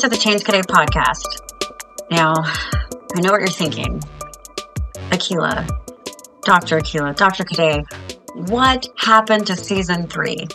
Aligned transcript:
to 0.00 0.08
the 0.08 0.16
Change 0.16 0.44
Cadet 0.44 0.66
podcast. 0.66 1.26
Now, 2.10 2.32
I 2.38 3.20
know 3.20 3.32
what 3.32 3.40
you're 3.40 3.48
thinking. 3.48 4.00
Akila, 5.10 5.68
Dr. 6.40 6.78
Akila, 6.78 7.14
Dr. 7.14 7.44
Cadet, 7.44 7.84
what 8.48 8.88
happened 8.96 9.48
to 9.48 9.56
season 9.56 10.06
three? 10.06 10.48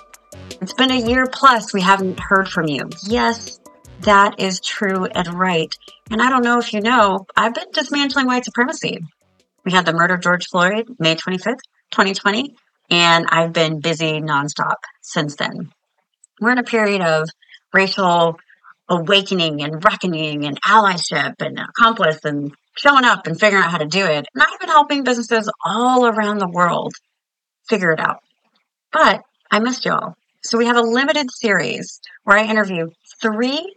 It's 0.62 0.73
been 0.73 0.89
a 0.89 1.00
year 1.00 1.27
plus 1.31 1.76
we 1.76 1.81
haven't 1.81 2.20
heard 2.20 2.50
from 2.50 2.68
you. 2.68 2.89
Yes, 3.04 3.59
that 4.00 4.39
is 4.39 4.62
true 4.62 5.05
and 5.05 5.31
right. 5.36 5.71
And 6.09 6.23
I 6.23 6.32
don't 6.32 6.43
know 6.43 6.57
if 6.57 6.73
you 6.73 6.82
know, 6.82 7.27
I've 7.38 7.54
been 7.54 7.70
dismantling 7.71 8.26
white 8.26 8.46
supremacy. 8.46 8.98
We 9.63 9.71
had 9.71 9.85
the 9.85 9.93
murder 9.93 10.16
of 10.16 10.21
George 10.21 10.48
Floyd 10.48 10.90
May 10.98 11.16
25th, 11.16 11.59
2020, 11.91 12.55
and 12.90 13.27
I've 13.30 13.54
been 13.54 13.80
busy 13.80 14.21
nonstop 14.21 14.77
since 15.04 15.35
then. 15.35 15.70
We're 16.41 16.54
in 16.54 16.57
a 16.57 16.63
period 16.63 17.02
of 17.02 17.30
racial 17.76 18.40
awakening 18.89 19.62
and 19.62 19.84
reckoning 19.84 20.45
and 20.45 20.62
allyship 20.62 21.35
and 21.39 21.59
accomplice 21.59 22.20
and 22.23 22.53
showing 22.77 23.05
up 23.05 23.27
and 23.27 23.39
figuring 23.39 23.63
out 23.63 23.71
how 23.71 23.77
to 23.77 23.85
do 23.85 24.05
it. 24.05 24.27
And 24.34 24.43
I've 24.43 24.59
been 24.59 24.70
helping 24.70 25.03
businesses 25.03 25.49
all 25.66 26.05
around 26.05 26.38
the 26.38 26.48
world 26.48 26.93
figure 27.67 27.91
it 27.91 27.99
out. 27.99 28.20
But 28.91 29.21
I 29.52 29.59
missed 29.59 29.85
y'all. 29.85 30.16
So 30.43 30.57
we 30.57 30.67
have 30.67 30.77
a 30.77 30.81
limited 30.81 31.31
series 31.31 31.99
where 32.23 32.38
I 32.38 32.45
interview 32.45 32.90
three 33.21 33.76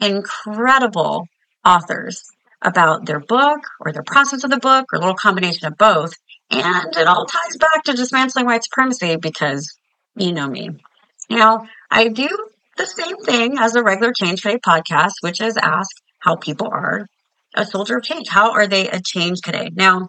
incredible 0.00 1.26
authors 1.64 2.24
about 2.60 3.06
their 3.06 3.20
book 3.20 3.60
or 3.80 3.92
their 3.92 4.02
process 4.02 4.44
of 4.44 4.50
the 4.50 4.58
book 4.58 4.86
or 4.92 4.96
a 4.96 5.00
little 5.00 5.14
combination 5.14 5.66
of 5.66 5.76
both. 5.78 6.12
And 6.50 6.94
it 6.96 7.06
all 7.06 7.24
ties 7.24 7.56
back 7.56 7.84
to 7.84 7.94
dismantling 7.94 8.46
white 8.46 8.62
supremacy 8.62 9.16
because 9.16 9.74
you 10.16 10.32
know 10.32 10.46
me. 10.46 10.70
Now, 11.30 11.66
I 11.90 12.08
do 12.08 12.28
the 12.82 13.02
same 13.02 13.16
thing 13.18 13.58
as 13.58 13.76
a 13.76 13.82
regular 13.82 14.12
Change 14.12 14.42
Cadet 14.42 14.60
podcast, 14.60 15.12
which 15.20 15.40
is 15.40 15.56
ask 15.56 15.90
how 16.18 16.34
people 16.34 16.68
are 16.72 17.06
a 17.54 17.64
soldier 17.64 17.98
of 17.98 18.02
change. 18.02 18.28
How 18.28 18.52
are 18.52 18.66
they 18.66 18.88
a 18.88 19.00
change 19.00 19.40
Cadet? 19.42 19.74
Now, 19.74 20.08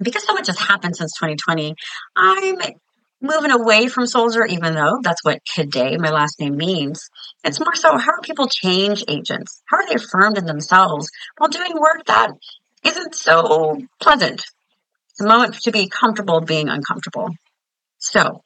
because 0.00 0.24
so 0.24 0.34
much 0.34 0.48
has 0.48 0.58
happened 0.58 0.96
since 0.96 1.12
2020, 1.12 1.76
I'm 2.16 2.56
moving 3.20 3.52
away 3.52 3.86
from 3.86 4.06
soldier, 4.06 4.44
even 4.44 4.74
though 4.74 4.98
that's 5.02 5.24
what 5.24 5.38
Cadet 5.54 6.00
my 6.00 6.10
last 6.10 6.40
name, 6.40 6.56
means. 6.56 7.08
It's 7.44 7.60
more 7.60 7.76
so 7.76 7.96
how 7.96 8.12
are 8.12 8.20
people 8.20 8.48
change 8.48 9.04
agents? 9.06 9.62
How 9.66 9.76
are 9.76 9.86
they 9.86 9.94
affirmed 9.94 10.38
in 10.38 10.46
themselves 10.46 11.08
while 11.38 11.50
doing 11.50 11.74
work 11.74 12.04
that 12.06 12.32
isn't 12.84 13.14
so 13.14 13.78
pleasant? 14.00 14.42
It's 15.10 15.20
a 15.20 15.26
moment 15.26 15.54
to 15.62 15.70
be 15.70 15.88
comfortable 15.88 16.40
being 16.40 16.68
uncomfortable. 16.68 17.30
So 17.98 18.42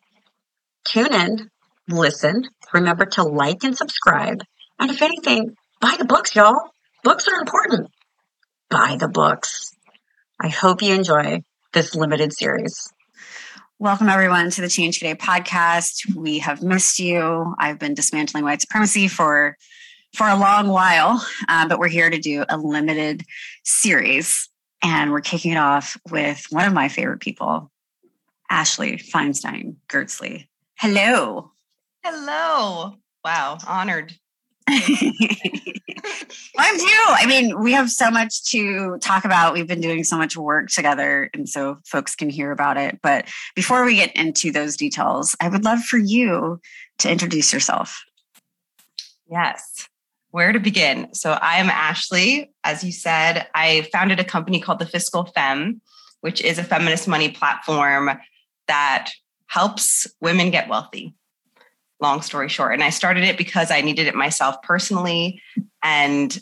tune 0.84 1.14
in, 1.14 1.50
listen, 1.88 2.48
remember 2.72 3.06
to 3.06 3.22
like 3.22 3.62
and 3.64 3.76
subscribe. 3.76 4.42
And 4.78 4.90
if 4.90 5.02
anything, 5.02 5.56
buy 5.80 5.96
the 5.98 6.04
books, 6.04 6.34
y'all. 6.34 6.70
Books 7.04 7.28
are 7.28 7.38
important. 7.38 7.90
Buy 8.68 8.96
the 8.98 9.08
books. 9.08 9.72
I 10.40 10.48
hope 10.48 10.82
you 10.82 10.94
enjoy 10.94 11.42
this 11.72 11.94
limited 11.94 12.32
series. 12.32 12.92
Welcome, 13.78 14.08
everyone, 14.08 14.50
to 14.50 14.60
the 14.60 14.68
Change 14.68 14.98
Cadet 14.98 15.18
podcast. 15.18 16.14
We 16.14 16.38
have 16.40 16.62
missed 16.62 16.98
you. 16.98 17.54
I've 17.58 17.78
been 17.78 17.94
dismantling 17.94 18.44
white 18.44 18.60
supremacy 18.60 19.08
for 19.08 19.56
for 20.14 20.26
a 20.26 20.36
long 20.36 20.68
while, 20.68 21.22
uh, 21.46 21.68
but 21.68 21.78
we're 21.78 21.88
here 21.88 22.08
to 22.08 22.18
do 22.18 22.44
a 22.48 22.56
limited 22.56 23.22
series, 23.64 24.48
and 24.82 25.10
we're 25.10 25.20
kicking 25.20 25.52
it 25.52 25.58
off 25.58 25.98
with 26.10 26.46
one 26.48 26.66
of 26.66 26.72
my 26.72 26.88
favorite 26.88 27.20
people, 27.20 27.70
Ashley 28.48 28.96
Feinstein 28.96 29.76
Gerstley. 29.88 30.46
Hello. 30.78 31.52
Hello. 32.08 32.94
Wow, 33.24 33.58
honored. 33.66 34.14
I'm 34.68 34.78
too. 34.78 34.94
I 36.56 37.26
mean, 37.26 37.60
we 37.60 37.72
have 37.72 37.90
so 37.90 38.12
much 38.12 38.44
to 38.50 38.96
talk 38.98 39.24
about. 39.24 39.54
We've 39.54 39.66
been 39.66 39.80
doing 39.80 40.04
so 40.04 40.16
much 40.16 40.36
work 40.36 40.68
together, 40.68 41.28
and 41.34 41.48
so 41.48 41.78
folks 41.84 42.14
can 42.14 42.30
hear 42.30 42.52
about 42.52 42.76
it. 42.76 43.00
But 43.02 43.28
before 43.56 43.84
we 43.84 43.96
get 43.96 44.14
into 44.14 44.52
those 44.52 44.76
details, 44.76 45.34
I 45.40 45.48
would 45.48 45.64
love 45.64 45.82
for 45.82 45.98
you 45.98 46.60
to 46.98 47.10
introduce 47.10 47.52
yourself. 47.52 48.04
Yes. 49.28 49.88
Where 50.30 50.52
to 50.52 50.60
begin? 50.60 51.12
So, 51.12 51.32
I 51.32 51.56
am 51.56 51.68
Ashley. 51.68 52.52
As 52.62 52.84
you 52.84 52.92
said, 52.92 53.48
I 53.52 53.88
founded 53.92 54.20
a 54.20 54.24
company 54.24 54.60
called 54.60 54.78
The 54.78 54.86
Fiscal 54.86 55.24
Femme, 55.24 55.80
which 56.20 56.40
is 56.40 56.60
a 56.60 56.62
feminist 56.62 57.08
money 57.08 57.32
platform 57.32 58.12
that 58.68 59.10
helps 59.48 60.06
women 60.20 60.52
get 60.52 60.68
wealthy 60.68 61.12
long 62.00 62.22
story 62.22 62.48
short. 62.48 62.74
And 62.74 62.82
I 62.82 62.90
started 62.90 63.24
it 63.24 63.38
because 63.38 63.70
I 63.70 63.80
needed 63.80 64.06
it 64.06 64.14
myself 64.14 64.60
personally 64.62 65.40
and 65.82 66.38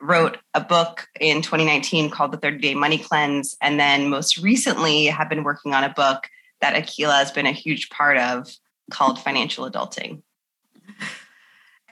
wrote 0.00 0.38
a 0.54 0.60
book 0.60 1.08
in 1.20 1.42
2019 1.42 2.10
called 2.10 2.32
The 2.32 2.36
30 2.36 2.58
Day 2.58 2.74
Money 2.74 2.98
Cleanse. 2.98 3.56
And 3.60 3.80
then 3.80 4.08
most 4.10 4.38
recently 4.38 5.06
have 5.06 5.28
been 5.28 5.44
working 5.44 5.72
on 5.74 5.84
a 5.84 5.88
book 5.88 6.28
that 6.60 6.74
Akila 6.74 7.18
has 7.18 7.32
been 7.32 7.46
a 7.46 7.52
huge 7.52 7.90
part 7.90 8.18
of 8.18 8.48
called 8.90 9.18
Financial 9.18 9.68
Adulting. 9.68 10.22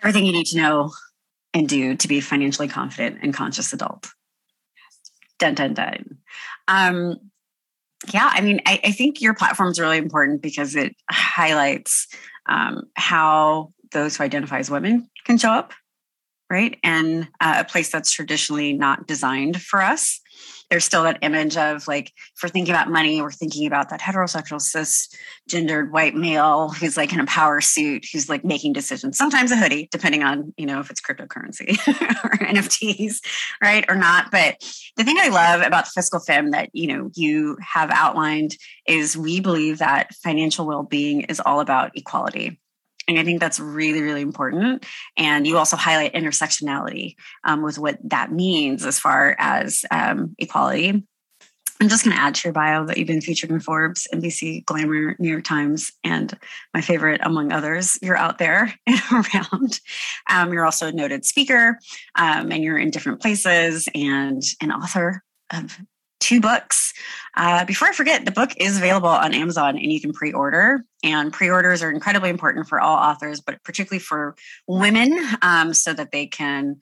Everything 0.02 0.26
you 0.26 0.32
need 0.32 0.46
to 0.46 0.56
know 0.56 0.92
and 1.54 1.68
do 1.68 1.96
to 1.96 2.08
be 2.08 2.20
financially 2.20 2.68
confident 2.68 3.18
and 3.22 3.32
conscious 3.32 3.72
adult. 3.72 4.08
Dun 5.38 5.54
dun 5.54 5.74
dun. 5.74 6.18
Um, 6.68 7.30
yeah, 8.12 8.30
I 8.32 8.40
mean, 8.40 8.60
I, 8.66 8.80
I 8.84 8.92
think 8.92 9.22
your 9.22 9.34
platform 9.34 9.70
is 9.70 9.80
really 9.80 9.98
important 9.98 10.42
because 10.42 10.76
it 10.76 10.94
highlights 11.10 12.08
um, 12.48 12.84
how 12.94 13.72
those 13.92 14.16
who 14.16 14.24
identify 14.24 14.58
as 14.58 14.70
women 14.70 15.08
can 15.24 15.38
show 15.38 15.50
up, 15.50 15.72
right? 16.50 16.78
And 16.82 17.28
uh, 17.40 17.56
a 17.58 17.64
place 17.64 17.90
that's 17.90 18.12
traditionally 18.12 18.72
not 18.72 19.06
designed 19.06 19.62
for 19.62 19.80
us. 19.80 20.20
There's 20.74 20.84
still 20.84 21.04
that 21.04 21.20
image 21.22 21.56
of 21.56 21.86
like, 21.86 22.08
if 22.08 22.42
we're 22.42 22.48
thinking 22.48 22.74
about 22.74 22.90
money, 22.90 23.22
we're 23.22 23.30
thinking 23.30 23.64
about 23.64 23.90
that 23.90 24.00
heterosexual, 24.00 24.60
cis 24.60 25.08
gendered 25.48 25.92
white 25.92 26.16
male 26.16 26.70
who's 26.70 26.96
like 26.96 27.12
in 27.12 27.20
a 27.20 27.26
power 27.26 27.60
suit, 27.60 28.04
who's 28.12 28.28
like 28.28 28.44
making 28.44 28.72
decisions, 28.72 29.16
sometimes 29.16 29.52
a 29.52 29.56
hoodie, 29.56 29.88
depending 29.92 30.24
on, 30.24 30.52
you 30.56 30.66
know, 30.66 30.80
if 30.80 30.90
it's 30.90 31.00
cryptocurrency 31.00 31.78
or 32.24 32.30
NFTs, 32.38 33.20
right? 33.62 33.84
Or 33.88 33.94
not. 33.94 34.32
But 34.32 34.56
the 34.96 35.04
thing 35.04 35.16
I 35.20 35.28
love 35.28 35.62
about 35.64 35.84
the 35.84 35.92
Fiscal 35.94 36.18
Femme 36.18 36.50
that, 36.50 36.70
you 36.72 36.88
know, 36.88 37.08
you 37.14 37.56
have 37.60 37.92
outlined 37.92 38.56
is 38.84 39.16
we 39.16 39.38
believe 39.38 39.78
that 39.78 40.12
financial 40.24 40.66
well-being 40.66 41.20
is 41.20 41.38
all 41.38 41.60
about 41.60 41.96
equality 41.96 42.58
and 43.08 43.18
I 43.18 43.24
think 43.24 43.40
that's 43.40 43.60
really, 43.60 44.02
really 44.02 44.22
important. 44.22 44.86
And 45.16 45.46
you 45.46 45.58
also 45.58 45.76
highlight 45.76 46.14
intersectionality 46.14 47.14
um, 47.44 47.62
with 47.62 47.78
what 47.78 47.98
that 48.04 48.32
means 48.32 48.84
as 48.84 48.98
far 48.98 49.36
as 49.38 49.84
um, 49.90 50.34
equality. 50.38 51.04
I'm 51.80 51.88
just 51.88 52.04
going 52.04 52.16
to 52.16 52.22
add 52.22 52.36
to 52.36 52.48
your 52.48 52.52
bio 52.52 52.86
that 52.86 52.96
you've 52.96 53.08
been 53.08 53.20
featured 53.20 53.50
in 53.50 53.60
Forbes, 53.60 54.06
NBC, 54.12 54.64
Glamour, 54.64 55.16
New 55.18 55.28
York 55.28 55.44
Times, 55.44 55.90
and 56.04 56.32
my 56.72 56.80
favorite, 56.80 57.20
among 57.24 57.52
others. 57.52 57.98
You're 58.00 58.16
out 58.16 58.38
there 58.38 58.72
and 58.86 59.00
around. 59.12 59.80
Um, 60.30 60.52
you're 60.52 60.64
also 60.64 60.88
a 60.88 60.92
noted 60.92 61.24
speaker, 61.24 61.78
um, 62.14 62.52
and 62.52 62.62
you're 62.62 62.78
in 62.78 62.90
different 62.90 63.20
places 63.20 63.88
and 63.94 64.42
an 64.62 64.70
author 64.70 65.22
of 65.52 65.76
two 66.24 66.40
books. 66.40 66.94
Uh, 67.36 67.66
before 67.66 67.88
I 67.88 67.92
forget, 67.92 68.24
the 68.24 68.30
book 68.30 68.52
is 68.56 68.78
available 68.78 69.08
on 69.08 69.34
Amazon 69.34 69.76
and 69.76 69.92
you 69.92 70.00
can 70.00 70.12
pre 70.12 70.32
order. 70.32 70.84
And 71.02 71.32
pre 71.32 71.50
orders 71.50 71.82
are 71.82 71.90
incredibly 71.90 72.30
important 72.30 72.66
for 72.66 72.80
all 72.80 72.96
authors, 72.96 73.40
but 73.40 73.62
particularly 73.62 74.00
for 74.00 74.34
women 74.66 75.18
um, 75.42 75.74
so 75.74 75.92
that 75.92 76.12
they 76.12 76.26
can, 76.26 76.76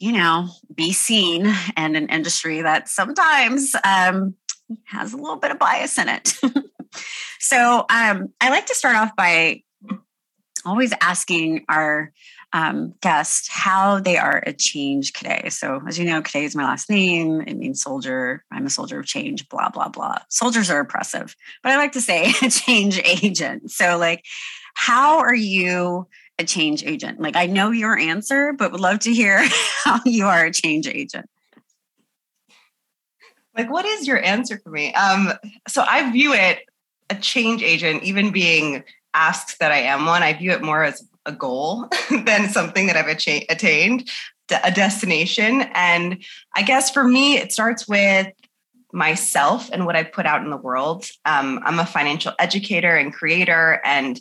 you 0.00 0.12
know, 0.12 0.48
be 0.74 0.92
seen 0.92 1.46
in 1.76 1.94
an 1.94 2.08
industry 2.08 2.62
that 2.62 2.88
sometimes 2.88 3.76
um, 3.84 4.34
has 4.84 5.12
a 5.12 5.16
little 5.16 5.36
bit 5.36 5.52
of 5.52 5.60
bias 5.60 5.96
in 5.96 6.08
it. 6.08 6.36
so 7.38 7.86
um, 7.88 8.32
I 8.40 8.50
like 8.50 8.66
to 8.66 8.74
start 8.74 8.96
off 8.96 9.14
by 9.14 9.62
always 10.64 10.92
asking 11.00 11.64
our 11.68 12.12
um, 12.52 12.94
guest 13.02 13.48
how 13.50 14.00
they 14.00 14.16
are 14.16 14.42
a 14.46 14.52
change 14.52 15.12
Cadet. 15.12 15.52
So, 15.52 15.80
as 15.86 15.98
you 15.98 16.04
know, 16.04 16.22
Cadet 16.22 16.44
is 16.44 16.56
my 16.56 16.64
last 16.64 16.88
name. 16.88 17.42
It 17.42 17.56
means 17.56 17.82
soldier. 17.82 18.44
I'm 18.50 18.66
a 18.66 18.70
soldier 18.70 19.00
of 19.00 19.06
change, 19.06 19.48
blah, 19.48 19.68
blah, 19.68 19.88
blah. 19.88 20.18
Soldiers 20.30 20.70
are 20.70 20.80
oppressive, 20.80 21.36
but 21.62 21.72
I 21.72 21.76
like 21.76 21.92
to 21.92 22.00
say 22.00 22.32
a 22.42 22.48
change 22.48 23.00
agent. 23.04 23.70
So, 23.70 23.98
like, 23.98 24.24
how 24.74 25.18
are 25.18 25.34
you 25.34 26.08
a 26.38 26.44
change 26.44 26.84
agent? 26.84 27.20
Like, 27.20 27.36
I 27.36 27.46
know 27.46 27.70
your 27.70 27.98
answer, 27.98 28.54
but 28.54 28.72
would 28.72 28.80
love 28.80 29.00
to 29.00 29.12
hear 29.12 29.46
how 29.84 30.00
you 30.06 30.26
are 30.26 30.46
a 30.46 30.52
change 30.52 30.86
agent. 30.86 31.26
Like, 33.56 33.70
what 33.70 33.84
is 33.84 34.06
your 34.06 34.22
answer 34.22 34.58
for 34.62 34.70
me? 34.70 34.94
Um, 34.94 35.32
so, 35.66 35.84
I 35.86 36.10
view 36.12 36.32
it 36.32 36.60
a 37.10 37.14
change 37.14 37.62
agent, 37.62 38.04
even 38.04 38.30
being 38.30 38.84
asked 39.14 39.58
that 39.60 39.72
I 39.72 39.78
am 39.78 40.06
one, 40.06 40.22
I 40.22 40.32
view 40.32 40.52
it 40.52 40.62
more 40.62 40.84
as 40.84 41.06
a 41.26 41.32
goal 41.32 41.88
than 42.24 42.48
something 42.48 42.86
that 42.86 42.96
I've 42.96 43.08
attained, 43.08 44.08
a 44.64 44.70
destination. 44.70 45.62
And 45.74 46.24
I 46.54 46.62
guess 46.62 46.90
for 46.90 47.04
me, 47.04 47.36
it 47.36 47.52
starts 47.52 47.86
with 47.86 48.28
myself 48.92 49.68
and 49.72 49.84
what 49.84 49.96
I 49.96 50.02
put 50.02 50.26
out 50.26 50.42
in 50.42 50.50
the 50.50 50.56
world. 50.56 51.06
Um, 51.24 51.60
I'm 51.64 51.78
a 51.78 51.86
financial 51.86 52.32
educator 52.38 52.96
and 52.96 53.12
creator, 53.12 53.80
and 53.84 54.18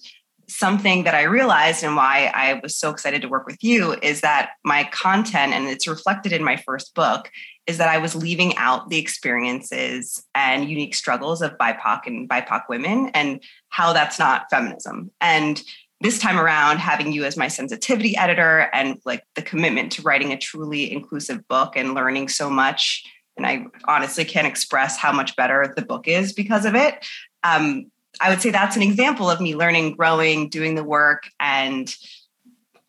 something 0.50 1.04
that 1.04 1.14
I 1.14 1.24
realized 1.24 1.84
and 1.84 1.96
why 1.96 2.32
I 2.34 2.60
was 2.64 2.76
so 2.76 2.90
excited 2.90 3.22
to 3.22 3.28
work 3.28 3.46
with 3.46 3.62
you 3.62 3.96
is 4.02 4.22
that 4.22 4.52
my 4.64 4.86
content, 4.86 5.54
and 5.54 5.68
it's 5.68 5.88
reflected 5.88 6.32
in 6.32 6.44
my 6.44 6.56
first 6.58 6.96
book, 6.96 7.30
is 7.68 7.78
that 7.78 7.90
I 7.90 7.98
was 7.98 8.16
leaving 8.16 8.56
out 8.56 8.90
the 8.90 8.98
experiences 8.98 10.24
and 10.34 10.70
unique 10.70 10.96
struggles 10.96 11.42
of 11.42 11.58
BIPOC 11.58 12.08
and 12.08 12.28
BIPOC 12.28 12.64
women 12.70 13.10
and 13.14 13.44
how 13.70 13.94
that's 13.94 14.18
not 14.18 14.50
feminism. 14.50 15.12
And 15.20 15.62
this 16.00 16.20
time 16.20 16.40
around, 16.40 16.78
having 16.78 17.12
you 17.12 17.26
as 17.26 17.36
my 17.36 17.48
sensitivity 17.48 18.16
editor 18.16 18.70
and 18.74 19.00
like 19.06 19.24
the 19.36 19.42
commitment 19.42 19.92
to 19.94 20.02
writing 20.02 20.32
a 20.32 20.38
truly 20.38 20.92
inclusive 20.92 21.46
book 21.48 21.76
and 21.76 21.94
learning 21.94 22.30
so 22.30 22.50
much. 22.50 23.04
And 23.36 23.46
I 23.46 23.66
honestly 23.88 24.24
can't 24.24 24.48
express 24.48 24.98
how 24.98 25.12
much 25.12 25.36
better 25.36 25.74
the 25.76 25.82
book 25.82 26.08
is 26.08 26.34
because 26.34 26.66
of 26.66 26.76
it. 26.76 27.06
Um, 27.44 27.92
I 28.22 28.30
would 28.30 28.42
say 28.42 28.50
that's 28.50 28.76
an 28.76 28.82
example 28.82 29.30
of 29.30 29.42
me 29.42 29.56
learning, 29.56 29.96
growing, 29.96 30.50
doing 30.50 30.76
the 30.76 30.84
work, 30.84 31.30
and 31.40 31.94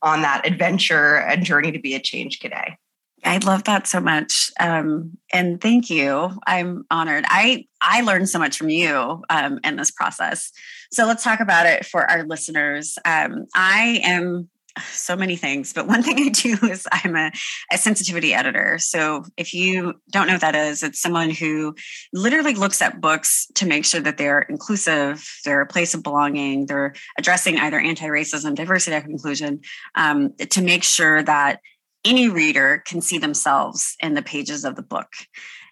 on 0.01 0.23
that 0.23 0.47
adventure 0.47 1.17
and 1.17 1.45
journey 1.45 1.73
to 1.73 1.79
be 1.79 1.95
a 1.95 2.01
change 2.01 2.41
Cadet. 2.41 2.79
I 3.25 3.39
love 3.39 3.65
that 3.65 3.87
so 3.87 4.01
much, 4.01 4.51
um, 4.61 5.19
and 5.33 5.61
thank 5.61 5.91
you. 5.91 6.31
I'm 6.47 6.85
honored. 6.91 7.25
I 7.29 7.67
I 7.81 8.03
learned 8.03 8.29
so 8.29 8.39
much 8.39 8.57
from 8.57 8.69
you 8.69 9.23
um, 9.29 9.59
in 9.65 9.77
this 9.77 9.91
process. 9.91 10.53
So 10.93 11.07
let's 11.07 11.25
talk 11.25 11.41
about 11.41 11.67
it 11.67 11.85
for 11.85 12.09
our 12.11 12.25
listeners. 12.25 12.97
Um, 13.05 13.47
I 13.55 14.01
am 14.05 14.49
so 14.81 15.17
many 15.17 15.37
things, 15.37 15.73
but 15.73 15.87
one 15.87 16.03
thing 16.05 16.19
I 16.19 16.29
do 16.29 16.57
is 16.71 16.87
I'm 16.93 17.17
a, 17.17 17.31
a, 17.73 17.79
sensitivity 17.79 18.35
editor. 18.35 18.79
So 18.79 19.25
if 19.37 19.55
you 19.55 19.95
don't 20.11 20.27
know 20.27 20.35
what 20.35 20.43
that 20.43 20.55
is, 20.55 20.83
it's 20.83 21.01
someone 21.01 21.31
who 21.31 21.75
literally 22.13 22.55
looks 22.55 22.81
at 22.83 23.01
books 23.01 23.47
to 23.55 23.67
make 23.67 23.85
sure 23.85 24.01
that 24.01 24.19
they're 24.19 24.41
inclusive, 24.43 25.29
they're 25.45 25.63
a 25.63 25.67
place 25.67 25.95
of 25.95 26.03
belonging, 26.03 26.67
they're 26.67 26.95
addressing 27.19 27.59
either 27.59 27.79
anti-racism, 27.79 28.55
diversity, 28.55 28.97
or 28.97 29.11
inclusion, 29.11 29.61
um, 29.95 30.35
to 30.51 30.63
make 30.63 30.85
sure 30.85 31.23
that 31.23 31.61
any 32.05 32.29
reader 32.29 32.83
can 32.87 33.01
see 33.01 33.19
themselves 33.19 33.97
in 34.01 34.15
the 34.15 34.23
pages 34.23 34.65
of 34.65 34.77
the 34.77 34.83
book. 34.83 35.09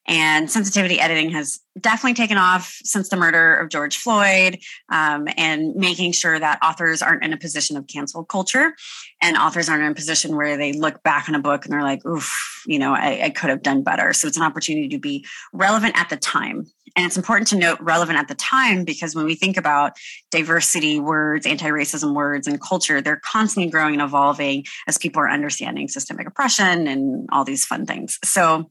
And 0.09 0.49
sensitivity 0.49 1.01
editing 1.01 1.31
has 1.31 1.59
definitely 1.81 2.15
taken 2.15 2.39
off 2.39 2.79
since 2.85 3.09
the 3.09 3.17
murder 3.17 3.57
of 3.57 3.71
George 3.71 3.97
Floyd 3.97 4.59
um, 4.89 5.27
and 5.37 5.75
making 5.75 6.13
sure 6.13 6.39
that 6.39 6.61
authors 6.63 7.03
aren't 7.03 7.25
in 7.25 7.33
a 7.33 7.37
position 7.37 7.77
of 7.77 7.89
cancel 7.89 8.25
culture 8.25 8.75
and 9.21 9.37
authors 9.37 9.69
aren't 9.69 9.83
in 9.83 9.91
a 9.91 9.95
position 9.97 10.37
where 10.37 10.57
they 10.57 10.73
look 10.73 11.03
back 11.03 11.29
on 11.29 11.35
a 11.35 11.41
book 11.41 11.65
and 11.65 11.73
they're 11.73 11.83
like, 11.83 12.07
oof, 12.07 12.33
you 12.67 12.79
know, 12.79 12.95
I, 12.95 13.25
I 13.25 13.31
could 13.31 13.51
have 13.51 13.63
done 13.63 13.83
better. 13.83 14.13
So 14.13 14.29
it's 14.29 14.37
an 14.37 14.45
opportunity 14.45 14.89
to 14.89 14.99
be 14.99 15.27
relevant 15.53 15.99
at 15.99 16.09
the 16.09 16.17
time. 16.17 16.67
And 16.97 17.05
it's 17.05 17.19
important 17.19 17.49
to 17.49 17.57
note 17.57 17.79
relevant 17.81 18.19
at 18.19 18.29
the 18.29 18.35
time 18.35 18.85
because 18.85 19.15
when 19.15 19.27
we 19.27 19.35
think 19.35 19.59
about 19.59 19.93
diversity 20.31 20.99
words, 20.99 21.47
anti 21.47 21.69
racism 21.69 22.15
words, 22.15 22.47
and 22.47 22.61
culture, 22.61 23.03
they're 23.03 23.21
constantly 23.23 23.71
growing 23.71 23.95
and 23.95 24.03
evolving 24.03 24.65
as 24.89 24.97
people 24.97 25.21
are 25.21 25.31
understanding 25.31 25.89
systemic 25.89 26.27
oppression 26.27 26.87
and 26.89 27.29
all 27.31 27.45
these 27.45 27.67
fun 27.67 27.85
things. 27.85 28.19
So 28.25 28.71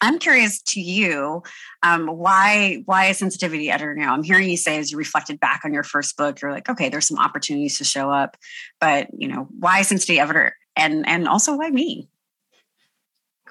I'm 0.00 0.18
curious 0.18 0.60
to 0.62 0.80
you, 0.80 1.42
um, 1.82 2.06
why 2.08 2.82
why 2.84 3.06
a 3.06 3.14
sensitivity 3.14 3.70
editor 3.70 3.94
now? 3.94 4.12
I'm 4.12 4.22
hearing 4.22 4.50
you 4.50 4.56
say 4.56 4.78
as 4.78 4.90
you 4.90 4.98
reflected 4.98 5.40
back 5.40 5.62
on 5.64 5.72
your 5.72 5.84
first 5.84 6.16
book, 6.16 6.42
you're 6.42 6.52
like, 6.52 6.68
okay, 6.68 6.88
there's 6.88 7.06
some 7.06 7.18
opportunities 7.18 7.78
to 7.78 7.84
show 7.84 8.10
up, 8.10 8.36
but 8.80 9.08
you 9.16 9.28
know, 9.28 9.48
why 9.58 9.82
sensitivity 9.82 10.20
editor, 10.20 10.56
and 10.74 11.08
and 11.08 11.28
also 11.28 11.56
why 11.56 11.70
me? 11.70 12.08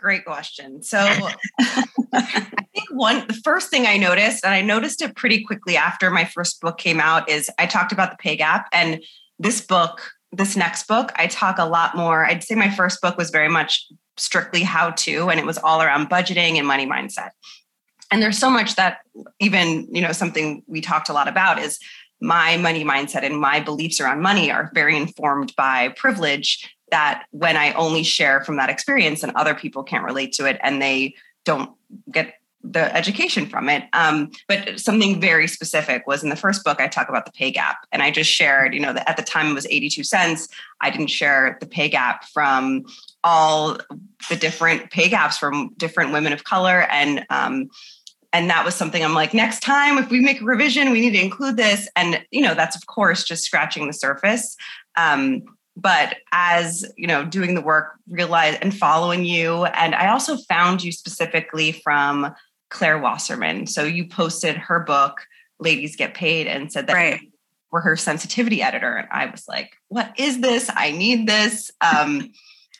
Great 0.05 0.23
question. 0.23 0.83
So 0.83 0.99
I 2.13 2.67
think 2.75 2.89
one 2.91 3.25
the 3.27 3.41
first 3.43 3.71
thing 3.71 3.87
I 3.87 3.97
noticed, 3.97 4.45
and 4.45 4.53
I 4.53 4.61
noticed 4.61 5.01
it 5.01 5.15
pretty 5.15 5.43
quickly 5.43 5.77
after 5.77 6.11
my 6.11 6.25
first 6.25 6.61
book 6.61 6.77
came 6.77 6.99
out, 6.99 7.27
is 7.27 7.49
I 7.57 7.65
talked 7.65 7.91
about 7.91 8.11
the 8.11 8.17
pay 8.17 8.35
gap, 8.35 8.67
and 8.71 9.03
this 9.39 9.61
book 9.61 10.11
this 10.31 10.55
next 10.55 10.87
book, 10.87 11.11
I 11.15 11.25
talk 11.25 11.57
a 11.57 11.65
lot 11.65 11.95
more. 11.95 12.23
I'd 12.23 12.43
say 12.43 12.53
my 12.53 12.69
first 12.69 13.01
book 13.01 13.17
was 13.17 13.31
very 13.31 13.49
much 13.49 13.87
strictly 14.17 14.61
how 14.61 14.91
to 14.91 15.29
and 15.29 15.39
it 15.39 15.45
was 15.45 15.57
all 15.57 15.81
around 15.81 16.07
budgeting 16.07 16.57
and 16.57 16.67
money 16.67 16.85
mindset 16.85 17.31
and 18.11 18.21
there's 18.21 18.37
so 18.37 18.49
much 18.49 18.75
that 18.75 18.99
even 19.39 19.87
you 19.91 20.01
know 20.01 20.11
something 20.11 20.63
we 20.67 20.81
talked 20.81 21.09
a 21.09 21.13
lot 21.13 21.27
about 21.27 21.59
is 21.59 21.79
my 22.21 22.55
money 22.57 22.85
mindset 22.85 23.23
and 23.23 23.39
my 23.39 23.59
beliefs 23.59 23.99
around 23.99 24.21
money 24.21 24.51
are 24.51 24.71
very 24.73 24.95
informed 24.95 25.53
by 25.57 25.89
privilege 25.97 26.75
that 26.91 27.25
when 27.31 27.57
i 27.57 27.73
only 27.73 28.03
share 28.03 28.43
from 28.43 28.57
that 28.57 28.69
experience 28.69 29.23
and 29.23 29.31
other 29.35 29.53
people 29.53 29.83
can't 29.83 30.03
relate 30.03 30.31
to 30.33 30.45
it 30.45 30.59
and 30.61 30.81
they 30.81 31.13
don't 31.43 31.71
get 32.11 32.35
the 32.71 32.95
education 32.95 33.45
from 33.45 33.69
it. 33.69 33.83
Um, 33.93 34.31
but 34.47 34.79
something 34.79 35.21
very 35.21 35.47
specific 35.47 36.07
was 36.07 36.23
in 36.23 36.29
the 36.29 36.35
first 36.35 36.63
book, 36.63 36.81
I 36.81 36.87
talk 36.87 37.09
about 37.09 37.25
the 37.25 37.31
pay 37.31 37.51
gap. 37.51 37.77
And 37.91 38.01
I 38.01 38.11
just 38.11 38.29
shared, 38.29 38.73
you 38.73 38.79
know, 38.79 38.93
that 38.93 39.07
at 39.09 39.17
the 39.17 39.23
time 39.23 39.47
it 39.47 39.53
was 39.53 39.67
82 39.67 40.03
cents. 40.03 40.47
I 40.81 40.89
didn't 40.89 41.07
share 41.07 41.57
the 41.59 41.67
pay 41.67 41.89
gap 41.89 42.25
from 42.25 42.85
all 43.23 43.77
the 44.29 44.35
different 44.35 44.91
pay 44.91 45.09
gaps 45.09 45.38
from 45.38 45.73
different 45.77 46.11
women 46.11 46.33
of 46.33 46.43
color. 46.43 46.88
And, 46.91 47.25
um, 47.29 47.69
and 48.33 48.49
that 48.49 48.65
was 48.65 48.75
something 48.75 49.03
I'm 49.03 49.13
like, 49.13 49.33
next 49.33 49.61
time, 49.61 49.97
if 49.97 50.09
we 50.09 50.19
make 50.19 50.41
a 50.41 50.45
revision, 50.45 50.91
we 50.91 51.01
need 51.01 51.11
to 51.11 51.23
include 51.23 51.57
this. 51.57 51.88
And, 51.95 52.21
you 52.31 52.41
know, 52.41 52.53
that's 52.53 52.75
of 52.75 52.88
course 52.88 53.23
just 53.23 53.43
scratching 53.43 53.88
the 53.88 53.93
surface. 53.93 54.57
Um, 54.97 55.43
but 55.75 56.16
as 56.31 56.86
you 56.98 57.07
know 57.07 57.25
doing 57.25 57.54
the 57.54 57.62
work 57.62 58.00
realize 58.10 58.57
and 58.62 58.75
following 58.75 59.25
you 59.25 59.66
and 59.66 59.94
i 59.95 60.07
also 60.07 60.38
found 60.38 60.83
you 60.83 60.92
specifically 60.92 61.72
from 61.72 62.33
Claire 62.69 63.00
Wasserman. 63.00 63.68
So 63.68 63.83
you 63.83 64.07
posted 64.07 64.57
her 64.57 64.81
book, 64.81 65.25
Ladies 65.60 65.95
Get 65.95 66.13
Paid, 66.13 66.48
and 66.48 66.72
said 66.72 66.88
that 66.88 66.94
right. 66.94 67.22
you 67.22 67.30
were 67.72 67.81
her 67.81 67.95
sensitivity 67.95 68.62
editor. 68.62 68.98
And 68.98 69.07
I 69.12 69.27
was 69.27 69.45
like, 69.48 69.77
what 69.88 70.13
is 70.18 70.42
this? 70.42 70.69
I 70.75 70.92
need 70.92 71.27
this. 71.27 71.72
Um, 71.80 72.31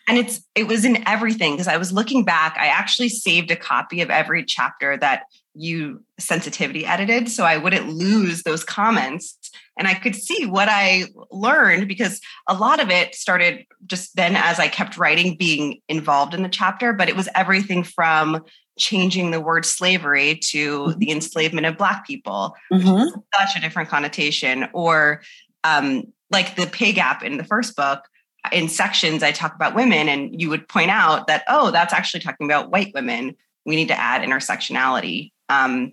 and 0.08 0.18
it's 0.18 0.42
it 0.54 0.68
was 0.68 0.86
in 0.86 1.08
everything 1.08 1.54
because 1.54 1.68
I 1.68 1.78
was 1.78 1.92
looking 1.92 2.24
back. 2.24 2.56
I 2.60 2.68
actually 2.68 3.10
saved 3.10 3.50
a 3.52 3.56
copy 3.56 4.02
of 4.02 4.10
every 4.10 4.44
chapter 4.44 4.98
that 4.98 5.24
you 5.56 6.04
sensitivity 6.20 6.86
edited 6.86 7.30
so 7.30 7.46
I 7.46 7.56
wouldn't 7.56 7.88
lose 7.88 8.44
those 8.44 8.64
comments 8.66 9.38
and 9.78 9.88
I 9.88 9.94
could 9.94 10.16
see 10.16 10.46
what 10.46 10.68
I 10.69 11.06
learned 11.31 11.88
because 11.88 12.22
a 12.48 12.54
lot 12.54 12.80
of 12.80 12.90
it 12.90 13.16
started 13.16 13.66
just 13.86 14.16
then 14.16 14.36
as 14.36 14.60
I 14.60 14.68
kept 14.68 14.98
writing 14.98 15.36
being 15.38 15.81
involved 15.90 16.34
in 16.34 16.44
the 16.44 16.50
chapter 16.50 16.94
but 16.94 17.10
it 17.10 17.16
was 17.16 17.30
everything 17.36 17.84
from 17.84 18.44
changing 18.78 19.32
the 19.32 19.41
word 19.41 19.65
slavery 19.65 20.36
to 20.36 20.80
mm-hmm. 20.80 21.00
the 21.00 21.12
enslavement 21.12 21.65
of 21.65 21.77
black 21.77 22.06
people 22.06 22.56
mm-hmm. 22.72 23.20
such 23.34 23.58
a 23.58 23.62
different 23.62 23.89
connotation 23.89 24.68
or 24.74 25.22
um, 25.63 26.03
like 26.32 26.56
the 26.56 26.68
pay 26.68 26.91
gap 26.91 27.24
in 27.24 27.38
the 27.38 27.44
first 27.44 27.75
book 27.75 28.03
in 28.51 28.70
sections 28.70 29.24
i 29.24 29.32
talk 29.32 29.56
about 29.56 29.74
women 29.74 30.08
and 30.08 30.39
you 30.39 30.50
would 30.50 30.68
point 30.68 30.91
out 30.91 31.27
that 31.27 31.44
oh 31.48 31.72
that's 31.72 31.94
actually 31.94 32.20
talking 32.20 32.46
about 32.46 32.70
white 32.70 32.94
women 32.94 33.36
we 33.65 33.75
need 33.75 33.88
to 33.88 34.00
add 34.00 34.22
intersectionality 34.22 35.32
um, 35.50 35.91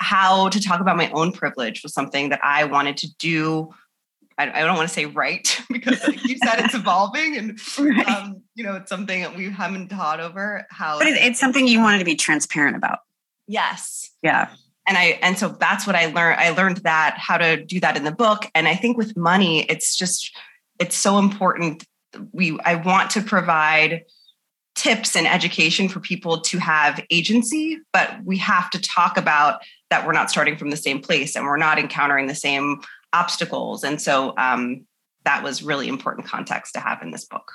how 0.00 0.48
to 0.48 0.60
talk 0.60 0.80
about 0.80 0.96
my 0.96 1.10
own 1.10 1.30
privilege 1.30 1.82
was 1.82 1.92
something 1.92 2.30
that 2.30 2.40
i 2.42 2.64
wanted 2.64 2.96
to 2.96 3.14
do. 3.16 3.70
I, 4.38 4.50
I 4.50 4.60
don't 4.60 4.76
want 4.76 4.88
to 4.88 4.94
say 4.94 5.04
right 5.04 5.60
because 5.70 6.02
like 6.06 6.24
you 6.26 6.38
said 6.38 6.60
it's 6.60 6.74
evolving 6.82 7.36
and 7.36 7.60
right. 7.78 8.08
um, 8.08 8.42
you 8.54 8.64
know 8.64 8.76
it's 8.76 8.88
something 8.88 9.20
that 9.20 9.36
we 9.36 9.50
haven't 9.50 9.88
taught 9.88 10.18
over 10.18 10.66
how 10.70 10.98
but 10.98 11.08
it's 11.08 11.38
something 11.38 11.66
you 11.66 11.80
wanted 11.80 11.98
to 11.98 12.04
be 12.04 12.16
transparent 12.16 12.76
about. 12.76 13.00
Yes. 13.46 14.10
Yeah. 14.22 14.48
And 14.86 14.96
i 14.96 15.18
and 15.22 15.38
so 15.38 15.48
that's 15.48 15.86
what 15.86 15.94
i 15.94 16.06
learned 16.06 16.40
i 16.40 16.50
learned 16.50 16.78
that 16.78 17.16
how 17.18 17.36
to 17.36 17.62
do 17.62 17.80
that 17.80 17.96
in 17.96 18.04
the 18.04 18.12
book. 18.12 18.46
And 18.54 18.66
i 18.66 18.74
think 18.74 18.96
with 18.96 19.16
money 19.16 19.62
it's 19.64 19.94
just 19.94 20.34
it's 20.78 20.96
so 20.96 21.18
important. 21.18 21.84
We 22.32 22.58
i 22.64 22.76
want 22.76 23.10
to 23.10 23.20
provide 23.20 24.04
tips 24.80 25.14
and 25.14 25.26
education 25.26 25.88
for 25.88 26.00
people 26.00 26.40
to 26.40 26.58
have 26.58 27.04
agency 27.10 27.78
but 27.92 28.10
we 28.24 28.38
have 28.38 28.70
to 28.70 28.80
talk 28.80 29.16
about 29.16 29.60
that 29.90 30.06
we're 30.06 30.12
not 30.12 30.30
starting 30.30 30.56
from 30.56 30.70
the 30.70 30.76
same 30.76 31.00
place 31.00 31.36
and 31.36 31.44
we're 31.44 31.56
not 31.56 31.78
encountering 31.78 32.28
the 32.28 32.34
same 32.34 32.80
obstacles. 33.12 33.84
And 33.84 34.00
so 34.00 34.34
um, 34.38 34.86
that 35.24 35.42
was 35.42 35.62
really 35.62 35.88
important 35.88 36.26
context 36.26 36.74
to 36.74 36.80
have 36.80 37.02
in 37.02 37.10
this 37.10 37.24
book. 37.24 37.52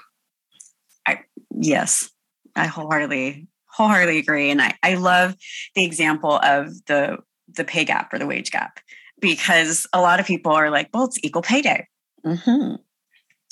I, 1.08 1.22
yes, 1.52 2.10
I 2.56 2.68
wholeheartedly 2.68 3.48
wholeheartedly 3.68 4.20
agree, 4.20 4.52
and 4.52 4.62
I, 4.62 4.74
I 4.82 4.94
love 4.94 5.36
the 5.76 5.84
example 5.84 6.40
of 6.42 6.70
the 6.86 7.18
the 7.54 7.64
pay 7.64 7.86
gap 7.86 8.14
or 8.14 8.20
the 8.20 8.26
wage 8.26 8.52
gap 8.52 8.80
because 9.20 9.86
a 9.94 10.02
lot 10.02 10.20
of 10.20 10.26
people 10.26 10.52
are 10.52 10.70
like, 10.70 10.90
well, 10.94 11.06
it's 11.06 11.20
equal 11.24 11.42
payday. 11.42 11.88
Mm-hmm. 12.26 12.76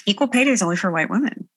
Equal 0.06 0.28
pay 0.28 0.46
day 0.46 0.52
is 0.52 0.64
only 0.64 0.76
for 0.76 0.92
white 0.92 1.10
women. 1.10 1.48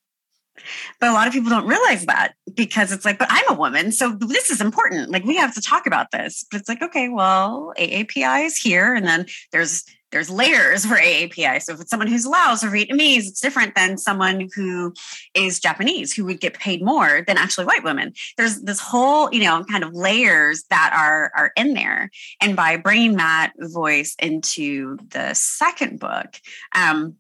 But 1.01 1.11
a 1.11 1.13
lot 1.13 1.27
of 1.27 1.33
people 1.33 1.51
don't 1.51 1.67
realize 1.67 2.07
that 2.07 2.35
because 2.55 2.93
it's 2.93 3.05
like, 3.05 3.19
but 3.19 3.29
I'm 3.31 3.51
a 3.51 3.55
woman, 3.55 3.93
so 3.93 4.13
this 4.13 4.51
is 4.51 4.61
important. 4.61 5.11
Like 5.11 5.25
we 5.25 5.37
have 5.37 5.55
to 5.55 5.61
talk 5.61 5.87
about 5.87 6.11
this. 6.11 6.45
But 6.51 6.61
it's 6.61 6.69
like, 6.69 6.83
okay, 6.83 7.09
well, 7.09 7.73
AAPI 7.79 8.47
is 8.47 8.57
here, 8.57 8.95
and 8.95 9.07
then 9.07 9.27
there's 9.53 9.85
there's 10.13 10.31
layers 10.31 10.87
for 10.87 10.95
AAPI. 10.95 11.63
So 11.63 11.73
if 11.73 11.81
it's 11.81 11.91
someone 11.91 12.09
who's 12.09 12.27
Laos 12.27 12.63
or 12.65 12.69
Vietnamese, 12.69 13.27
it's 13.27 13.41
different 13.41 13.75
than 13.75 13.99
someone 13.99 14.49
who 14.55 14.95
is 15.35 15.61
Japanese 15.61 16.15
who 16.15 16.25
would 16.25 16.41
get 16.41 16.55
paid 16.55 16.83
more 16.83 17.23
than 17.27 17.37
actually 17.37 17.67
white 17.67 17.85
women. 17.85 18.13
There's 18.37 18.63
this 18.63 18.81
whole, 18.81 19.33
you 19.35 19.43
know, 19.43 19.65
kind 19.65 19.85
of 19.85 19.93
layers 19.93 20.65
that 20.71 20.93
are 20.97 21.33
are 21.37 21.53
in 21.57 21.75
there. 21.75 22.11
And 22.41 22.57
by 22.57 22.77
bringing 22.77 23.17
that 23.17 23.53
voice 23.59 24.15
into 24.19 24.97
the 25.11 25.35
second 25.35 25.99
book, 25.99 26.41
um, 26.75 27.17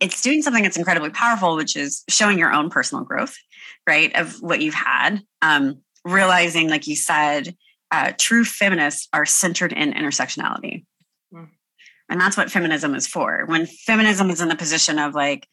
it's 0.00 0.20
doing 0.22 0.42
something 0.42 0.62
that's 0.62 0.76
incredibly 0.76 1.10
powerful, 1.10 1.56
which 1.56 1.76
is 1.76 2.04
showing 2.08 2.38
your 2.38 2.52
own 2.52 2.70
personal 2.70 3.04
growth, 3.04 3.36
right, 3.86 4.14
of 4.14 4.36
what 4.42 4.60
you've 4.60 4.74
had. 4.74 5.20
Um, 5.42 5.80
realizing, 6.04 6.68
like 6.68 6.86
you 6.86 6.96
said, 6.96 7.56
uh, 7.90 8.12
true 8.18 8.44
feminists 8.44 9.08
are 9.12 9.26
centered 9.26 9.72
in 9.72 9.92
intersectionality. 9.92 10.84
Mm. 11.32 11.48
And 12.08 12.20
that's 12.20 12.36
what 12.36 12.50
feminism 12.50 12.94
is 12.94 13.06
for. 13.06 13.44
When 13.46 13.66
feminism 13.66 14.30
is 14.30 14.40
in 14.40 14.48
the 14.48 14.56
position 14.56 14.98
of 14.98 15.14
like, 15.14 15.48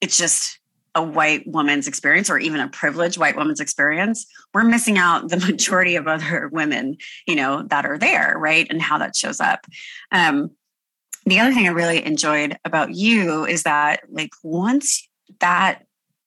it's 0.00 0.18
just 0.18 0.58
a 0.94 1.02
white 1.02 1.46
woman's 1.46 1.86
experience 1.86 2.28
or 2.28 2.38
even 2.38 2.60
a 2.60 2.68
privileged 2.68 3.16
white 3.16 3.36
woman's 3.36 3.60
experience, 3.60 4.26
we're 4.52 4.64
missing 4.64 4.98
out 4.98 5.28
the 5.28 5.36
majority 5.38 5.96
of 5.96 6.06
other 6.06 6.48
women, 6.52 6.96
you 7.26 7.34
know, 7.34 7.62
that 7.62 7.86
are 7.86 7.98
there, 7.98 8.36
right? 8.38 8.66
And 8.68 8.82
how 8.82 8.98
that 8.98 9.16
shows 9.16 9.40
up. 9.40 9.66
Um, 10.10 10.50
the 11.24 11.40
other 11.40 11.52
thing 11.52 11.66
I 11.66 11.70
really 11.70 12.04
enjoyed 12.04 12.58
about 12.64 12.94
you 12.94 13.44
is 13.44 13.62
that, 13.62 14.00
like, 14.10 14.32
once 14.42 15.08
that 15.40 15.84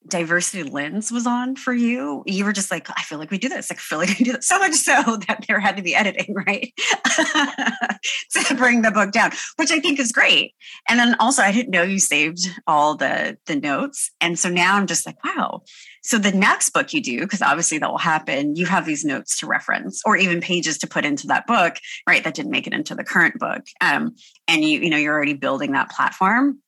diversity 0.07 0.63
lens 0.63 1.11
was 1.11 1.25
on 1.25 1.55
for 1.55 1.73
you, 1.73 2.23
you 2.25 2.45
were 2.45 2.53
just 2.53 2.71
like, 2.71 2.87
I 2.89 3.01
feel 3.01 3.17
like 3.17 3.31
we 3.31 3.37
do 3.37 3.49
this. 3.49 3.71
I 3.71 3.75
feel 3.75 3.97
like 3.97 4.09
we 4.19 4.25
do 4.25 4.33
this. 4.33 4.47
So 4.47 4.59
much 4.59 4.73
so 4.73 5.17
that 5.27 5.45
there 5.47 5.59
had 5.59 5.77
to 5.77 5.83
be 5.83 5.95
editing, 5.95 6.33
right? 6.33 6.73
to 8.47 8.55
bring 8.55 8.81
the 8.81 8.91
book 8.91 9.11
down, 9.11 9.31
which 9.57 9.71
I 9.71 9.79
think 9.79 9.99
is 9.99 10.11
great. 10.11 10.53
And 10.87 10.99
then 10.99 11.15
also 11.19 11.41
I 11.41 11.51
didn't 11.51 11.71
know 11.71 11.83
you 11.83 11.99
saved 11.99 12.47
all 12.67 12.95
the 12.95 13.37
the 13.45 13.55
notes. 13.55 14.11
And 14.21 14.37
so 14.37 14.49
now 14.49 14.75
I'm 14.75 14.87
just 14.87 15.05
like, 15.05 15.23
wow. 15.23 15.61
So 16.03 16.19
the 16.19 16.31
next 16.31 16.69
book 16.69 16.93
you 16.93 17.01
do, 17.01 17.21
because 17.21 17.41
obviously 17.41 17.79
that 17.79 17.89
will 17.89 17.97
happen, 17.97 18.55
you 18.55 18.67
have 18.67 18.85
these 18.85 19.03
notes 19.03 19.39
to 19.39 19.47
reference 19.47 20.01
or 20.05 20.15
even 20.15 20.39
pages 20.39 20.77
to 20.79 20.87
put 20.87 21.03
into 21.03 21.25
that 21.27 21.47
book, 21.47 21.77
right? 22.07 22.23
That 22.23 22.35
didn't 22.35 22.51
make 22.51 22.67
it 22.67 22.73
into 22.73 22.93
the 22.93 23.03
current 23.03 23.39
book. 23.39 23.63
Um, 23.81 24.15
and 24.47 24.63
you, 24.63 24.81
you 24.81 24.89
know, 24.91 24.97
you're 24.97 25.15
already 25.15 25.33
building 25.33 25.71
that 25.71 25.89
platform 25.89 26.59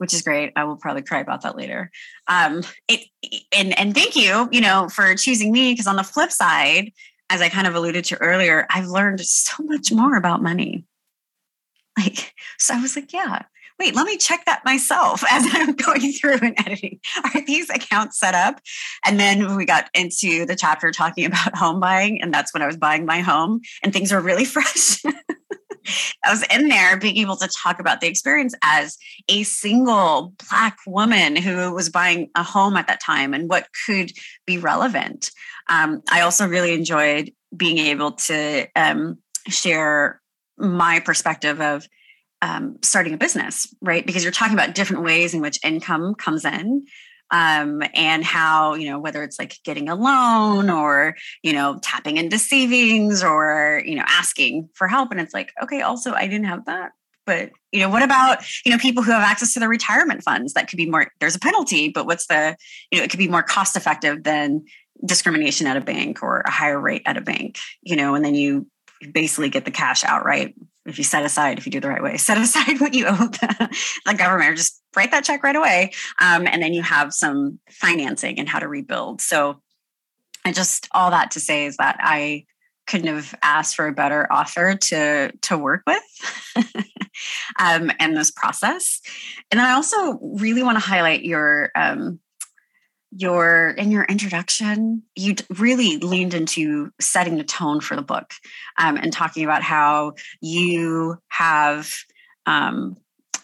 which 0.00 0.14
is 0.14 0.22
great. 0.22 0.50
I 0.56 0.64
will 0.64 0.76
probably 0.76 1.02
cry 1.02 1.20
about 1.20 1.42
that 1.42 1.56
later. 1.56 1.90
Um, 2.26 2.62
it, 2.88 3.00
and 3.54 3.78
and 3.78 3.94
thank 3.94 4.16
you, 4.16 4.48
you 4.50 4.62
know, 4.62 4.88
for 4.88 5.14
choosing 5.14 5.52
me 5.52 5.74
because 5.74 5.86
on 5.86 5.96
the 5.96 6.02
flip 6.02 6.32
side, 6.32 6.90
as 7.28 7.42
I 7.42 7.50
kind 7.50 7.66
of 7.66 7.74
alluded 7.74 8.06
to 8.06 8.16
earlier, 8.16 8.66
I've 8.70 8.86
learned 8.86 9.20
so 9.20 9.62
much 9.62 9.92
more 9.92 10.16
about 10.16 10.42
money. 10.42 10.86
Like, 11.98 12.32
so 12.58 12.74
I 12.74 12.80
was 12.80 12.96
like, 12.96 13.12
yeah, 13.12 13.42
wait, 13.78 13.94
let 13.94 14.06
me 14.06 14.16
check 14.16 14.46
that 14.46 14.64
myself 14.64 15.22
as 15.30 15.44
I'm 15.52 15.74
going 15.74 16.12
through 16.12 16.38
and 16.40 16.54
editing. 16.58 16.98
Are 17.22 17.44
these 17.44 17.68
accounts 17.68 18.18
set 18.18 18.34
up? 18.34 18.58
And 19.04 19.20
then 19.20 19.54
we 19.54 19.66
got 19.66 19.90
into 19.92 20.46
the 20.46 20.56
chapter 20.56 20.92
talking 20.92 21.26
about 21.26 21.54
home 21.54 21.78
buying, 21.78 22.22
and 22.22 22.32
that's 22.32 22.54
when 22.54 22.62
I 22.62 22.66
was 22.66 22.78
buying 22.78 23.04
my 23.04 23.20
home, 23.20 23.60
and 23.82 23.92
things 23.92 24.12
were 24.12 24.20
really 24.22 24.44
fresh. 24.46 25.02
I 26.24 26.30
was 26.30 26.44
in 26.54 26.68
there 26.68 26.98
being 26.98 27.16
able 27.18 27.36
to 27.36 27.48
talk 27.48 27.80
about 27.80 28.00
the 28.00 28.06
experience 28.06 28.54
as 28.62 28.98
a 29.28 29.42
single 29.42 30.34
Black 30.48 30.78
woman 30.86 31.36
who 31.36 31.72
was 31.72 31.88
buying 31.88 32.30
a 32.34 32.42
home 32.42 32.76
at 32.76 32.86
that 32.86 33.00
time 33.00 33.34
and 33.34 33.48
what 33.48 33.68
could 33.86 34.12
be 34.46 34.58
relevant. 34.58 35.30
Um, 35.68 36.02
I 36.10 36.22
also 36.22 36.46
really 36.46 36.74
enjoyed 36.74 37.32
being 37.56 37.78
able 37.78 38.12
to 38.12 38.66
um, 38.76 39.18
share 39.48 40.20
my 40.56 41.00
perspective 41.00 41.60
of 41.60 41.86
um, 42.42 42.78
starting 42.82 43.14
a 43.14 43.18
business, 43.18 43.74
right? 43.80 44.04
Because 44.04 44.22
you're 44.22 44.32
talking 44.32 44.54
about 44.54 44.74
different 44.74 45.02
ways 45.02 45.34
in 45.34 45.40
which 45.40 45.58
income 45.64 46.14
comes 46.14 46.44
in 46.44 46.86
um, 47.30 47.82
and 47.94 48.24
how 48.24 48.74
you 48.74 48.90
know 48.90 48.98
whether 48.98 49.22
it's 49.22 49.38
like 49.38 49.56
getting 49.64 49.88
a 49.88 49.94
loan 49.94 50.70
or 50.70 51.16
you 51.42 51.52
know 51.52 51.78
tapping 51.82 52.16
into 52.16 52.38
savings 52.38 53.22
or 53.22 53.82
you 53.84 53.94
know 53.94 54.04
asking 54.06 54.68
for 54.74 54.88
help 54.88 55.10
and 55.10 55.20
it's 55.20 55.34
like 55.34 55.52
okay 55.62 55.82
also 55.82 56.12
i 56.12 56.26
didn't 56.26 56.46
have 56.46 56.64
that 56.66 56.92
but 57.26 57.50
you 57.70 57.80
know 57.80 57.88
what 57.88 58.02
about 58.02 58.38
you 58.64 58.72
know 58.72 58.78
people 58.78 59.02
who 59.02 59.12
have 59.12 59.22
access 59.22 59.52
to 59.54 59.60
the 59.60 59.68
retirement 59.68 60.22
funds? 60.24 60.54
That 60.54 60.68
could 60.68 60.78
be 60.78 60.90
more 60.90 61.12
there's 61.20 61.36
a 61.36 61.40
penalty 61.40 61.88
but 61.88 62.06
what's 62.06 62.26
the 62.26 62.56
you 62.90 62.98
know 62.98 63.04
it 63.04 63.10
could 63.10 63.18
be 63.18 63.28
more 63.28 63.42
cost 63.42 63.76
effective 63.76 64.24
than 64.24 64.64
discrimination 65.06 65.66
at 65.66 65.76
a 65.76 65.80
bank 65.80 66.22
or 66.22 66.40
a 66.40 66.50
higher 66.50 66.80
rate 66.80 67.02
at 67.06 67.16
a 67.16 67.20
bank 67.20 67.58
you 67.82 67.94
know 67.94 68.14
and 68.14 68.24
then 68.24 68.34
you 68.34 68.66
basically 69.12 69.48
get 69.48 69.64
the 69.64 69.70
cash 69.70 70.04
outright 70.04 70.54
if 70.86 70.98
you 70.98 71.04
set 71.04 71.24
aside, 71.24 71.58
if 71.58 71.66
you 71.66 71.72
do 71.72 71.80
the 71.80 71.88
right 71.88 72.02
way, 72.02 72.16
set 72.18 72.38
aside 72.38 72.80
what 72.80 72.94
you 72.94 73.06
owe 73.06 73.12
the, 73.16 73.76
the 74.06 74.14
government, 74.14 74.50
or 74.50 74.54
just 74.54 74.82
write 74.96 75.10
that 75.10 75.24
check 75.24 75.42
right 75.42 75.56
away. 75.56 75.92
Um, 76.20 76.46
and 76.46 76.62
then 76.62 76.72
you 76.72 76.82
have 76.82 77.12
some 77.12 77.58
financing 77.70 78.38
and 78.38 78.48
how 78.48 78.58
to 78.58 78.68
rebuild. 78.68 79.20
So, 79.20 79.60
I 80.44 80.52
just 80.52 80.88
all 80.92 81.10
that 81.10 81.32
to 81.32 81.40
say 81.40 81.66
is 81.66 81.76
that 81.76 81.98
I 82.00 82.46
couldn't 82.86 83.14
have 83.14 83.34
asked 83.42 83.76
for 83.76 83.86
a 83.86 83.92
better 83.92 84.30
author 84.32 84.74
to 84.74 85.32
to 85.42 85.58
work 85.58 85.82
with 85.86 86.02
um, 87.58 87.92
and 87.98 88.16
this 88.16 88.30
process. 88.30 89.00
And 89.50 89.60
I 89.60 89.72
also 89.72 90.18
really 90.20 90.62
want 90.62 90.76
to 90.76 90.84
highlight 90.84 91.24
your 91.24 91.70
um, 91.76 92.18
your 93.12 93.70
in 93.70 93.90
your 93.90 94.04
introduction 94.04 95.02
you 95.16 95.34
really 95.58 95.98
leaned 95.98 96.32
into 96.32 96.90
setting 97.00 97.38
the 97.38 97.44
tone 97.44 97.80
for 97.80 97.96
the 97.96 98.02
book 98.02 98.32
um, 98.78 98.96
and 98.96 99.12
talking 99.12 99.44
about 99.44 99.62
how 99.62 100.12
you 100.40 101.16
have 101.28 101.92
um, 102.46 102.96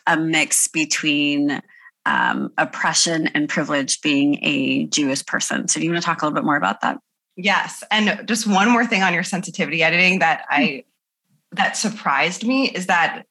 a 0.07 0.17
mix 0.17 0.69
between 0.69 1.61
um, 2.05 2.53
oppression 2.57 3.27
and 3.29 3.49
privilege 3.49 4.01
being 4.01 4.39
a 4.45 4.87
jewish 4.87 5.27
person. 5.27 5.67
So 5.67 5.81
do 5.81 5.87
you 5.87 5.93
want 5.93 6.03
to 6.03 6.07
talk 6.07 6.23
a 6.23 6.25
little 6.25 6.37
bit 6.37 6.45
more 6.45 6.57
about 6.57 6.83
that? 6.83 6.99
Yes 7.37 7.83
and 7.91 8.27
just 8.29 8.47
one 8.47 8.71
more 8.71 8.87
thing 8.87 9.03
on 9.03 9.13
your 9.13 9.25
sensitivity 9.25 9.83
editing 9.83 10.21
that 10.21 10.45
i 10.49 10.85
that 11.53 11.77
surprised 11.77 12.47
me 12.47 12.69
is 12.71 12.87
that 12.87 13.25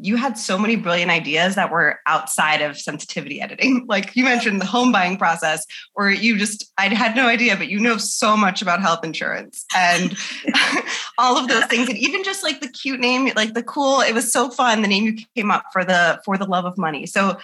you 0.00 0.16
had 0.16 0.38
so 0.38 0.58
many 0.58 0.76
brilliant 0.76 1.10
ideas 1.10 1.54
that 1.54 1.70
were 1.70 2.00
outside 2.06 2.62
of 2.62 2.78
sensitivity 2.78 3.40
editing. 3.40 3.86
Like 3.92 4.16
you 4.16 4.24
mentioned 4.24 4.60
the 4.60 4.66
home 4.66 4.90
buying 4.90 5.18
process, 5.18 5.66
or 5.94 6.10
you 6.10 6.38
just, 6.38 6.72
I 6.78 6.88
had 6.94 7.14
no 7.14 7.26
idea, 7.26 7.56
but 7.56 7.68
you 7.68 7.78
know 7.78 7.98
so 7.98 8.38
much 8.38 8.62
about 8.62 8.80
health 8.80 9.04
insurance 9.04 9.66
and 9.76 10.16
all 11.18 11.36
of 11.36 11.48
those 11.48 11.66
things. 11.66 11.88
And 11.90 11.98
even 11.98 12.24
just 12.24 12.42
like 12.42 12.60
the 12.60 12.68
cute 12.68 13.00
name, 13.00 13.30
like 13.36 13.52
the 13.52 13.62
cool, 13.62 14.00
it 14.00 14.14
was 14.14 14.32
so 14.32 14.48
fun. 14.48 14.80
The 14.80 14.88
name 14.88 15.04
you 15.04 15.16
came 15.36 15.50
up 15.50 15.64
for 15.72 15.84
the, 15.84 16.22
for 16.24 16.38
the 16.38 16.46
love 16.46 16.64
of 16.64 16.78
money. 16.78 17.04
So 17.04 17.38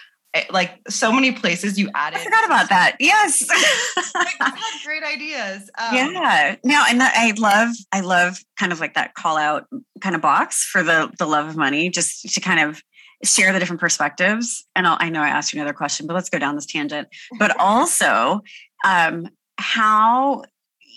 like 0.51 0.79
so 0.89 1.11
many 1.11 1.33
places 1.33 1.79
you 1.79 1.91
added. 1.95 2.19
I 2.19 2.25
forgot 2.25 2.45
about 2.45 2.69
that. 2.69 2.97
Yes, 3.01 3.45
great 4.85 5.03
ideas. 5.03 5.71
Um, 5.79 5.95
yeah, 5.95 6.57
no, 6.65 6.85
and 6.89 7.03
I 7.03 7.33
love, 7.39 7.75
I 7.93 8.01
love 8.01 8.39
kind 8.59 8.73
of 8.73 8.81
like 8.81 8.95
that 8.95 9.15
call 9.15 9.37
out 9.37 9.67
kind 10.01 10.15
of 10.15 10.21
box 10.21 10.65
for 10.65 10.83
the 10.83 11.11
the 11.19 11.27
love 11.27 11.49
of 11.49 11.57
money, 11.57 11.89
just 11.89 12.35
to 12.35 12.41
kind 12.41 12.61
of 12.61 12.83
share 13.25 13.53
the 13.53 13.59
different 13.59 13.81
perspectives. 13.81 14.67
And 14.77 14.87
I'll, 14.87 14.97
i 15.01 15.09
know 15.09 15.23
I 15.23 15.29
asked 15.29 15.53
you 15.53 15.61
another 15.61 15.75
question, 15.75 16.07
but 16.07 16.15
let's 16.15 16.31
go 16.31 16.39
down 16.39 16.55
this 16.55 16.67
tangent. 16.67 17.09
But 17.39 17.59
also, 17.61 18.43
um, 18.85 19.29
how 19.57 20.45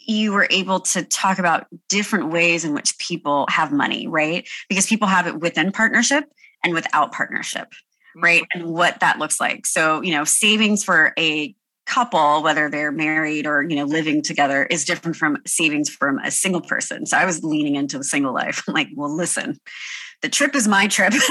you 0.07 0.33
were 0.33 0.47
able 0.50 0.81
to 0.81 1.03
talk 1.03 1.39
about 1.39 1.67
different 1.88 2.31
ways 2.31 2.65
in 2.65 2.73
which 2.73 2.97
people 2.97 3.45
have 3.50 3.71
money, 3.71 4.07
right? 4.07 4.47
Because 4.67 4.88
people 4.88 5.07
have 5.07 5.27
it 5.27 5.39
within 5.39 5.71
partnership 5.71 6.25
and 6.63 6.73
without 6.73 7.11
partnership 7.11 7.71
right? 8.15 8.44
And 8.53 8.65
what 8.65 9.00
that 9.00 9.20
looks 9.20 9.39
like. 9.39 9.65
So, 9.65 10.01
you 10.01 10.12
know, 10.12 10.24
savings 10.24 10.84
for 10.84 11.13
a 11.18 11.56
couple 11.91 12.41
whether 12.41 12.69
they're 12.69 12.91
married 12.91 13.45
or 13.45 13.63
you 13.63 13.75
know 13.75 13.83
living 13.83 14.21
together 14.21 14.65
is 14.65 14.86
different 14.86 15.15
from 15.17 15.38
savings 15.45 15.89
from 15.89 16.19
a 16.19 16.31
single 16.31 16.62
person. 16.62 17.05
So 17.05 17.17
i 17.17 17.25
was 17.25 17.43
leaning 17.43 17.75
into 17.75 17.98
the 17.98 18.03
single 18.03 18.33
life. 18.33 18.63
I'm 18.67 18.74
like 18.74 18.89
well 18.95 19.13
listen 19.13 19.60
the 20.21 20.29
trip 20.29 20.55
is 20.55 20.67
my 20.67 20.88
trip. 20.88 21.13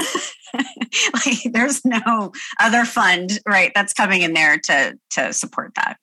Like 1.13 1.53
there's 1.53 1.85
no 1.85 2.33
other 2.59 2.83
fund 2.83 3.39
right 3.47 3.71
that's 3.73 3.93
coming 3.93 4.23
in 4.23 4.33
there 4.33 4.57
to 4.57 4.99
to 5.11 5.31
support 5.31 5.71
that. 5.75 5.95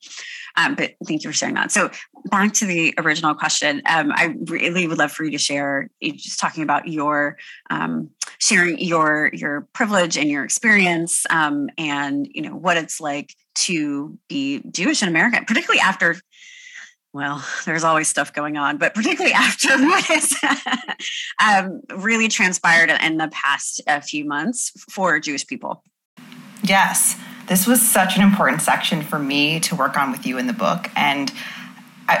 Um, 0.57 0.73
but 0.73 0.95
thank 1.05 1.23
you 1.23 1.29
for 1.29 1.33
sharing 1.35 1.53
that. 1.53 1.71
So 1.71 1.91
back 2.25 2.53
to 2.53 2.65
the 2.65 2.93
original 2.97 3.33
question 3.33 3.81
um, 3.87 4.11
i 4.11 4.35
really 4.45 4.87
would 4.87 4.97
love 4.97 5.11
for 5.11 5.23
you 5.23 5.31
to 5.31 5.37
share 5.37 5.89
just 6.01 6.39
talking 6.39 6.63
about 6.63 6.87
your 6.87 7.37
um, 7.69 8.09
sharing 8.39 8.79
your 8.79 9.29
your 9.33 9.67
privilege 9.73 10.17
and 10.17 10.29
your 10.29 10.43
experience 10.43 11.25
um, 11.29 11.69
and 11.77 12.27
you 12.31 12.41
know 12.41 12.55
what 12.55 12.77
it's 12.77 12.99
like 12.99 13.35
to 13.59 14.17
be 14.27 14.61
jewish 14.71 15.01
in 15.01 15.07
america 15.07 15.43
particularly 15.45 15.79
after 15.79 16.15
well, 17.11 17.43
there's 17.65 17.83
always 17.83 18.07
stuff 18.07 18.33
going 18.33 18.55
on, 18.55 18.77
but 18.77 18.93
particularly 18.93 19.33
after 19.35 19.69
what 19.69 20.03
has 20.05 20.31
um, 21.43 21.81
really 22.01 22.27
transpired 22.27 22.91
in 22.91 23.17
the 23.17 23.29
past 23.29 23.81
uh, 23.87 23.99
few 23.99 24.25
months 24.25 24.71
for 24.91 25.19
Jewish 25.19 25.47
people. 25.47 25.83
Yes, 26.61 27.19
this 27.47 27.65
was 27.65 27.81
such 27.81 28.15
an 28.15 28.21
important 28.21 28.61
section 28.61 29.01
for 29.01 29.17
me 29.17 29.59
to 29.61 29.75
work 29.75 29.97
on 29.97 30.11
with 30.11 30.27
you 30.27 30.37
in 30.37 30.45
the 30.45 30.53
book. 30.53 30.87
And 30.95 31.31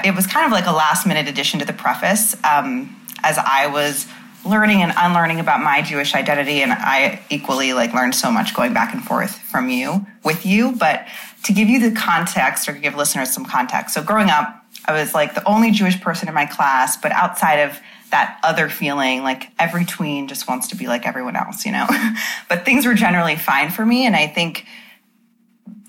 it 0.03 0.15
was 0.15 0.25
kind 0.25 0.47
of 0.47 0.51
like 0.51 0.65
a 0.65 0.71
last 0.71 1.05
minute 1.05 1.27
addition 1.27 1.59
to 1.59 1.65
the 1.65 1.73
preface. 1.73 2.35
Um, 2.43 2.95
as 3.23 3.37
I 3.37 3.67
was 3.67 4.07
learning 4.45 4.81
and 4.81 4.93
unlearning 4.95 5.39
about 5.39 5.61
my 5.61 5.81
Jewish 5.81 6.15
identity. 6.15 6.61
And 6.61 6.71
I 6.71 7.21
equally 7.29 7.73
like 7.73 7.93
learned 7.93 8.15
so 8.15 8.31
much 8.31 8.53
going 8.53 8.73
back 8.73 8.93
and 8.93 9.03
forth 9.03 9.37
from 9.37 9.69
you 9.69 10.05
with 10.23 10.45
you. 10.45 10.73
But 10.73 11.05
to 11.43 11.53
give 11.53 11.69
you 11.69 11.79
the 11.89 11.95
context 11.95 12.67
or 12.67 12.73
give 12.73 12.95
listeners 12.95 13.33
some 13.33 13.45
context. 13.45 13.93
So 13.93 14.03
growing 14.03 14.29
up, 14.29 14.65
I 14.85 14.93
was 14.93 15.13
like 15.13 15.35
the 15.35 15.47
only 15.47 15.71
Jewish 15.71 15.99
person 16.01 16.27
in 16.27 16.33
my 16.33 16.45
class, 16.45 16.97
but 16.97 17.11
outside 17.11 17.59
of 17.59 17.79
that 18.11 18.39
other 18.43 18.69
feeling, 18.69 19.21
like 19.21 19.51
every 19.59 19.85
tween 19.85 20.27
just 20.27 20.47
wants 20.47 20.67
to 20.69 20.75
be 20.75 20.87
like 20.87 21.05
everyone 21.05 21.35
else, 21.35 21.65
you 21.65 21.71
know? 21.71 21.87
but 22.49 22.65
things 22.65 22.85
were 22.85 22.95
generally 22.95 23.35
fine 23.35 23.69
for 23.69 23.85
me. 23.85 24.05
And 24.05 24.15
I 24.15 24.27
think 24.27 24.65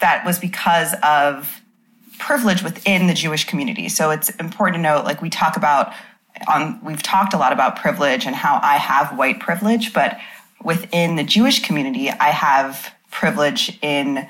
that 0.01 0.25
was 0.25 0.39
because 0.39 0.95
of 1.03 1.63
privilege 2.19 2.63
within 2.63 3.07
the 3.07 3.15
Jewish 3.15 3.47
community. 3.47 3.89
So 3.89 4.11
it's 4.11 4.31
important 4.37 4.77
to 4.77 4.83
note, 4.83 5.05
like 5.05 5.23
we 5.23 5.31
talk 5.31 5.57
about 5.57 5.93
on, 6.47 6.83
we've 6.85 7.03
talked 7.03 7.35
a 7.35 7.39
lot 7.39 7.53
about 7.53 7.77
privilege 7.77 8.27
and 8.27 8.37
how 8.37 8.61
I 8.63 8.77
have 8.77 9.17
white 9.17 9.41
privilege, 9.41 9.93
but 9.93 10.19
within 10.63 11.17
the 11.17 11.25
Jewish 11.25 11.63
community, 11.63 12.11
I 12.11 12.29
have 12.29 12.95
privilege 13.11 13.79
in 13.83 14.29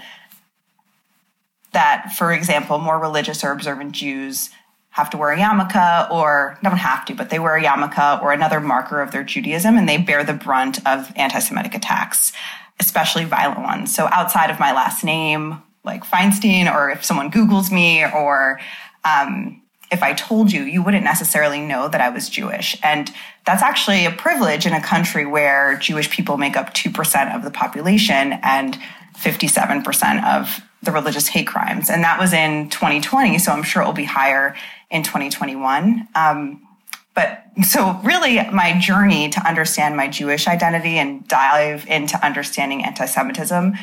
that, 1.73 2.13
for 2.17 2.33
example, 2.33 2.79
more 2.79 2.99
religious 2.99 3.45
or 3.45 3.53
observant 3.53 3.93
Jews 3.93 4.51
have 4.91 5.11
to 5.11 5.17
wear 5.17 5.31
a 5.33 5.39
yarmulke 5.39 6.11
or 6.11 6.59
don't 6.63 6.77
have 6.77 7.05
to, 7.07 7.15
but 7.15 7.31
they 7.31 7.39
wear 7.39 7.57
a 7.57 7.63
yarmulke 7.63 8.23
or 8.23 8.33
another 8.33 8.61
marker 8.61 9.01
of 9.01 9.13
their 9.13 9.23
Judaism 9.23 9.77
and 9.77 9.89
they 9.89 9.97
bear 9.97 10.25
the 10.25 10.33
brunt 10.33 10.85
of 10.87 11.13
anti-Semitic 11.17 11.75
attacks, 11.75 12.33
especially 12.81 13.25
violent 13.25 13.61
ones. 13.61 13.95
So 13.95 14.09
outside 14.11 14.51
of 14.51 14.59
my 14.59 14.73
last 14.73 15.05
name, 15.05 15.63
like 15.85 16.05
Feinstein, 16.05 16.73
or 16.73 16.91
if 16.91 17.05
someone 17.05 17.31
Googles 17.31 17.71
me 17.71 18.05
or, 18.05 18.61
um, 19.05 19.63
if 19.93 20.03
I 20.03 20.13
told 20.13 20.53
you, 20.53 20.63
you 20.63 20.83
wouldn't 20.83 21.05
necessarily 21.05 21.61
know 21.61 21.89
that 21.89 22.01
I 22.01 22.11
was 22.11 22.29
Jewish. 22.29 22.77
And 22.83 23.11
that's 23.45 23.63
actually 23.63 24.07
a 24.07 24.13
privilege 24.13 24.67
in 24.67 24.73
a 24.73 24.83
country 24.83 25.27
where 25.27 25.77
Jewish 25.79 26.11
people 26.11 26.37
make 26.37 26.57
up 26.57 26.75
2% 26.75 27.35
of 27.35 27.43
the 27.43 27.51
population 27.51 28.39
and 28.43 28.79
57% 29.17 30.25
of 30.25 30.61
the 30.83 30.93
religious 30.93 31.29
hate 31.29 31.47
crimes. 31.47 31.91
And 31.91 32.03
that 32.05 32.19
was 32.19 32.33
in 32.33 32.71
2020. 32.71 33.39
So 33.39 33.53
I'm 33.53 33.63
sure 33.63 33.83
it 33.83 33.87
will 33.87 33.93
be 33.93 34.05
higher 34.05 34.55
in 34.91 35.03
2021. 35.03 36.09
Um, 36.15 36.67
but 37.15 37.45
so 37.63 38.01
really 38.03 38.41
my 38.51 38.79
journey 38.79 39.29
to 39.31 39.47
understand 39.47 39.97
my 39.97 40.09
Jewish 40.09 40.47
identity 40.47 40.97
and 40.97 41.27
dive 41.29 41.87
into 41.87 42.25
understanding 42.25 42.85
anti-Semitism 42.85 43.75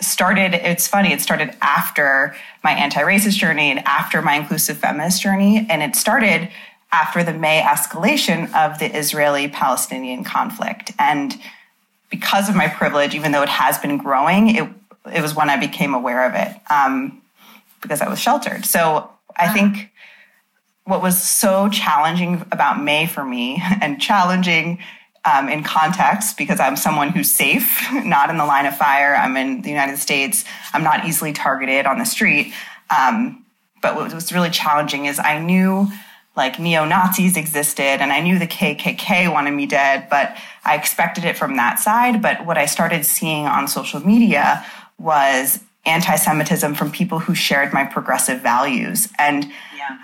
started, 0.00 0.54
it's 0.54 0.88
funny, 0.88 1.12
it 1.12 1.20
started 1.20 1.56
after 1.62 2.34
my 2.64 2.72
anti-racist 2.72 3.36
journey 3.36 3.70
and 3.70 3.80
after 3.86 4.20
my 4.20 4.34
inclusive 4.34 4.76
feminist 4.76 5.22
journey. 5.22 5.66
And 5.70 5.82
it 5.82 5.96
started 5.96 6.50
after 6.90 7.24
the 7.24 7.32
May 7.32 7.62
escalation 7.62 8.52
of 8.54 8.78
the 8.78 8.94
Israeli 8.94 9.48
Palestinian 9.48 10.24
conflict. 10.24 10.92
And 10.98 11.40
because 12.10 12.48
of 12.48 12.54
my 12.54 12.68
privilege, 12.68 13.14
even 13.14 13.32
though 13.32 13.42
it 13.42 13.48
has 13.48 13.78
been 13.78 13.96
growing, 13.96 14.56
it, 14.56 14.68
it 15.12 15.22
was 15.22 15.34
when 15.34 15.50
I 15.50 15.56
became 15.56 15.94
aware 15.94 16.28
of 16.28 16.34
it 16.34 16.54
um, 16.70 17.20
because 17.80 18.00
I 18.00 18.08
was 18.08 18.20
sheltered. 18.20 18.64
So 18.64 19.10
I 19.36 19.44
uh-huh. 19.44 19.54
think 19.54 19.92
what 20.84 21.02
was 21.02 21.20
so 21.22 21.68
challenging 21.68 22.44
about 22.52 22.82
May 22.82 23.06
for 23.06 23.24
me 23.24 23.62
and 23.80 24.00
challenging 24.00 24.78
um, 25.24 25.48
in 25.48 25.62
context 25.62 26.36
because 26.36 26.58
I'm 26.58 26.76
someone 26.76 27.10
who's 27.10 27.30
safe, 27.30 27.86
not 27.92 28.30
in 28.30 28.38
the 28.38 28.46
line 28.46 28.66
of 28.66 28.76
fire. 28.76 29.14
I'm 29.14 29.36
in 29.36 29.62
the 29.62 29.70
United 29.70 29.98
States. 29.98 30.44
I'm 30.72 30.82
not 30.82 31.06
easily 31.06 31.32
targeted 31.32 31.86
on 31.86 31.98
the 31.98 32.04
street. 32.04 32.52
Um, 32.90 33.44
but 33.80 33.96
what 33.96 34.12
was 34.12 34.32
really 34.32 34.50
challenging 34.50 35.06
is 35.06 35.18
I 35.18 35.38
knew 35.38 35.88
like 36.34 36.58
neo 36.58 36.84
Nazis 36.84 37.36
existed 37.36 38.00
and 38.00 38.12
I 38.12 38.20
knew 38.20 38.38
the 38.38 38.46
KKK 38.46 39.30
wanted 39.30 39.50
me 39.50 39.66
dead, 39.66 40.08
but 40.08 40.36
I 40.64 40.76
expected 40.76 41.24
it 41.24 41.36
from 41.36 41.56
that 41.56 41.78
side. 41.78 42.22
But 42.22 42.46
what 42.46 42.56
I 42.56 42.66
started 42.66 43.04
seeing 43.04 43.46
on 43.46 43.68
social 43.68 44.00
media 44.00 44.64
was 44.98 45.60
anti 45.84 46.16
Semitism 46.16 46.74
from 46.74 46.90
people 46.90 47.18
who 47.18 47.34
shared 47.34 47.72
my 47.72 47.84
progressive 47.84 48.40
values. 48.40 49.08
And 49.18 49.44
yeah. 49.76 49.98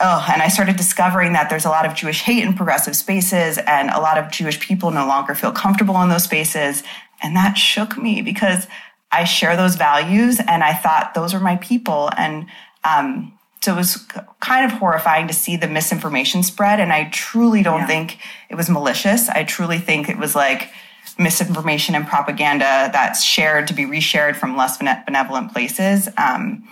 Oh, 0.00 0.24
and 0.32 0.40
I 0.40 0.48
started 0.48 0.76
discovering 0.76 1.32
that 1.32 1.50
there's 1.50 1.64
a 1.64 1.70
lot 1.70 1.84
of 1.84 1.92
Jewish 1.94 2.22
hate 2.22 2.44
in 2.44 2.54
progressive 2.54 2.94
spaces, 2.94 3.58
and 3.58 3.90
a 3.90 3.98
lot 3.98 4.16
of 4.16 4.30
Jewish 4.30 4.60
people 4.60 4.92
no 4.92 5.06
longer 5.06 5.34
feel 5.34 5.50
comfortable 5.50 6.00
in 6.02 6.08
those 6.08 6.22
spaces. 6.22 6.84
And 7.20 7.34
that 7.34 7.58
shook 7.58 7.98
me 7.98 8.22
because 8.22 8.68
I 9.10 9.24
share 9.24 9.56
those 9.56 9.74
values, 9.74 10.38
and 10.38 10.62
I 10.62 10.72
thought 10.74 11.14
those 11.14 11.34
are 11.34 11.40
my 11.40 11.56
people. 11.56 12.10
And 12.16 12.46
um, 12.84 13.36
so 13.60 13.72
it 13.72 13.76
was 13.76 14.06
kind 14.40 14.70
of 14.70 14.78
horrifying 14.78 15.26
to 15.26 15.34
see 15.34 15.56
the 15.56 15.66
misinformation 15.66 16.44
spread. 16.44 16.78
And 16.78 16.92
I 16.92 17.08
truly 17.10 17.62
don't 17.64 17.80
yeah. 17.80 17.86
think 17.86 18.18
it 18.48 18.54
was 18.54 18.70
malicious. 18.70 19.28
I 19.28 19.42
truly 19.42 19.78
think 19.78 20.08
it 20.08 20.16
was 20.16 20.36
like 20.36 20.70
misinformation 21.18 21.94
and 21.94 22.06
propaganda 22.06 22.90
that's 22.92 23.24
shared 23.24 23.68
to 23.68 23.74
be 23.74 23.84
reshared 23.84 24.36
from 24.36 24.56
less 24.56 24.78
benevolent 24.78 25.52
places. 25.52 26.08
Um, 26.16 26.68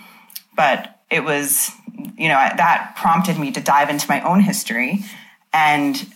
but 0.55 0.99
it 1.11 1.23
was 1.23 1.71
you 2.17 2.27
know, 2.27 2.35
that 2.35 2.93
prompted 2.95 3.37
me 3.37 3.51
to 3.51 3.61
dive 3.61 3.89
into 3.89 4.07
my 4.07 4.21
own 4.21 4.41
history. 4.41 5.03
And 5.53 6.13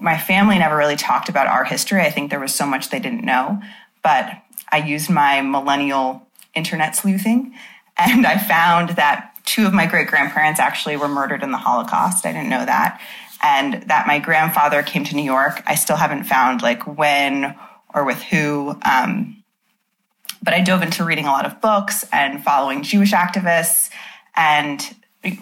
my 0.00 0.16
family 0.16 0.58
never 0.58 0.76
really 0.76 0.96
talked 0.96 1.28
about 1.28 1.46
our 1.46 1.64
history. 1.64 2.00
I 2.00 2.10
think 2.10 2.30
there 2.30 2.40
was 2.40 2.54
so 2.54 2.66
much 2.66 2.90
they 2.90 3.00
didn't 3.00 3.24
know. 3.24 3.60
But 4.02 4.30
I 4.70 4.78
used 4.78 5.10
my 5.10 5.40
millennial 5.42 6.26
internet 6.54 6.96
sleuthing 6.96 7.54
and 7.98 8.26
I 8.26 8.38
found 8.38 8.90
that 8.90 9.32
two 9.44 9.66
of 9.66 9.72
my 9.72 9.86
great 9.86 10.08
grandparents 10.08 10.60
actually 10.60 10.96
were 10.96 11.08
murdered 11.08 11.42
in 11.42 11.50
the 11.50 11.58
Holocaust. 11.58 12.26
I 12.26 12.32
didn't 12.32 12.50
know 12.50 12.64
that. 12.64 13.00
And 13.46 13.82
that 13.84 14.06
my 14.06 14.18
grandfather 14.18 14.82
came 14.82 15.04
to 15.04 15.14
New 15.14 15.22
York. 15.22 15.62
I 15.66 15.76
still 15.76 15.96
haven't 15.96 16.24
found 16.24 16.62
like 16.62 16.82
when 16.98 17.54
or 17.94 18.04
with 18.04 18.20
who. 18.22 18.76
Um, 18.84 19.44
but 20.42 20.52
I 20.52 20.60
dove 20.62 20.82
into 20.82 21.04
reading 21.04 21.26
a 21.26 21.30
lot 21.30 21.46
of 21.46 21.60
books 21.60 22.04
and 22.12 22.42
following 22.42 22.82
Jewish 22.82 23.12
activists 23.12 23.90
and 24.36 24.80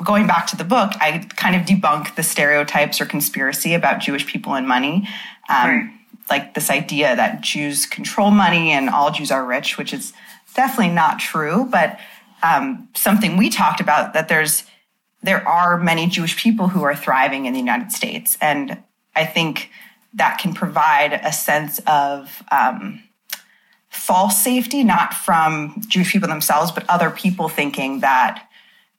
going 0.03 0.27
back 0.27 0.47
to 0.49 0.57
the 0.57 0.65
book, 0.65 0.93
I 1.01 1.27
kind 1.37 1.57
of 1.57 1.63
debunk 1.63 2.15
the 2.15 2.23
stereotypes 2.23 3.01
or 3.01 3.07
conspiracy 3.07 3.75
about 3.75 4.01
Jewish 4.01 4.27
people 4.27 4.55
and 4.55 4.67
money. 4.67 5.09
Um, 5.49 5.71
right. 5.71 5.91
Like 6.31 6.55
this 6.55 6.71
idea 6.71 7.15
that 7.15 7.43
Jews 7.43 7.85
control 7.85 8.31
money 8.31 8.71
and 8.71 8.89
all 8.89 9.11
Jews 9.11 9.31
are 9.31 9.45
rich, 9.45 9.77
which 9.77 9.93
is 9.93 10.13
definitely 10.55 10.95
not 10.95 11.19
true. 11.19 11.69
But 11.71 11.99
um, 12.43 12.89
something 12.95 13.37
we 13.37 13.51
talked 13.51 13.81
about 13.81 14.15
that 14.15 14.29
there's 14.29 14.65
there 15.25 15.47
are 15.49 15.79
many 15.79 16.07
Jewish 16.07 16.37
people 16.37 16.69
who 16.69 16.83
are 16.83 16.95
thriving 16.95 17.47
in 17.47 17.55
the 17.55 17.59
United 17.59 17.93
States, 17.93 18.37
and 18.43 18.83
I 19.17 19.25
think 19.25 19.71
that 20.13 20.39
can 20.39 20.53
provide 20.53 21.15
a 21.15 21.33
sense 21.33 21.81
of 21.87 22.43
um, 22.53 23.03
false 23.89 24.43
safety, 24.43 24.85
not 24.85 25.15
from 25.15 25.81
Jewish 25.89 26.13
people 26.13 26.29
themselves, 26.29 26.71
but 26.71 26.85
other 26.91 27.11
people 27.11 27.49
thinking 27.49 28.01
that 28.01 28.47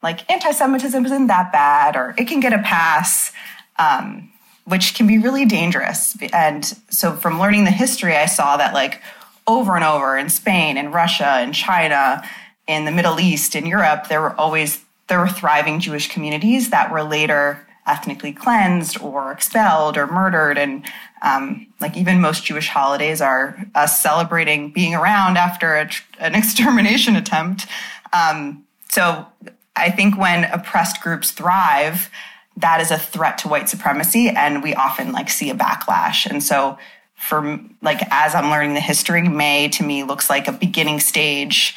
like 0.01 0.29
anti-Semitism 0.29 1.05
isn't 1.05 1.27
that 1.27 1.51
bad, 1.51 1.95
or 1.95 2.15
it 2.17 2.27
can 2.27 2.39
get 2.39 2.53
a 2.53 2.59
pass, 2.59 3.31
um, 3.77 4.31
which 4.65 4.95
can 4.95 5.05
be 5.05 5.19
really 5.19 5.45
dangerous. 5.45 6.17
And 6.33 6.65
so, 6.89 7.15
from 7.15 7.39
learning 7.39 7.65
the 7.65 7.71
history, 7.71 8.15
I 8.15 8.25
saw 8.25 8.57
that 8.57 8.73
like 8.73 9.01
over 9.47 9.75
and 9.75 9.83
over 9.83 10.17
in 10.17 10.29
Spain, 10.29 10.77
in 10.77 10.91
Russia, 10.91 11.41
in 11.43 11.53
China, 11.53 12.23
in 12.67 12.85
the 12.85 12.91
Middle 12.91 13.19
East, 13.19 13.55
in 13.55 13.67
Europe, 13.67 14.07
there 14.07 14.21
were 14.21 14.35
always 14.39 14.84
there 15.07 15.19
were 15.19 15.27
thriving 15.27 15.79
Jewish 15.79 16.09
communities 16.09 16.69
that 16.69 16.91
were 16.91 17.03
later 17.03 17.67
ethnically 17.87 18.33
cleansed 18.33 18.99
or 18.99 19.31
expelled 19.31 19.95
or 19.95 20.07
murdered 20.07 20.57
and 20.57 20.83
um, 21.21 21.67
like 21.79 21.95
even 21.95 22.19
most 22.19 22.43
jewish 22.43 22.67
holidays 22.67 23.21
are 23.21 23.63
us 23.75 24.01
celebrating 24.01 24.71
being 24.71 24.95
around 24.95 25.37
after 25.37 25.75
a, 25.75 25.87
an 26.17 26.33
extermination 26.41 27.15
attempt 27.15 27.67
um, 28.11 28.65
so 28.89 29.27
I 29.75 29.91
think 29.91 30.17
when 30.17 30.45
oppressed 30.45 31.01
groups 31.01 31.31
thrive, 31.31 32.09
that 32.57 32.79
is 32.79 32.91
a 32.91 32.97
threat 32.97 33.37
to 33.39 33.47
white 33.47 33.67
supremacy, 33.67 34.29
and 34.29 34.63
we 34.63 34.73
often 34.73 35.11
like 35.11 35.29
see 35.29 35.49
a 35.49 35.55
backlash. 35.55 36.25
And 36.25 36.41
so, 36.41 36.77
for 37.15 37.59
like 37.81 38.01
as 38.11 38.35
I'm 38.35 38.49
learning 38.49 38.73
the 38.73 38.79
history, 38.79 39.27
May 39.27 39.67
to 39.69 39.83
me 39.83 40.03
looks 40.03 40.29
like 40.29 40.47
a 40.47 40.51
beginning 40.51 40.99
stage 40.99 41.75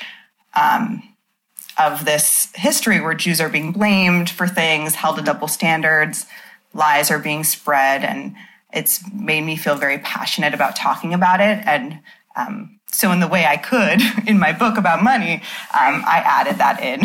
um, 0.54 1.02
of 1.78 2.04
this 2.04 2.48
history 2.54 3.00
where 3.00 3.14
Jews 3.14 3.40
are 3.40 3.48
being 3.48 3.72
blamed 3.72 4.30
for 4.30 4.46
things, 4.46 4.94
held 4.94 5.16
to 5.16 5.22
double 5.22 5.48
standards, 5.48 6.26
lies 6.74 7.10
are 7.10 7.18
being 7.18 7.44
spread, 7.44 8.04
and 8.04 8.36
it's 8.72 9.02
made 9.12 9.42
me 9.42 9.56
feel 9.56 9.76
very 9.76 9.98
passionate 9.98 10.54
about 10.54 10.76
talking 10.76 11.14
about 11.14 11.40
it 11.40 11.66
and 11.66 12.00
um, 12.36 12.78
so 12.90 13.12
in 13.12 13.20
the 13.20 13.28
way 13.28 13.44
I 13.44 13.56
could 13.56 14.00
in 14.26 14.38
my 14.38 14.52
book 14.52 14.78
about 14.78 15.02
money, 15.02 15.34
um, 15.34 16.02
I 16.06 16.22
added 16.24 16.58
that 16.58 16.82
in. 16.82 17.00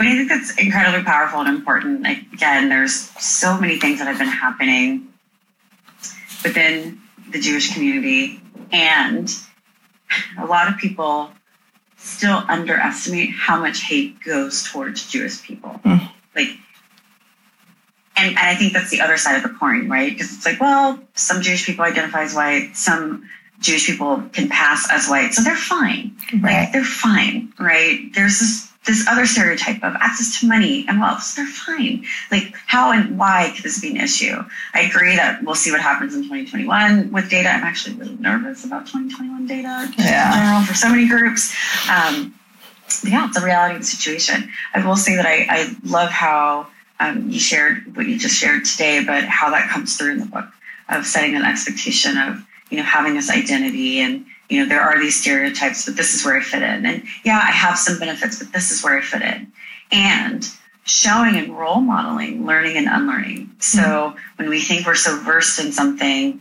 I 0.00 0.16
think 0.16 0.28
that's 0.28 0.56
incredibly 0.56 1.02
powerful 1.02 1.40
and 1.40 1.48
important. 1.48 2.06
Again, 2.06 2.68
there's 2.68 2.94
so 3.20 3.60
many 3.60 3.78
things 3.78 3.98
that 3.98 4.06
have 4.06 4.18
been 4.18 4.28
happening 4.28 5.08
within 6.44 7.00
the 7.30 7.40
Jewish 7.40 7.74
community, 7.74 8.40
and 8.70 9.28
a 10.38 10.46
lot 10.46 10.68
of 10.68 10.78
people 10.78 11.30
still 11.98 12.42
underestimate 12.48 13.30
how 13.30 13.60
much 13.60 13.82
hate 13.82 14.22
goes 14.22 14.64
towards 14.64 15.10
Jewish 15.10 15.42
people. 15.42 15.80
Mm. 15.84 16.10
Like, 16.34 16.48
and, 18.16 18.30
and 18.30 18.38
I 18.38 18.54
think 18.54 18.72
that's 18.72 18.90
the 18.90 19.00
other 19.00 19.16
side 19.16 19.36
of 19.36 19.42
the 19.42 19.56
coin, 19.58 19.88
right? 19.88 20.10
Because 20.10 20.32
it's 20.32 20.46
like, 20.46 20.60
well, 20.60 20.98
some 21.14 21.42
Jewish 21.42 21.66
people 21.66 21.84
identify 21.84 22.22
as 22.22 22.34
white, 22.34 22.76
some 22.76 23.28
Jewish 23.60 23.86
people 23.86 24.22
can 24.32 24.48
pass 24.48 24.88
as 24.90 25.08
white, 25.08 25.34
so 25.34 25.42
they're 25.42 25.56
fine. 25.56 26.16
Right. 26.32 26.64
Like 26.64 26.72
they're 26.72 26.84
fine, 26.84 27.52
right? 27.58 28.10
There's 28.14 28.38
this 28.38 28.67
this 28.86 29.06
other 29.06 29.26
stereotype 29.26 29.82
of 29.82 29.94
access 29.96 30.40
to 30.40 30.46
money 30.46 30.86
and 30.88 31.00
wealth, 31.00 31.22
so 31.22 31.42
they're 31.42 31.50
fine. 31.50 32.04
Like 32.30 32.54
how 32.66 32.92
and 32.92 33.18
why 33.18 33.52
could 33.54 33.64
this 33.64 33.80
be 33.80 33.90
an 33.90 33.98
issue? 33.98 34.42
I 34.72 34.80
agree 34.82 35.16
that 35.16 35.42
we'll 35.42 35.54
see 35.54 35.70
what 35.70 35.80
happens 35.80 36.14
in 36.14 36.22
2021 36.22 37.12
with 37.12 37.28
data. 37.28 37.50
I'm 37.50 37.64
actually 37.64 37.96
really 37.96 38.16
nervous 38.16 38.64
about 38.64 38.86
2021 38.86 39.46
data 39.46 39.92
yeah. 39.98 40.28
in 40.28 40.32
general 40.32 40.62
for 40.62 40.74
so 40.74 40.88
many 40.88 41.06
groups. 41.06 41.54
Um, 41.90 42.34
yeah, 43.04 43.28
it's 43.28 43.36
a 43.36 43.44
reality 43.44 43.74
of 43.74 43.82
the 43.82 43.86
situation. 43.86 44.50
I 44.74 44.86
will 44.86 44.96
say 44.96 45.16
that 45.16 45.26
I, 45.26 45.46
I 45.48 45.76
love 45.84 46.10
how 46.10 46.68
um, 47.00 47.30
you 47.30 47.38
shared 47.38 47.94
what 47.96 48.06
you 48.06 48.18
just 48.18 48.36
shared 48.36 48.64
today, 48.64 49.04
but 49.04 49.24
how 49.24 49.50
that 49.50 49.68
comes 49.68 49.96
through 49.96 50.12
in 50.12 50.18
the 50.18 50.26
book 50.26 50.46
of 50.88 51.06
setting 51.06 51.36
an 51.36 51.44
expectation 51.44 52.16
of 52.16 52.44
you 52.70 52.78
know 52.78 52.82
having 52.82 53.14
this 53.14 53.30
identity 53.30 54.00
and 54.00 54.26
you 54.48 54.60
know 54.60 54.68
there 54.68 54.80
are 54.80 54.98
these 54.98 55.20
stereotypes, 55.20 55.84
but 55.84 55.96
this 55.96 56.14
is 56.14 56.24
where 56.24 56.36
I 56.36 56.42
fit 56.42 56.62
in, 56.62 56.86
and 56.86 57.02
yeah, 57.24 57.40
I 57.42 57.50
have 57.50 57.78
some 57.78 57.98
benefits, 57.98 58.38
but 58.38 58.52
this 58.52 58.70
is 58.70 58.82
where 58.82 58.98
I 58.98 59.02
fit 59.02 59.22
in, 59.22 59.52
and 59.92 60.48
showing 60.84 61.36
and 61.36 61.56
role 61.56 61.80
modeling 61.80 62.46
learning 62.46 62.76
and 62.76 62.88
unlearning. 62.88 63.50
So 63.60 63.80
mm-hmm. 63.80 64.18
when 64.36 64.48
we 64.48 64.60
think 64.60 64.86
we're 64.86 64.94
so 64.94 65.18
versed 65.18 65.60
in 65.60 65.72
something 65.72 66.40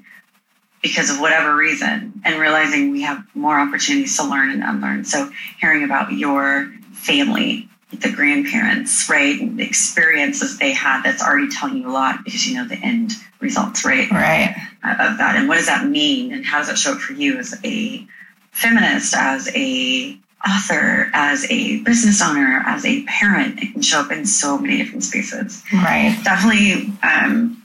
because 0.82 1.10
of 1.10 1.20
whatever 1.20 1.56
reason 1.56 2.22
and 2.24 2.40
realizing 2.40 2.92
we 2.92 3.02
have 3.02 3.24
more 3.34 3.60
opportunities 3.60 4.16
to 4.18 4.24
learn 4.24 4.52
and 4.52 4.64
unlearn. 4.64 5.04
So 5.04 5.30
hearing 5.60 5.84
about 5.84 6.14
your 6.14 6.72
family 6.94 7.68
the 7.92 8.12
grandparents, 8.12 9.10
right? 9.10 9.40
The 9.56 9.64
experiences 9.64 10.58
they 10.60 10.74
had 10.74 11.04
that's 11.04 11.22
already 11.24 11.50
telling 11.50 11.78
you 11.78 11.90
a 11.90 11.92
lot 11.92 12.24
because 12.24 12.46
you 12.46 12.56
know 12.56 12.68
the 12.68 12.76
end 12.76 13.14
results, 13.40 13.86
right? 13.86 14.10
Right. 14.12 14.56
Of 14.84 15.18
that. 15.18 15.36
And 15.36 15.48
what 15.48 15.56
does 15.56 15.68
that 15.68 15.88
mean? 15.88 16.34
And 16.34 16.46
how 16.46 16.60
does 16.60 16.68
that 16.68 16.78
show 16.78 16.94
up 16.94 17.00
for 17.00 17.14
you 17.14 17.38
as 17.38 17.56
a 17.64 18.06
feminist, 18.52 19.16
as 19.16 19.50
a 19.56 20.18
author, 20.48 21.10
as 21.14 21.50
a 21.50 21.82
business 21.82 22.22
owner, 22.22 22.62
as 22.66 22.86
a 22.86 23.04
parent? 23.04 23.62
It 23.62 23.74
can 23.74 23.82
show 23.82 24.02
up 24.02 24.12
in 24.12 24.26
so 24.26 24.58
many 24.58 24.78
different 24.78 25.04
spaces. 25.04 25.64
Right. 25.74 26.18
Definitely 26.24 26.94
um 27.04 27.62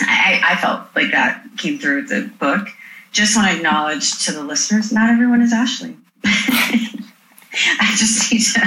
I, 0.00 0.40
I 0.42 0.56
felt 0.56 0.88
like 0.96 1.12
that 1.12 1.44
came 1.56 1.78
through 1.78 2.06
the 2.06 2.30
book. 2.38 2.68
Just 3.12 3.36
want 3.36 3.50
to 3.50 3.56
acknowledge 3.56 4.24
to 4.24 4.32
the 4.32 4.42
listeners, 4.42 4.90
not 4.90 5.10
everyone 5.10 5.40
is 5.40 5.52
Ashley. 5.52 5.96
I 7.84 7.94
just 7.96 8.32
need 8.32 8.42
to 8.42 8.60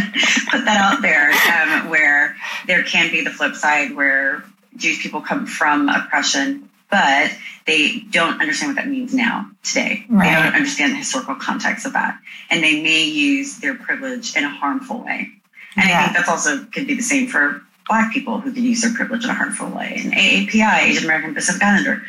put 0.51 0.65
that 0.65 0.77
out 0.79 1.01
there 1.01 1.31
um, 1.31 1.89
where 1.89 2.35
there 2.65 2.83
can 2.83 3.11
be 3.11 3.23
the 3.23 3.31
flip 3.31 3.55
side 3.55 3.95
where 3.95 4.43
Jewish 4.75 5.01
people 5.01 5.21
come 5.21 5.45
from 5.45 5.89
oppression, 5.89 6.69
but 6.89 7.31
they 7.65 7.99
don't 8.11 8.39
understand 8.39 8.75
what 8.75 8.83
that 8.83 8.89
means 8.89 9.13
now, 9.13 9.49
today. 9.63 10.05
Right. 10.09 10.25
They 10.25 10.35
don't 10.43 10.53
understand 10.53 10.93
the 10.93 10.97
historical 10.97 11.35
context 11.35 11.85
of 11.85 11.93
that. 11.93 12.19
And 12.49 12.63
they 12.63 12.81
may 12.81 13.03
use 13.03 13.57
their 13.57 13.75
privilege 13.75 14.35
in 14.35 14.43
a 14.43 14.49
harmful 14.49 15.03
way. 15.03 15.29
And 15.75 15.89
yeah. 15.89 15.99
I 15.99 16.03
think 16.05 16.17
that's 16.17 16.29
also 16.29 16.63
could 16.65 16.87
be 16.87 16.95
the 16.95 17.01
same 17.01 17.27
for 17.27 17.61
Black 17.87 18.13
people 18.13 18.39
who 18.39 18.51
could 18.51 18.63
use 18.63 18.81
their 18.81 18.93
privilege 18.93 19.23
in 19.23 19.29
a 19.29 19.33
harmful 19.33 19.69
way. 19.69 19.99
And 20.03 20.13
AAPI, 20.13 20.83
Asian 20.83 21.05
American 21.05 21.33
Pacific 21.33 21.63
Islander, 21.63 22.03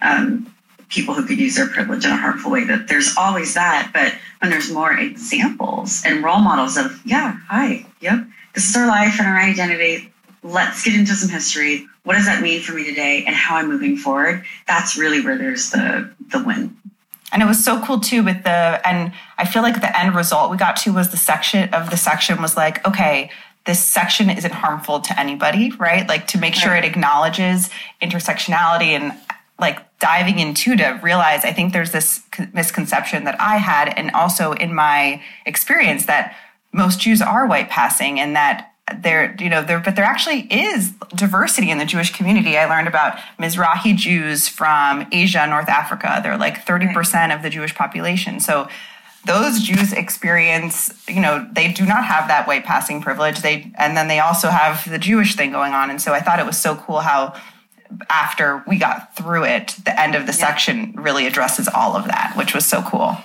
um, 0.00 0.53
people 0.94 1.14
who 1.14 1.26
could 1.26 1.38
use 1.38 1.56
their 1.56 1.66
privilege 1.66 2.04
in 2.04 2.12
a 2.12 2.16
harmful 2.16 2.52
way. 2.52 2.64
That 2.64 2.86
there's 2.88 3.16
always 3.16 3.54
that, 3.54 3.90
but 3.92 4.14
when 4.40 4.50
there's 4.50 4.70
more 4.70 4.96
examples 4.96 6.02
and 6.06 6.22
role 6.22 6.38
models 6.38 6.76
of, 6.76 7.00
yeah, 7.04 7.36
hi, 7.48 7.84
yep, 8.00 8.24
this 8.54 8.68
is 8.68 8.76
our 8.76 8.86
life 8.86 9.18
and 9.18 9.26
our 9.26 9.38
identity. 9.38 10.12
Let's 10.42 10.84
get 10.84 10.94
into 10.94 11.14
some 11.14 11.30
history. 11.30 11.86
What 12.04 12.14
does 12.14 12.26
that 12.26 12.42
mean 12.42 12.60
for 12.60 12.72
me 12.72 12.84
today 12.84 13.24
and 13.26 13.34
how 13.34 13.56
I'm 13.56 13.68
moving 13.68 13.96
forward? 13.96 14.44
That's 14.68 14.96
really 14.96 15.20
where 15.20 15.36
there's 15.36 15.70
the 15.70 16.12
the 16.30 16.42
win. 16.44 16.76
And 17.32 17.42
it 17.42 17.46
was 17.46 17.64
so 17.64 17.82
cool 17.82 17.98
too 17.98 18.22
with 18.22 18.44
the 18.44 18.80
and 18.84 19.12
I 19.38 19.46
feel 19.46 19.62
like 19.62 19.80
the 19.80 19.98
end 19.98 20.14
result 20.14 20.50
we 20.50 20.56
got 20.56 20.76
to 20.76 20.92
was 20.92 21.10
the 21.10 21.16
section 21.16 21.72
of 21.74 21.90
the 21.90 21.96
section 21.96 22.40
was 22.40 22.56
like, 22.56 22.86
okay, 22.86 23.30
this 23.64 23.82
section 23.82 24.28
isn't 24.28 24.52
harmful 24.52 25.00
to 25.00 25.18
anybody, 25.18 25.70
right? 25.72 26.06
Like 26.06 26.26
to 26.28 26.38
make 26.38 26.54
sure 26.54 26.76
it 26.76 26.84
acknowledges 26.84 27.70
intersectionality 28.02 28.88
and 28.88 29.14
like 29.58 29.78
diving 30.00 30.38
into 30.38 30.76
to 30.76 31.00
realize 31.02 31.44
I 31.44 31.52
think 31.52 31.72
there's 31.72 31.92
this 31.92 32.22
misconception 32.52 33.24
that 33.24 33.40
I 33.40 33.56
had 33.56 33.88
and 33.96 34.10
also 34.10 34.52
in 34.52 34.74
my 34.74 35.22
experience 35.46 36.06
that 36.06 36.36
most 36.72 37.00
Jews 37.00 37.22
are 37.22 37.46
white 37.46 37.70
passing 37.70 38.18
and 38.18 38.34
that 38.36 38.72
there 38.98 39.34
you 39.38 39.48
know 39.48 39.62
there 39.62 39.80
but 39.80 39.96
there 39.96 40.04
actually 40.04 40.40
is 40.50 40.92
diversity 41.14 41.70
in 41.70 41.78
the 41.78 41.86
Jewish 41.86 42.14
community. 42.14 42.58
I 42.58 42.66
learned 42.66 42.88
about 42.88 43.16
Mizrahi 43.38 43.96
Jews 43.96 44.48
from 44.48 45.06
Asia, 45.10 45.46
North 45.46 45.68
Africa. 45.68 46.20
They're 46.22 46.36
like 46.36 46.66
30% 46.66 47.34
of 47.34 47.42
the 47.42 47.48
Jewish 47.48 47.74
population. 47.74 48.40
So 48.40 48.68
those 49.24 49.62
Jews 49.62 49.92
experience, 49.92 50.92
you 51.08 51.20
know, 51.20 51.48
they 51.50 51.72
do 51.72 51.86
not 51.86 52.04
have 52.04 52.28
that 52.28 52.46
white 52.46 52.64
passing 52.64 53.00
privilege. 53.00 53.40
They 53.40 53.72
and 53.76 53.96
then 53.96 54.08
they 54.08 54.20
also 54.20 54.50
have 54.50 54.88
the 54.90 54.98
Jewish 54.98 55.34
thing 55.34 55.50
going 55.50 55.72
on. 55.72 55.88
And 55.88 56.00
so 56.00 56.12
I 56.12 56.20
thought 56.20 56.38
it 56.38 56.46
was 56.46 56.58
so 56.58 56.76
cool 56.76 57.00
how 57.00 57.34
after 58.08 58.62
we 58.66 58.78
got 58.78 59.16
through 59.16 59.44
it, 59.44 59.76
the 59.84 59.98
end 59.98 60.14
of 60.14 60.26
the 60.26 60.32
yeah. 60.32 60.38
section 60.38 60.92
really 60.96 61.26
addresses 61.26 61.68
all 61.68 61.96
of 61.96 62.06
that, 62.06 62.34
which 62.36 62.54
was 62.54 62.66
so 62.66 62.82
cool. 62.82 63.16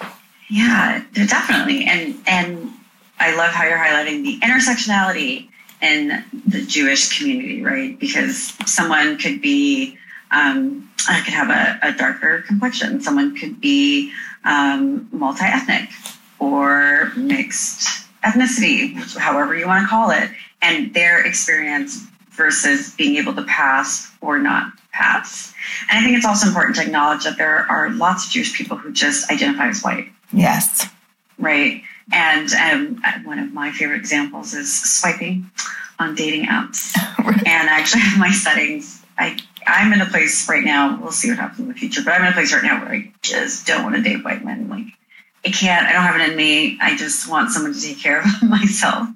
Yeah, 0.49 1.03
definitely. 1.13 1.85
And 1.85 2.15
and 2.25 2.71
I 3.19 3.35
love 3.35 3.51
how 3.51 3.65
you're 3.65 3.77
highlighting 3.77 4.23
the 4.23 4.39
intersectionality 4.39 5.49
in 5.81 6.23
the 6.47 6.65
Jewish 6.65 7.17
community, 7.17 7.61
right? 7.63 7.97
Because 7.97 8.53
someone 8.65 9.17
could 9.17 9.41
be, 9.41 9.97
um, 10.31 10.89
I 11.07 11.21
could 11.21 11.33
have 11.33 11.49
a, 11.49 11.87
a, 11.87 11.97
darker 11.97 12.41
complexion. 12.41 13.01
Someone 13.01 13.35
could 13.35 13.61
be 13.61 14.11
um, 14.43 15.07
multi-ethnic 15.11 15.89
or 16.37 17.11
mixed 17.15 18.07
ethnicity, 18.23 18.95
however 19.17 19.55
you 19.55 19.67
want 19.67 19.83
to 19.83 19.87
call 19.87 20.11
it, 20.11 20.29
and 20.61 20.93
their 20.93 21.25
experience 21.25 22.05
versus 22.39 22.95
being 22.95 23.17
able 23.17 23.35
to 23.35 23.43
pass 23.43 24.09
or 24.21 24.39
not 24.39 24.71
pass. 24.93 25.53
And 25.91 25.99
I 25.99 26.03
think 26.03 26.17
it's 26.17 26.25
also 26.25 26.47
important 26.47 26.77
to 26.77 26.83
acknowledge 26.83 27.25
that 27.25 27.37
there 27.37 27.67
are 27.69 27.91
lots 27.91 28.25
of 28.25 28.31
Jewish 28.31 28.57
people 28.57 28.77
who 28.77 28.91
just 28.91 29.29
identify 29.29 29.67
as 29.67 29.81
white. 29.81 30.07
Yes. 30.33 30.87
Right. 31.37 31.83
And 32.11 32.51
um, 32.53 33.25
one 33.25 33.39
of 33.39 33.53
my 33.53 33.71
favorite 33.71 33.97
examples 33.97 34.53
is 34.53 34.73
swiping 34.99 35.51
on 35.99 36.15
dating 36.15 36.45
apps. 36.45 36.97
and 37.45 37.69
I 37.69 37.79
actually 37.79 38.01
have 38.01 38.17
my 38.17 38.31
settings. 38.31 39.03
I 39.17 39.37
I'm 39.67 39.91
in 39.93 40.01
a 40.01 40.05
place 40.05 40.47
right 40.49 40.63
now. 40.63 40.97
We'll 40.99 41.11
see 41.11 41.29
what 41.29 41.37
happens 41.37 41.59
in 41.59 41.67
the 41.67 41.73
future, 41.73 42.01
but 42.03 42.13
I'm 42.13 42.23
in 42.23 42.29
a 42.29 42.33
place 42.33 42.53
right 42.53 42.63
now 42.63 42.81
where 42.81 42.93
I 42.93 43.11
just 43.21 43.67
don't 43.67 43.83
want 43.83 43.95
to 43.97 44.01
date 44.01 44.23
white 44.23 44.43
men. 44.43 44.69
Like 44.69 44.85
I 45.45 45.49
can't. 45.49 45.87
I 45.87 45.91
don't 45.91 46.01
have 46.01 46.19
it 46.19 46.29
in 46.31 46.37
me. 46.37 46.77
I 46.81 46.95
just 46.95 47.29
want 47.29 47.51
someone 47.51 47.73
to 47.73 47.81
take 47.81 47.99
care 47.99 48.21
of 48.21 48.25
myself. 48.43 49.07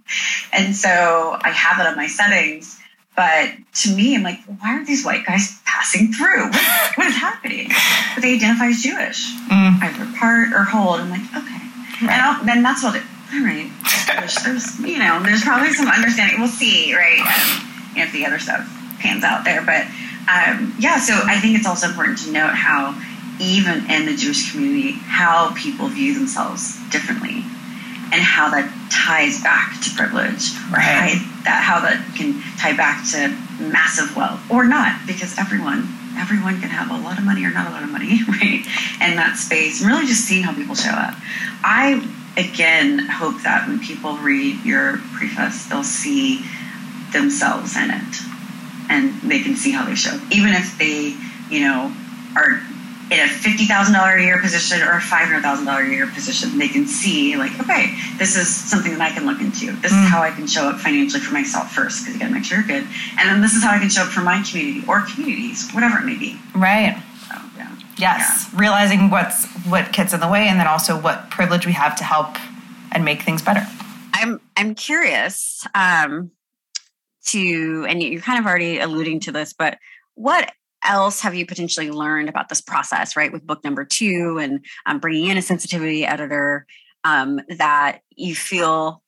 And 0.52 0.76
so 0.76 1.38
I 1.42 1.50
have 1.50 1.80
it 1.80 1.88
on 1.88 1.96
my 1.96 2.08
settings. 2.08 2.80
But 3.16 3.52
to 3.84 3.96
me, 3.96 4.16
I'm 4.16 4.24
like, 4.24 4.40
why 4.46 4.80
are 4.80 4.86
these 4.86 5.06
white 5.06 5.26
guys 5.26 5.60
passing 5.66 6.12
through? 6.12 6.46
What, 6.50 6.62
what 6.96 7.08
is 7.08 7.16
happening? 7.16 7.70
But 8.16 8.22
they 8.22 8.34
identify 8.36 8.68
as 8.68 8.82
Jewish, 8.82 9.32
mm. 9.50 9.82
either 9.82 10.18
part 10.18 10.54
or 10.54 10.64
whole. 10.64 10.94
I'm 10.94 11.10
like, 11.10 11.22
okay. 11.22 11.62
Right. 12.02 12.12
And 12.12 12.22
I'll, 12.22 12.44
then 12.44 12.64
that's 12.64 12.84
what 12.84 12.96
it, 12.96 13.04
all 13.34 13.44
right. 13.44 13.70
There's, 14.44 14.80
you 14.80 14.98
know, 14.98 15.22
there's 15.22 15.44
probably 15.44 15.74
some 15.74 15.88
understanding. 15.88 16.40
We'll 16.40 16.50
see, 16.50 16.96
right? 16.96 17.20
Um, 17.20 17.70
if 17.96 18.12
the 18.12 18.26
other 18.26 18.40
stuff 18.40 18.68
pans 19.00 19.24
out 19.24 19.44
there. 19.44 19.62
But 19.62 19.86
um, 20.30 20.74
yeah, 20.80 21.00
so 21.00 21.14
I 21.14 21.40
think 21.40 21.58
it's 21.58 21.68
also 21.68 21.88
important 21.88 22.20
to 22.20 22.32
note 22.32 22.54
how, 22.54 23.00
even 23.40 23.90
in 23.90 24.06
the 24.06 24.16
Jewish 24.16 24.52
community, 24.52 24.94
how 24.94 25.54
people 25.56 25.88
view 25.88 26.14
themselves 26.14 26.78
differently 26.90 27.44
and 28.12 28.22
how 28.22 28.50
that 28.50 28.68
ties 28.92 29.42
back 29.42 29.82
to 29.82 29.90
privilege 29.96 30.54
or 30.70 30.78
right. 30.78 31.18
that 31.46 31.64
how 31.64 31.80
that 31.82 31.98
can 32.16 32.42
tie 32.58 32.76
back 32.76 33.06
to 33.10 33.30
massive 33.62 34.16
wealth 34.16 34.40
or 34.52 34.66
not 34.66 35.06
because 35.08 35.38
everyone 35.38 35.88
everyone 36.18 36.60
can 36.60 36.70
have 36.70 36.92
a 36.92 37.04
lot 37.04 37.18
of 37.18 37.24
money 37.24 37.44
or 37.44 37.52
not 37.52 37.68
a 37.68 37.72
lot 37.72 37.84
of 37.84 37.90
money 37.90 38.20
right 38.28 38.62
in 39.02 39.16
that 39.16 39.36
space 39.38 39.82
and 39.82 39.90
really 39.90 40.06
just 40.06 40.26
seeing 40.26 40.44
how 40.44 40.54
people 40.54 40.76
show 40.76 40.92
up 40.92 41.16
i 41.64 41.98
again 42.38 43.00
hope 43.00 43.42
that 43.44 43.68
when 43.68 43.80
people 43.80 44.18
read 44.18 44.58
your 44.66 44.98
preface 45.18 45.66
they'll 45.68 45.84
see 45.84 46.44
themselves 47.14 47.76
in 47.78 47.90
it 47.90 48.14
and 48.90 49.14
they 49.24 49.42
can 49.42 49.56
see 49.56 49.72
how 49.72 49.86
they 49.86 49.96
show 49.96 50.14
even 50.32 50.54
if 50.54 50.78
they 50.78 51.16
you 51.50 51.62
know 51.62 51.94
are 52.36 52.62
in 53.14 53.20
a 53.20 53.30
$50,000 53.30 54.20
a 54.20 54.24
year 54.24 54.42
position 54.42 54.82
or 54.82 54.94
a 54.94 55.00
$500,000 55.00 55.88
a 55.88 55.92
year 55.92 56.08
position, 56.08 56.58
they 56.58 56.68
can 56.68 56.88
see 56.88 57.36
like, 57.38 57.58
okay, 57.60 57.96
this 58.18 58.36
is 58.36 58.54
something 58.54 58.92
that 58.92 59.02
I 59.02 59.12
can 59.12 59.28
look 59.28 59.40
into. 59.40 59.72
This 59.74 59.94
mm. 59.94 60.04
is 60.04 60.10
how 60.10 60.22
I 60.22 60.32
can 60.32 60.48
show 60.48 60.68
up 60.68 60.80
financially 60.80 61.22
for 61.22 61.34
myself 61.34 61.72
first, 61.72 62.02
because 62.02 62.16
you 62.16 62.20
got 62.20 62.30
to 62.30 62.34
make 62.34 62.44
sure 62.44 62.58
you're 62.58 62.68
good. 62.68 62.88
And 63.20 63.30
then 63.30 63.42
this 63.42 63.54
is 63.54 63.64
how 63.64 63.72
I 63.72 63.78
can 63.78 63.90
show 63.90 64.02
up 64.02 64.10
for 64.10 64.22
my 64.22 64.42
community 64.42 64.84
or 64.88 65.02
communities, 65.02 65.70
whatever 65.72 66.00
it 66.00 66.06
may 66.06 66.18
be. 66.18 66.40
Right. 66.56 67.02
So, 67.30 67.36
yeah. 67.56 67.76
Yes. 67.98 68.50
Yeah. 68.52 68.60
Realizing 68.60 69.12
what's 69.12 69.48
what 69.66 69.94
gets 69.94 70.14
in 70.14 70.20
the 70.20 70.28
way 70.28 70.48
and 70.48 70.60
then 70.60 70.68
also 70.68 71.00
what 71.00 71.30
privilege 71.30 71.68
we 71.68 71.74
have 71.74 71.96
to 71.98 72.04
help 72.04 72.36
and 72.92 73.06
make 73.06 73.22
things 73.22 73.44
better. 73.44 73.68
I'm 74.14 74.42
I'm 74.58 74.74
curious. 74.74 75.68
Um, 75.76 76.32
to, 77.26 77.86
and 77.88 78.02
you're 78.04 78.22
kind 78.22 78.40
of 78.40 78.46
already 78.46 78.80
alluding 78.80 79.22
to 79.22 79.32
this, 79.32 79.54
but 79.54 79.78
what 80.16 80.52
else 80.84 81.22
have 81.22 81.36
you 81.36 81.46
potentially 81.46 81.92
learned 81.92 82.30
about 82.30 82.50
this 82.50 82.62
process, 82.62 83.16
right? 83.16 83.32
With 83.32 83.46
book 83.46 83.64
number 83.64 83.86
two 83.86 84.38
and 84.42 84.66
um, 84.86 85.00
bringing 85.00 85.30
in 85.30 85.38
a 85.38 85.42
sensitivity 85.42 86.06
editor 86.06 86.66
um, 87.04 87.40
that 87.58 88.00
you 88.16 88.36
feel 88.36 89.02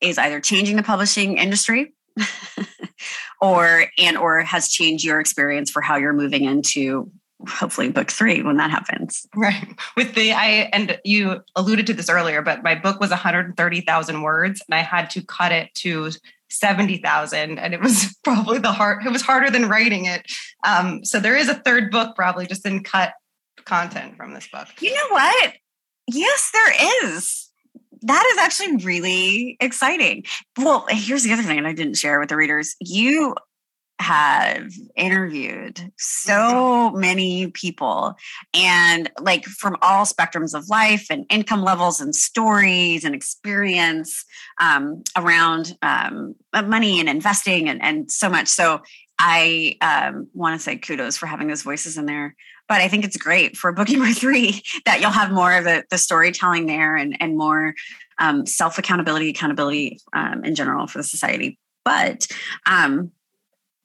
is 0.00 0.18
either 0.18 0.40
changing 0.40 0.76
the 0.76 0.82
publishing 0.82 1.38
industry 1.38 1.92
or 3.40 3.86
and 3.98 4.16
or 4.16 4.40
has 4.40 4.68
changed 4.68 5.04
your 5.04 5.20
experience 5.20 5.70
for 5.70 5.82
how 5.82 5.96
you're 5.96 6.12
moving 6.12 6.44
into 6.44 7.10
hopefully 7.48 7.88
book 7.88 8.10
three 8.10 8.42
when 8.42 8.56
that 8.56 8.70
happens 8.70 9.26
right 9.36 9.68
with 9.96 10.14
the 10.14 10.32
i 10.32 10.68
and 10.72 10.98
you 11.04 11.40
alluded 11.54 11.86
to 11.86 11.94
this 11.94 12.08
earlier 12.08 12.42
but 12.42 12.64
my 12.64 12.74
book 12.74 12.98
was 12.98 13.10
130000 13.10 14.22
words 14.22 14.60
and 14.68 14.74
i 14.74 14.82
had 14.82 15.08
to 15.08 15.22
cut 15.22 15.52
it 15.52 15.72
to 15.74 16.10
70,000 16.50 17.58
and 17.58 17.74
it 17.74 17.80
was 17.80 18.16
probably 18.24 18.58
the 18.58 18.72
hard 18.72 19.04
it 19.04 19.10
was 19.12 19.22
harder 19.22 19.50
than 19.50 19.68
writing 19.68 20.06
it. 20.06 20.30
Um, 20.66 21.04
so 21.04 21.20
there 21.20 21.36
is 21.36 21.48
a 21.48 21.54
third 21.54 21.90
book 21.90 22.16
probably 22.16 22.46
just 22.46 22.66
in 22.66 22.82
cut 22.82 23.12
content 23.64 24.16
from 24.16 24.34
this 24.34 24.48
book. 24.48 24.68
You 24.80 24.94
know 24.94 25.08
what? 25.10 25.54
Yes 26.06 26.50
there 26.52 27.04
is. 27.04 27.44
That 28.02 28.24
is 28.32 28.38
actually 28.38 28.84
really 28.84 29.56
exciting. 29.60 30.24
Well 30.56 30.86
here's 30.88 31.24
the 31.24 31.32
other 31.32 31.42
thing 31.42 31.64
i 31.64 31.72
didn't 31.72 31.96
share 31.96 32.20
with 32.20 32.28
the 32.28 32.36
readers. 32.36 32.76
You 32.80 33.34
have 34.00 34.70
interviewed 34.96 35.92
so 35.96 36.90
many 36.90 37.48
people 37.48 38.14
and 38.54 39.10
like 39.20 39.44
from 39.44 39.76
all 39.82 40.04
spectrums 40.04 40.54
of 40.54 40.68
life 40.68 41.06
and 41.10 41.26
income 41.30 41.62
levels 41.62 42.00
and 42.00 42.14
stories 42.14 43.04
and 43.04 43.14
experience 43.14 44.24
um, 44.60 45.02
around 45.16 45.76
um, 45.82 46.34
money 46.52 47.00
and 47.00 47.08
investing 47.08 47.68
and, 47.68 47.82
and 47.82 48.10
so 48.10 48.28
much. 48.28 48.48
So 48.48 48.82
i 49.20 49.76
um, 49.80 50.28
want 50.32 50.54
to 50.54 50.62
say 50.62 50.76
kudos 50.76 51.16
for 51.16 51.26
having 51.26 51.48
those 51.48 51.62
voices 51.62 51.98
in 51.98 52.06
there 52.06 52.36
but 52.68 52.80
i 52.80 52.86
think 52.86 53.04
it's 53.04 53.16
great 53.16 53.56
for 53.56 53.72
book 53.72 53.88
number 53.90 54.12
three 54.12 54.62
that 54.84 55.00
you'll 55.00 55.10
have 55.10 55.32
more 55.32 55.54
of 55.54 55.64
the, 55.64 55.82
the 55.90 55.98
storytelling 55.98 56.66
there 56.66 56.94
and, 56.94 57.16
and 57.20 57.36
more 57.36 57.74
um, 58.18 58.46
self 58.46 58.78
accountability 58.78 59.30
accountability 59.30 60.00
um, 60.12 60.44
in 60.44 60.54
general 60.54 60.86
for 60.86 60.98
the 60.98 61.04
society. 61.04 61.58
But 61.84 62.26
um, 62.66 63.12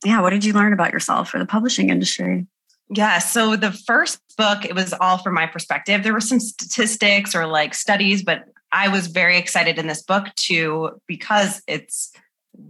yeah, 0.04 0.22
what 0.22 0.32
did 0.32 0.46
you 0.46 0.54
learn 0.54 0.74
about 0.74 0.92
yourself 0.92 1.34
or 1.34 1.40
the 1.40 1.46
publishing 1.46 1.90
industry? 1.90 2.46
Yeah, 2.90 3.20
so 3.20 3.56
the 3.56 3.72
first 3.72 4.20
book, 4.38 4.66
it 4.66 4.76
was 4.76 4.94
all 4.94 5.18
from 5.18 5.34
my 5.34 5.48
perspective. 5.48 6.04
There 6.04 6.14
were 6.14 6.22
some 6.22 6.40
statistics 6.40 7.34
or 7.34 7.48
like 7.48 7.74
studies, 7.74 8.24
but 8.24 8.44
I 8.72 8.88
was 8.88 9.08
very 9.08 9.38
excited 9.38 9.80
in 9.80 9.88
this 9.88 10.02
book 10.02 10.28
too 10.36 11.00
because 11.08 11.62
it's 11.68 12.12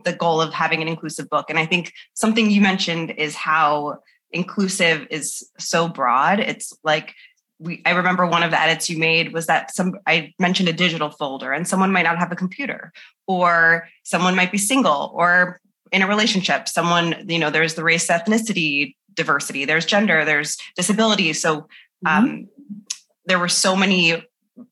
the 0.06 0.14
goal 0.14 0.42
of 0.42 0.54
having 0.54 0.82
an 0.82 0.88
inclusive 0.88 1.30
book. 1.30 1.50
And 1.50 1.60
I 1.60 1.66
think 1.66 1.94
something 2.14 2.52
you 2.52 2.62
mentioned 2.62 3.12
is 3.12 3.36
how 3.36 4.00
inclusive 4.32 5.08
is 5.10 5.50
so 5.60 5.88
broad. 5.88 6.40
It's 6.40 6.74
like 6.84 7.14
we 7.60 7.82
I 7.86 7.92
remember 7.92 8.26
one 8.26 8.44
of 8.44 8.52
the 8.52 8.60
edits 8.60 8.90
you 8.90 8.98
made 8.98 9.34
was 9.34 9.48
that 9.48 9.74
some 9.74 9.96
I 10.08 10.34
mentioned 10.40 10.70
a 10.70 10.74
digital 10.74 11.10
folder 11.10 11.52
and 11.52 11.68
someone 11.68 11.92
might 11.92 12.04
not 12.04 12.18
have 12.18 12.32
a 12.32 12.36
computer 12.36 12.92
or 13.28 13.88
someone 14.04 14.36
might 14.36 14.52
be 14.52 14.58
single 14.58 15.12
or 15.14 15.60
in 15.94 16.02
a 16.02 16.08
relationship 16.08 16.68
someone 16.68 17.16
you 17.30 17.40
know 17.40 17.50
there's 17.50 17.76
the 17.76 17.84
race 17.84 18.08
ethnicity 18.08 18.96
diversity 19.14 19.64
there's 19.64 19.86
gender 19.86 20.26
there's 20.26 20.58
disability 20.76 21.32
so 21.32 21.62
mm-hmm. 21.62 22.08
um, 22.08 22.26
mm-hmm. 22.28 22.78
there 23.26 23.40
were 23.40 23.48
so 23.48 23.76
many 23.76 24.22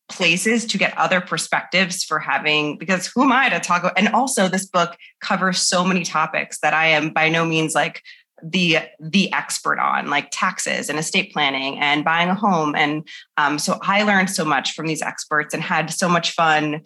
places 0.10 0.66
to 0.66 0.78
get 0.78 0.96
other 0.98 1.22
perspectives 1.22 2.04
for 2.04 2.20
having 2.20 2.78
because 2.78 3.08
who 3.08 3.24
am 3.24 3.32
i 3.32 3.48
to 3.48 3.60
talk 3.60 3.84
about 3.84 3.98
and 3.98 4.10
also 4.10 4.48
this 4.48 4.66
book 4.66 4.98
covers 5.22 5.60
so 5.60 5.86
many 5.86 6.04
topics 6.04 6.60
that 6.60 6.74
i 6.74 6.88
am 6.88 7.12
by 7.12 7.30
no 7.30 7.46
means 7.46 7.74
like 7.74 8.02
the 8.44 8.80
the 9.00 9.32
expert 9.34 9.80
on 9.80 10.10
like 10.10 10.28
taxes 10.32 10.90
and 10.90 10.98
estate 10.98 11.32
planning 11.32 11.78
and 11.80 12.04
buying 12.04 12.30
a 12.30 12.36
home 12.36 12.76
and 12.76 13.08
um, 13.38 13.60
so 13.60 13.80
i 13.84 14.04
learned 14.04 14.30
so 14.30 14.44
much 14.44 14.74
from 14.74 14.88
these 14.88 15.02
experts 15.02 15.54
and 15.54 15.64
had 15.64 15.90
so 15.92 16.10
much 16.10 16.32
fun 16.32 16.82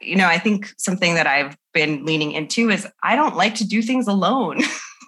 you 0.00 0.16
know, 0.16 0.26
I 0.26 0.38
think 0.38 0.72
something 0.76 1.14
that 1.14 1.26
I've 1.26 1.56
been 1.72 2.04
leaning 2.04 2.32
into 2.32 2.70
is 2.70 2.86
I 3.02 3.16
don't 3.16 3.36
like 3.36 3.54
to 3.56 3.66
do 3.66 3.82
things 3.82 4.06
alone. 4.06 4.60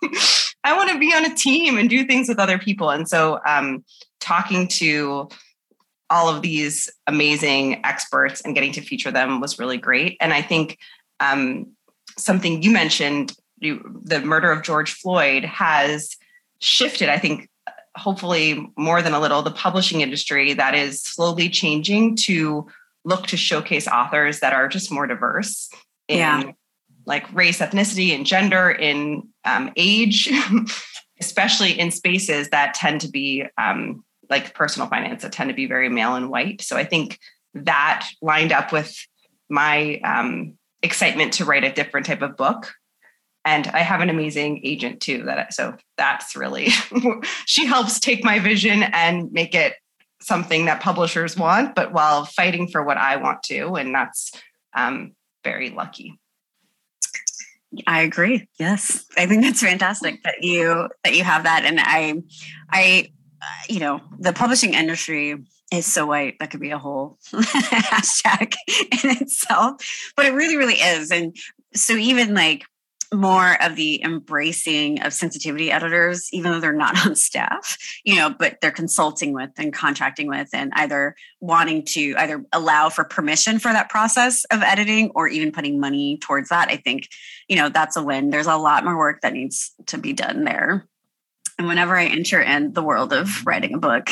I 0.65 0.77
want 0.77 0.91
to 0.91 0.99
be 0.99 1.13
on 1.15 1.25
a 1.25 1.35
team 1.35 1.79
and 1.79 1.91
do 1.91 2.05
things 2.05 2.29
with 2.29 2.39
other 2.39 2.59
people. 2.59 2.91
And 2.91 3.09
so, 3.09 3.41
um, 3.47 3.85
talking 4.21 4.69
to 4.69 5.29
all 6.09 6.29
of 6.29 6.43
these 6.43 6.91
amazing 7.07 7.85
experts 7.85 8.43
and 8.43 8.55
getting 8.55 8.73
to 8.73 8.81
feature 8.81 9.11
them 9.11 9.41
was 9.41 9.59
really 9.59 9.79
great. 9.79 10.17
And 10.21 10.33
I 10.33 10.43
think 10.43 10.79
um, 11.21 11.69
something 12.19 12.63
you 12.63 12.71
mentioned, 12.71 13.33
you, 13.59 14.01
the 14.05 14.21
murder 14.21 14.53
of 14.53 14.63
George 14.63 14.93
Floyd, 14.93 15.45
has 15.45 16.17
shifted, 16.61 17.09
I 17.09 17.19
think, 17.19 17.49
hopefully 17.97 18.71
more 18.77 19.03
than 19.03 19.15
a 19.15 19.21
little, 19.21 19.43
the 19.43 19.51
publishing 19.51 20.03
industry 20.03 20.53
that 20.55 20.75
is 20.75 21.03
slowly 21.03 21.49
changing 21.49 22.17
to 22.17 22.67
look 23.05 23.27
to 23.29 23.37
showcase 23.37 23.89
authors 23.89 24.41
that 24.41 24.53
are 24.53 24.69
just 24.69 24.93
more 24.93 25.07
diverse 25.07 25.71
in 26.09 26.19
yeah. 26.19 26.53
like 27.07 27.33
race, 27.35 27.59
ethnicity, 27.59 28.15
and 28.15 28.27
gender, 28.27 28.71
in 28.71 29.29
um, 29.45 29.73
age, 29.77 30.31
especially 31.21 31.79
in 31.79 31.91
spaces 31.91 32.49
that 32.51 32.75
tend 32.75 33.01
to 33.01 33.09
be 33.09 33.45
um, 33.59 34.05
like 34.31 34.55
personal 34.55 34.89
finance 34.89 35.23
that 35.23 35.33
tend 35.33 35.51
to 35.51 35.55
be 35.55 35.67
very 35.67 35.89
male 35.89 36.15
and 36.15 36.31
white. 36.31 36.63
So 36.63 36.77
I 36.77 36.85
think 36.85 37.19
that 37.55 38.09
lined 38.21 38.53
up 38.53 38.73
with 38.73 38.97
my 39.49 40.01
um, 40.01 40.55
excitement 40.83 41.35
to 41.35 41.45
write 41.45 41.65
a 41.65 41.73
different 41.73 42.07
type 42.07 42.23
of 42.23 42.37
book. 42.37 42.73
And 43.45 43.67
I 43.69 43.81
have 43.81 44.01
an 44.01 44.09
amazing 44.09 44.61
agent 44.65 45.01
too. 45.01 45.25
That 45.25 45.53
so 45.53 45.77
that's 45.99 46.37
really 46.37 46.69
she 47.47 47.67
helps 47.67 47.99
take 47.99 48.25
my 48.25 48.39
vision 48.39 48.85
and 48.85 49.33
make 49.33 49.55
it 49.55 49.75
something 50.23 50.67
that 50.67 50.81
publishers 50.81 51.37
want, 51.37 51.75
but 51.75 51.93
while 51.93 52.25
fighting 52.25 52.69
for 52.69 52.83
what 52.83 52.97
I 52.97 53.17
want 53.17 53.43
to. 53.45 53.75
And 53.75 53.95
that's 53.95 54.33
um, 54.75 55.13
very 55.45 55.71
lucky. 55.71 56.19
I 57.87 58.03
agree. 58.03 58.49
Yes, 58.59 59.07
I 59.17 59.27
think 59.27 59.43
that's 59.43 59.63
fantastic 59.63 60.23
that 60.25 60.43
you 60.43 60.89
that 61.05 61.17
you 61.17 61.25
have 61.25 61.45
that, 61.45 61.65
and 61.65 61.81
I, 61.81 62.23
I, 62.71 63.11
you 63.69 63.81
know, 63.81 64.03
the 64.19 64.35
publishing 64.35 64.75
industry 64.75 65.43
is 65.73 65.87
so 65.87 66.05
white 66.05 66.39
that 66.39 66.51
could 66.51 66.61
be 66.61 66.71
a 66.71 66.79
whole 66.79 67.19
hashtag 67.33 68.55
in 69.03 69.11
itself, 69.23 69.83
but 70.17 70.27
it 70.27 70.35
really, 70.35 70.57
really 70.57 70.75
is. 70.75 71.11
And 71.11 71.35
so 71.75 71.95
even 71.95 72.35
like 72.35 72.65
more 73.13 73.63
of 73.63 73.77
the 73.77 74.03
embracing 74.03 75.03
of 75.03 75.13
sensitivity 75.13 75.71
editors, 75.71 76.29
even 76.33 76.53
though 76.53 76.61
they're 76.61 76.73
not 76.73 77.07
on 77.07 77.15
staff, 77.15 77.77
you 78.05 78.17
know, 78.17 78.31
but 78.31 78.59
they're 78.61 78.71
consulting 78.71 79.33
with 79.33 79.51
and 79.57 79.73
contracting 79.73 80.29
with 80.29 80.49
and 80.53 80.73
either 80.77 81.15
wanting 81.41 81.85
to 81.85 82.15
either 82.19 82.45
allow 82.53 82.89
for 82.89 83.05
permission 83.05 83.59
for 83.59 83.73
that 83.73 83.91
process 83.91 84.45
of 84.47 84.63
editing 84.63 85.11
or 85.15 85.29
even 85.29 85.53
putting 85.53 85.79
money 85.81 86.19
towards 86.19 86.49
that. 86.49 86.69
I 86.69 86.77
think, 86.77 87.09
you 87.49 87.57
know, 87.57 87.69
that's 87.69 87.97
a 87.97 88.03
win. 88.03 88.31
There's 88.31 88.47
a 88.47 88.57
lot 88.57 88.85
more 88.85 88.97
work 88.97 89.21
that 89.23 89.33
needs 89.33 89.73
to 89.87 89.99
be 89.99 90.13
done 90.13 90.45
there. 90.45 90.87
And 91.59 91.69
whenever 91.69 91.97
I 91.97 92.07
enter 92.07 92.41
in 92.41 92.73
the 92.73 92.83
world 92.83 93.13
of 93.13 93.47
writing 93.47 93.75
a 93.75 93.79
book, 93.79 94.11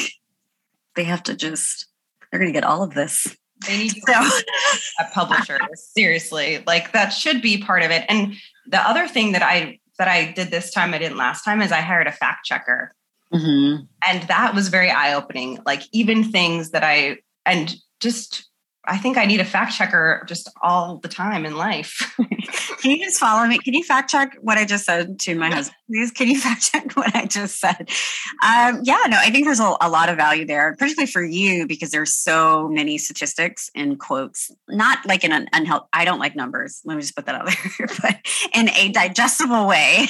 they 0.95 1.05
have 1.05 1.23
to 1.25 1.35
just, 1.35 1.87
they're 2.31 2.41
going 2.41 2.53
to 2.53 2.57
get 2.57 2.65
all 2.65 2.83
of 2.83 2.95
this. 2.95 3.37
They 3.67 3.77
need 3.77 3.91
to 3.91 4.01
so. 4.07 4.41
a 5.01 5.11
publisher. 5.13 5.59
Seriously, 5.75 6.63
like 6.67 6.93
that 6.93 7.11
should 7.11 7.43
be 7.43 7.59
part 7.59 7.83
of 7.83 7.91
it. 7.91 8.05
And 8.09 8.35
the 8.71 8.81
other 8.81 9.09
thing 9.09 9.33
that 9.33 9.43
I 9.43 9.79
that 9.99 10.09
I 10.09 10.33
did 10.33 10.51
this 10.51 10.71
time 10.71 10.95
I 10.95 10.99
didn't 10.99 11.19
last 11.19 11.45
time 11.45 11.61
is 11.61 11.73
I 11.73 11.81
hired 11.81 12.07
a 12.07 12.13
fact 12.13 12.47
checker. 12.47 12.95
Mm-hmm. 13.33 13.85
And 14.09 14.23
that 14.29 14.55
was 14.55 14.69
very 14.69 14.91
eye 14.91 15.13
opening. 15.15 15.59
Like 15.67 15.83
even 15.93 16.25
things 16.25 16.71
that 16.71 16.83
I 16.83 17.19
and 17.45 17.77
just 18.01 18.50
I 18.87 18.97
think 18.97 19.19
I 19.19 19.27
need 19.27 19.41
a 19.41 19.45
fact 19.45 19.75
checker 19.75 20.25
just 20.27 20.51
all 20.63 20.99
the 20.99 21.09
time 21.09 21.45
in 21.45 21.57
life. 21.57 22.15
Can 22.81 22.93
you 22.93 23.05
just 23.05 23.21
follow 23.21 23.47
me? 23.47 23.59
Can 23.59 23.75
you 23.75 23.85
fact 23.85 24.11
check 24.11 24.37
what 24.41 24.57
I 24.57 24.65
just 24.65 24.87
said 24.87 25.19
to 25.21 25.35
my 25.35 25.51
husband? 25.51 25.77
Please, 25.87 26.11
can 26.11 26.29
you 26.29 26.41
fact 26.41 26.73
check 26.73 26.93
what 26.97 27.15
I 27.15 27.27
just 27.27 27.61
said? 27.61 27.91
Um, 28.43 28.81
yeah, 28.85 29.05
no, 29.09 29.19
I 29.19 29.31
think 29.31 29.45
there's 29.45 29.61
a, 29.61 29.77
a, 29.81 29.91
lot 29.91 30.09
of 30.09 30.17
value 30.17 30.47
there, 30.47 30.75
particularly 30.79 31.11
for 31.11 31.23
you 31.23 31.67
because 31.67 31.91
there's 31.91 32.15
so 32.15 32.69
many 32.69 32.97
statistics 32.97 33.71
and 33.75 33.99
quotes. 33.99 34.51
Not 34.69 35.05
like 35.05 35.25
in 35.25 35.33
an 35.33 35.49
unhelpful. 35.53 35.89
I 35.93 36.05
don't 36.05 36.21
like 36.21 36.35
numbers. 36.35 36.81
Let 36.85 36.95
me 36.95 37.03
just 37.03 37.15
put 37.15 37.27
that 37.27 37.35
out 37.35 37.47
there, 37.79 37.89
but 38.01 38.17
in 38.55 38.71
a 38.71 38.91
digestible 38.93 39.67
way, 39.67 40.07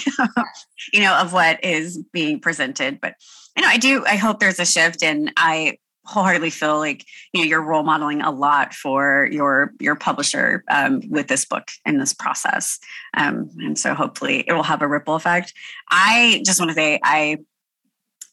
you 0.92 1.00
know, 1.00 1.14
of 1.14 1.32
what 1.32 1.64
is 1.64 1.98
being 2.12 2.40
presented. 2.40 3.00
But 3.00 3.14
you 3.56 3.62
know, 3.62 3.68
I 3.68 3.78
do. 3.78 4.04
I 4.06 4.16
hope 4.16 4.38
there's 4.38 4.60
a 4.60 4.66
shift, 4.66 5.02
and 5.02 5.32
I 5.36 5.78
wholeheartedly 6.10 6.50
feel 6.50 6.78
like 6.78 7.06
you 7.32 7.40
know 7.40 7.46
you're 7.46 7.62
role 7.62 7.82
modeling 7.82 8.20
a 8.20 8.30
lot 8.30 8.74
for 8.74 9.28
your 9.30 9.72
your 9.78 9.94
publisher 9.94 10.64
um, 10.70 11.00
with 11.08 11.28
this 11.28 11.44
book 11.44 11.68
and 11.84 12.00
this 12.00 12.12
process. 12.12 12.78
Um, 13.16 13.50
and 13.58 13.78
so 13.78 13.94
hopefully 13.94 14.44
it 14.46 14.52
will 14.52 14.64
have 14.64 14.82
a 14.82 14.88
ripple 14.88 15.14
effect. 15.14 15.54
I 15.90 16.42
just 16.44 16.60
want 16.60 16.70
to 16.70 16.74
say 16.74 17.00
i 17.02 17.38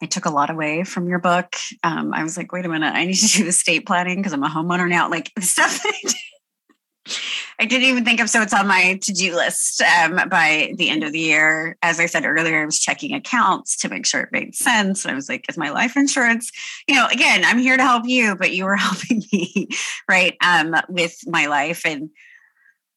i 0.01 0.05
took 0.05 0.25
a 0.25 0.29
lot 0.29 0.49
away 0.49 0.83
from 0.83 1.07
your 1.07 1.19
book. 1.19 1.55
Um, 1.83 2.13
i 2.13 2.23
was 2.23 2.37
like 2.37 2.51
wait 2.51 2.65
a 2.65 2.69
minute 2.69 2.93
i 2.93 3.05
need 3.05 3.15
to 3.15 3.27
do 3.27 3.43
the 3.43 3.49
estate 3.49 3.85
planning 3.85 4.17
because 4.17 4.33
i'm 4.33 4.43
a 4.43 4.49
homeowner 4.49 4.89
now. 4.89 5.09
Like 5.09 5.31
the 5.35 5.41
stuff 5.41 5.81
I 5.83 6.13
didn't 7.65 7.87
even 7.87 8.05
think 8.05 8.19
of 8.19 8.29
so 8.29 8.41
it's 8.41 8.53
on 8.53 8.67
my 8.67 8.97
to-do 9.01 9.35
list 9.35 9.81
um, 9.81 10.21
by 10.29 10.73
the 10.75 10.89
end 10.89 11.03
of 11.03 11.11
the 11.11 11.19
year. 11.19 11.77
As 11.81 11.99
I 11.99 12.05
said 12.05 12.25
earlier, 12.25 12.61
I 12.61 12.65
was 12.65 12.79
checking 12.79 13.13
accounts 13.13 13.77
to 13.77 13.89
make 13.89 14.05
sure 14.05 14.21
it 14.21 14.31
made 14.31 14.55
sense. 14.55 15.05
I 15.05 15.13
was 15.13 15.29
like, 15.29 15.45
is 15.49 15.57
my 15.57 15.69
life 15.69 15.95
insurance? 15.95 16.51
You 16.87 16.95
know, 16.95 17.07
again, 17.07 17.43
I'm 17.43 17.59
here 17.59 17.77
to 17.77 17.83
help 17.83 18.03
you, 18.05 18.35
but 18.35 18.51
you 18.51 18.65
were 18.65 18.75
helping 18.77 19.23
me, 19.31 19.67
right? 20.09 20.35
Um, 20.43 20.75
with 20.89 21.17
my 21.27 21.47
life. 21.47 21.85
And 21.85 22.09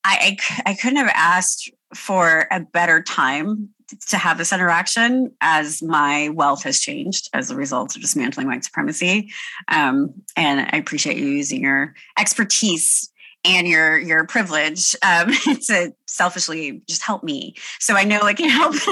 I, 0.04 0.36
I, 0.66 0.70
I 0.70 0.74
couldn't 0.74 0.98
have 0.98 1.12
asked 1.14 1.70
for 1.94 2.46
a 2.50 2.60
better 2.60 3.02
time 3.02 3.70
to 4.08 4.16
have 4.16 4.38
this 4.38 4.52
interaction 4.52 5.32
as 5.40 5.82
my 5.82 6.28
wealth 6.30 6.62
has 6.62 6.80
changed 6.80 7.28
as 7.32 7.50
a 7.50 7.56
result 7.56 7.96
of 7.96 8.02
dismantling 8.02 8.46
white 8.46 8.64
supremacy. 8.64 9.30
Um, 9.68 10.14
and 10.36 10.60
I 10.72 10.78
appreciate 10.78 11.16
you 11.16 11.26
using 11.26 11.62
your 11.62 11.94
expertise 12.18 13.09
and 13.44 13.66
your 13.66 13.98
your 13.98 14.26
privilege 14.26 14.94
um, 15.02 15.32
to 15.66 15.94
selfishly 16.06 16.82
just 16.88 17.02
help 17.02 17.22
me. 17.22 17.54
So 17.78 17.94
I 17.94 18.04
know 18.04 18.26
it 18.26 18.36
can 18.36 18.50
help. 18.50 18.74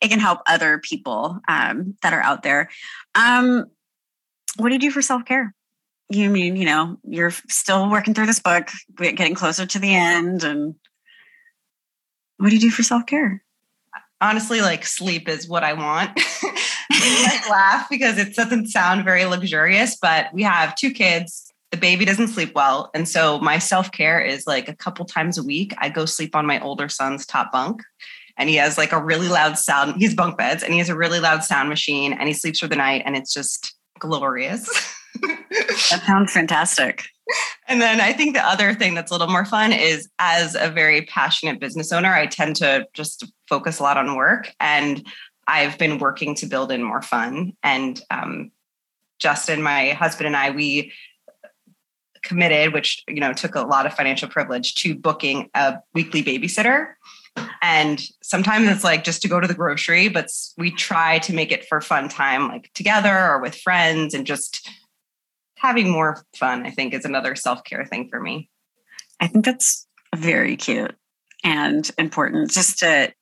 it 0.00 0.08
can 0.08 0.20
help 0.20 0.40
other 0.46 0.78
people 0.78 1.40
um, 1.48 1.96
that 2.02 2.12
are 2.12 2.22
out 2.22 2.42
there. 2.42 2.70
Um, 3.14 3.66
what 4.56 4.68
do 4.68 4.74
you 4.74 4.80
do 4.80 4.90
for 4.90 5.02
self 5.02 5.24
care? 5.24 5.54
You 6.08 6.30
mean 6.30 6.56
you 6.56 6.64
know 6.64 6.98
you're 7.04 7.32
still 7.48 7.90
working 7.90 8.14
through 8.14 8.26
this 8.26 8.40
book, 8.40 8.68
getting 8.96 9.34
closer 9.34 9.66
to 9.66 9.78
the 9.78 9.94
end, 9.94 10.44
and 10.44 10.74
what 12.38 12.50
do 12.50 12.56
you 12.56 12.60
do 12.60 12.70
for 12.70 12.82
self 12.82 13.06
care? 13.06 13.42
Honestly, 14.20 14.60
like 14.62 14.86
sleep 14.86 15.28
is 15.28 15.48
what 15.48 15.64
I 15.64 15.74
want. 15.74 16.12
I 16.90 17.46
laugh 17.50 17.88
because 17.90 18.16
it 18.16 18.34
doesn't 18.34 18.68
sound 18.68 19.04
very 19.04 19.24
luxurious, 19.24 19.96
but 20.00 20.32
we 20.32 20.42
have 20.44 20.74
two 20.76 20.92
kids 20.92 21.52
the 21.74 21.80
baby 21.80 22.04
doesn't 22.04 22.28
sleep 22.28 22.54
well. 22.54 22.88
And 22.94 23.08
so 23.08 23.40
my 23.40 23.58
self 23.58 23.90
care 23.90 24.20
is 24.20 24.46
like 24.46 24.68
a 24.68 24.76
couple 24.76 25.04
times 25.04 25.36
a 25.36 25.42
week. 25.42 25.74
I 25.78 25.88
go 25.88 26.04
sleep 26.04 26.36
on 26.36 26.46
my 26.46 26.60
older 26.60 26.88
son's 26.88 27.26
top 27.26 27.50
bunk. 27.50 27.82
And 28.36 28.48
he 28.48 28.54
has 28.56 28.78
like 28.78 28.92
a 28.92 29.02
really 29.02 29.26
loud 29.26 29.58
sound. 29.58 29.96
He's 30.00 30.14
bunk 30.14 30.38
beds 30.38 30.62
and 30.62 30.72
he 30.72 30.78
has 30.78 30.88
a 30.88 30.96
really 30.96 31.18
loud 31.18 31.42
sound 31.42 31.68
machine 31.68 32.12
and 32.12 32.28
he 32.28 32.34
sleeps 32.34 32.60
for 32.60 32.68
the 32.68 32.76
night. 32.76 33.02
And 33.04 33.16
it's 33.16 33.34
just 33.34 33.74
glorious. 33.98 34.68
that 35.20 36.02
sounds 36.06 36.32
fantastic. 36.32 37.02
And 37.66 37.80
then 37.80 38.00
I 38.00 38.12
think 38.12 38.36
the 38.36 38.46
other 38.46 38.72
thing 38.72 38.94
that's 38.94 39.10
a 39.10 39.14
little 39.14 39.32
more 39.32 39.44
fun 39.44 39.72
is 39.72 40.08
as 40.20 40.54
a 40.54 40.70
very 40.70 41.02
passionate 41.02 41.58
business 41.58 41.90
owner, 41.90 42.14
I 42.14 42.26
tend 42.26 42.54
to 42.56 42.86
just 42.92 43.24
focus 43.48 43.80
a 43.80 43.82
lot 43.82 43.96
on 43.96 44.14
work. 44.14 44.52
And 44.60 45.04
I've 45.48 45.76
been 45.76 45.98
working 45.98 46.36
to 46.36 46.46
build 46.46 46.70
in 46.70 46.84
more 46.84 47.02
fun. 47.02 47.54
And 47.64 48.00
um, 48.12 48.52
Justin, 49.18 49.60
my 49.60 49.90
husband, 49.90 50.28
and 50.28 50.36
I, 50.36 50.50
we 50.50 50.92
committed, 52.24 52.72
which 52.72 53.02
you 53.08 53.20
know 53.20 53.32
took 53.32 53.54
a 53.54 53.62
lot 53.62 53.86
of 53.86 53.94
financial 53.94 54.28
privilege, 54.28 54.74
to 54.76 54.94
booking 54.94 55.50
a 55.54 55.78
weekly 55.94 56.22
babysitter. 56.22 56.94
And 57.62 58.00
sometimes 58.22 58.68
it's 58.68 58.84
like 58.84 59.04
just 59.04 59.22
to 59.22 59.28
go 59.28 59.40
to 59.40 59.48
the 59.48 59.54
grocery, 59.54 60.08
but 60.08 60.28
we 60.56 60.70
try 60.70 61.18
to 61.20 61.32
make 61.32 61.50
it 61.50 61.66
for 61.66 61.80
fun 61.80 62.08
time, 62.08 62.48
like 62.48 62.70
together 62.74 63.16
or 63.16 63.40
with 63.40 63.56
friends, 63.56 64.14
and 64.14 64.26
just 64.26 64.68
having 65.56 65.90
more 65.90 66.24
fun. 66.36 66.66
I 66.66 66.70
think 66.70 66.94
is 66.94 67.04
another 67.04 67.34
self 67.34 67.64
care 67.64 67.84
thing 67.84 68.08
for 68.08 68.20
me. 68.20 68.50
I 69.20 69.26
think 69.26 69.44
that's 69.44 69.86
very 70.14 70.56
cute 70.56 70.94
and 71.42 71.88
important. 71.98 72.50
Just 72.50 72.80
to, 72.80 73.12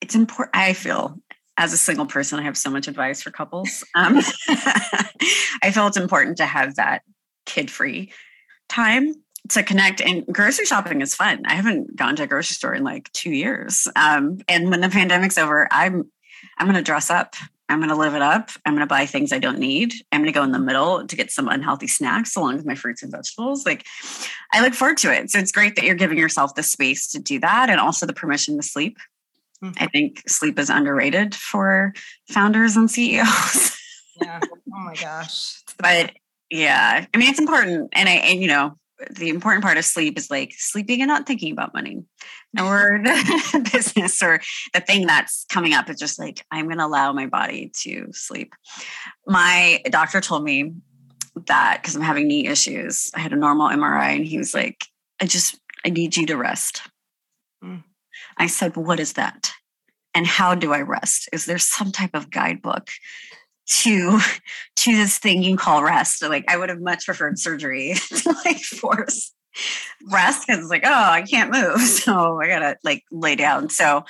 it's 0.00 0.14
important. 0.14 0.56
I 0.56 0.72
feel 0.72 1.18
as 1.58 1.72
a 1.72 1.78
single 1.78 2.06
person, 2.06 2.38
I 2.38 2.42
have 2.42 2.56
so 2.56 2.70
much 2.70 2.88
advice 2.88 3.22
for 3.22 3.30
couples. 3.30 3.84
Um, 3.94 4.18
I 5.62 5.70
feel 5.72 5.86
it's 5.86 5.96
important 5.96 6.36
to 6.38 6.46
have 6.46 6.76
that 6.76 7.02
kid 7.46 7.70
free 7.70 8.12
time 8.68 9.14
to 9.50 9.62
connect 9.62 10.00
and 10.00 10.26
grocery 10.26 10.66
shopping 10.66 11.00
is 11.00 11.14
fun. 11.14 11.42
I 11.46 11.54
haven't 11.54 11.96
gone 11.96 12.16
to 12.16 12.24
a 12.24 12.26
grocery 12.26 12.54
store 12.54 12.74
in 12.74 12.84
like 12.84 13.10
two 13.12 13.30
years. 13.30 13.86
Um, 13.96 14.38
and 14.48 14.70
when 14.70 14.80
the 14.80 14.88
pandemic's 14.88 15.38
over, 15.38 15.68
I'm 15.70 16.10
I'm 16.58 16.66
gonna 16.66 16.82
dress 16.82 17.10
up. 17.10 17.34
I'm 17.68 17.80
gonna 17.80 17.96
live 17.96 18.14
it 18.14 18.22
up. 18.22 18.50
I'm 18.64 18.74
gonna 18.74 18.86
buy 18.86 19.06
things 19.06 19.32
I 19.32 19.38
don't 19.38 19.58
need. 19.58 19.92
I'm 20.12 20.20
gonna 20.22 20.32
go 20.32 20.42
in 20.42 20.52
the 20.52 20.58
middle 20.58 21.06
to 21.06 21.16
get 21.16 21.30
some 21.30 21.48
unhealthy 21.48 21.86
snacks 21.86 22.36
along 22.36 22.56
with 22.56 22.66
my 22.66 22.74
fruits 22.74 23.02
and 23.02 23.12
vegetables. 23.12 23.66
Like 23.66 23.84
I 24.52 24.62
look 24.62 24.74
forward 24.74 24.98
to 24.98 25.12
it. 25.12 25.30
So 25.30 25.38
it's 25.38 25.52
great 25.52 25.76
that 25.76 25.84
you're 25.84 25.94
giving 25.94 26.18
yourself 26.18 26.54
the 26.54 26.62
space 26.62 27.08
to 27.12 27.18
do 27.18 27.38
that 27.40 27.70
and 27.70 27.80
also 27.80 28.06
the 28.06 28.12
permission 28.12 28.56
to 28.56 28.62
sleep. 28.62 28.98
Mm-hmm. 29.62 29.82
I 29.82 29.86
think 29.86 30.28
sleep 30.28 30.58
is 30.58 30.70
underrated 30.70 31.34
for 31.34 31.94
founders 32.30 32.76
and 32.76 32.90
CEOs. 32.90 33.76
yeah. 34.20 34.40
Oh 34.42 34.80
my 34.80 34.94
gosh. 34.94 35.62
but 35.78 36.12
yeah. 36.50 37.06
I 37.12 37.16
mean, 37.16 37.30
it's 37.30 37.38
important. 37.38 37.90
And 37.92 38.08
I, 38.08 38.12
and, 38.12 38.40
you 38.40 38.48
know, 38.48 38.76
the 39.10 39.28
important 39.28 39.62
part 39.62 39.76
of 39.76 39.84
sleep 39.84 40.16
is 40.16 40.30
like 40.30 40.54
sleeping 40.56 41.02
and 41.02 41.08
not 41.08 41.26
thinking 41.26 41.52
about 41.52 41.74
money 41.74 42.02
or 42.58 43.00
the 43.04 43.68
business 43.72 44.22
or 44.22 44.40
the 44.72 44.80
thing 44.80 45.06
that's 45.06 45.44
coming 45.50 45.74
up. 45.74 45.90
It's 45.90 46.00
just 46.00 46.18
like, 46.18 46.44
I'm 46.50 46.66
going 46.66 46.78
to 46.78 46.86
allow 46.86 47.12
my 47.12 47.26
body 47.26 47.70
to 47.82 48.08
sleep. 48.12 48.54
My 49.26 49.82
doctor 49.90 50.20
told 50.20 50.44
me 50.44 50.74
that 51.46 51.80
because 51.82 51.94
I'm 51.94 52.02
having 52.02 52.28
knee 52.28 52.46
issues, 52.46 53.10
I 53.14 53.20
had 53.20 53.32
a 53.32 53.36
normal 53.36 53.68
MRI 53.68 54.16
and 54.16 54.24
he 54.24 54.38
was 54.38 54.54
like, 54.54 54.84
I 55.20 55.26
just, 55.26 55.58
I 55.84 55.90
need 55.90 56.16
you 56.16 56.26
to 56.26 56.36
rest. 56.36 56.82
Mm. 57.62 57.84
I 58.38 58.46
said, 58.46 58.76
What 58.76 59.00
is 59.00 59.14
that? 59.14 59.52
And 60.14 60.26
how 60.26 60.54
do 60.54 60.72
I 60.72 60.80
rest? 60.80 61.28
Is 61.32 61.44
there 61.44 61.58
some 61.58 61.92
type 61.92 62.14
of 62.14 62.30
guidebook 62.30 62.88
to 63.66 64.20
to 64.76 64.96
this 64.96 65.18
thing 65.18 65.42
you 65.42 65.56
call 65.56 65.82
rest. 65.82 66.22
like 66.22 66.44
I 66.48 66.56
would 66.56 66.68
have 66.68 66.80
much 66.80 67.06
preferred 67.06 67.38
surgery 67.38 67.94
to 68.08 68.36
like 68.44 68.60
force 68.60 69.32
rest 70.10 70.46
because 70.46 70.62
it's 70.62 70.70
like, 70.70 70.84
oh, 70.84 70.92
I 70.92 71.22
can't 71.22 71.50
move. 71.50 71.80
So 71.86 72.40
I 72.40 72.48
gotta 72.48 72.76
like 72.84 73.04
lay 73.10 73.36
down. 73.36 73.68
So 73.68 74.04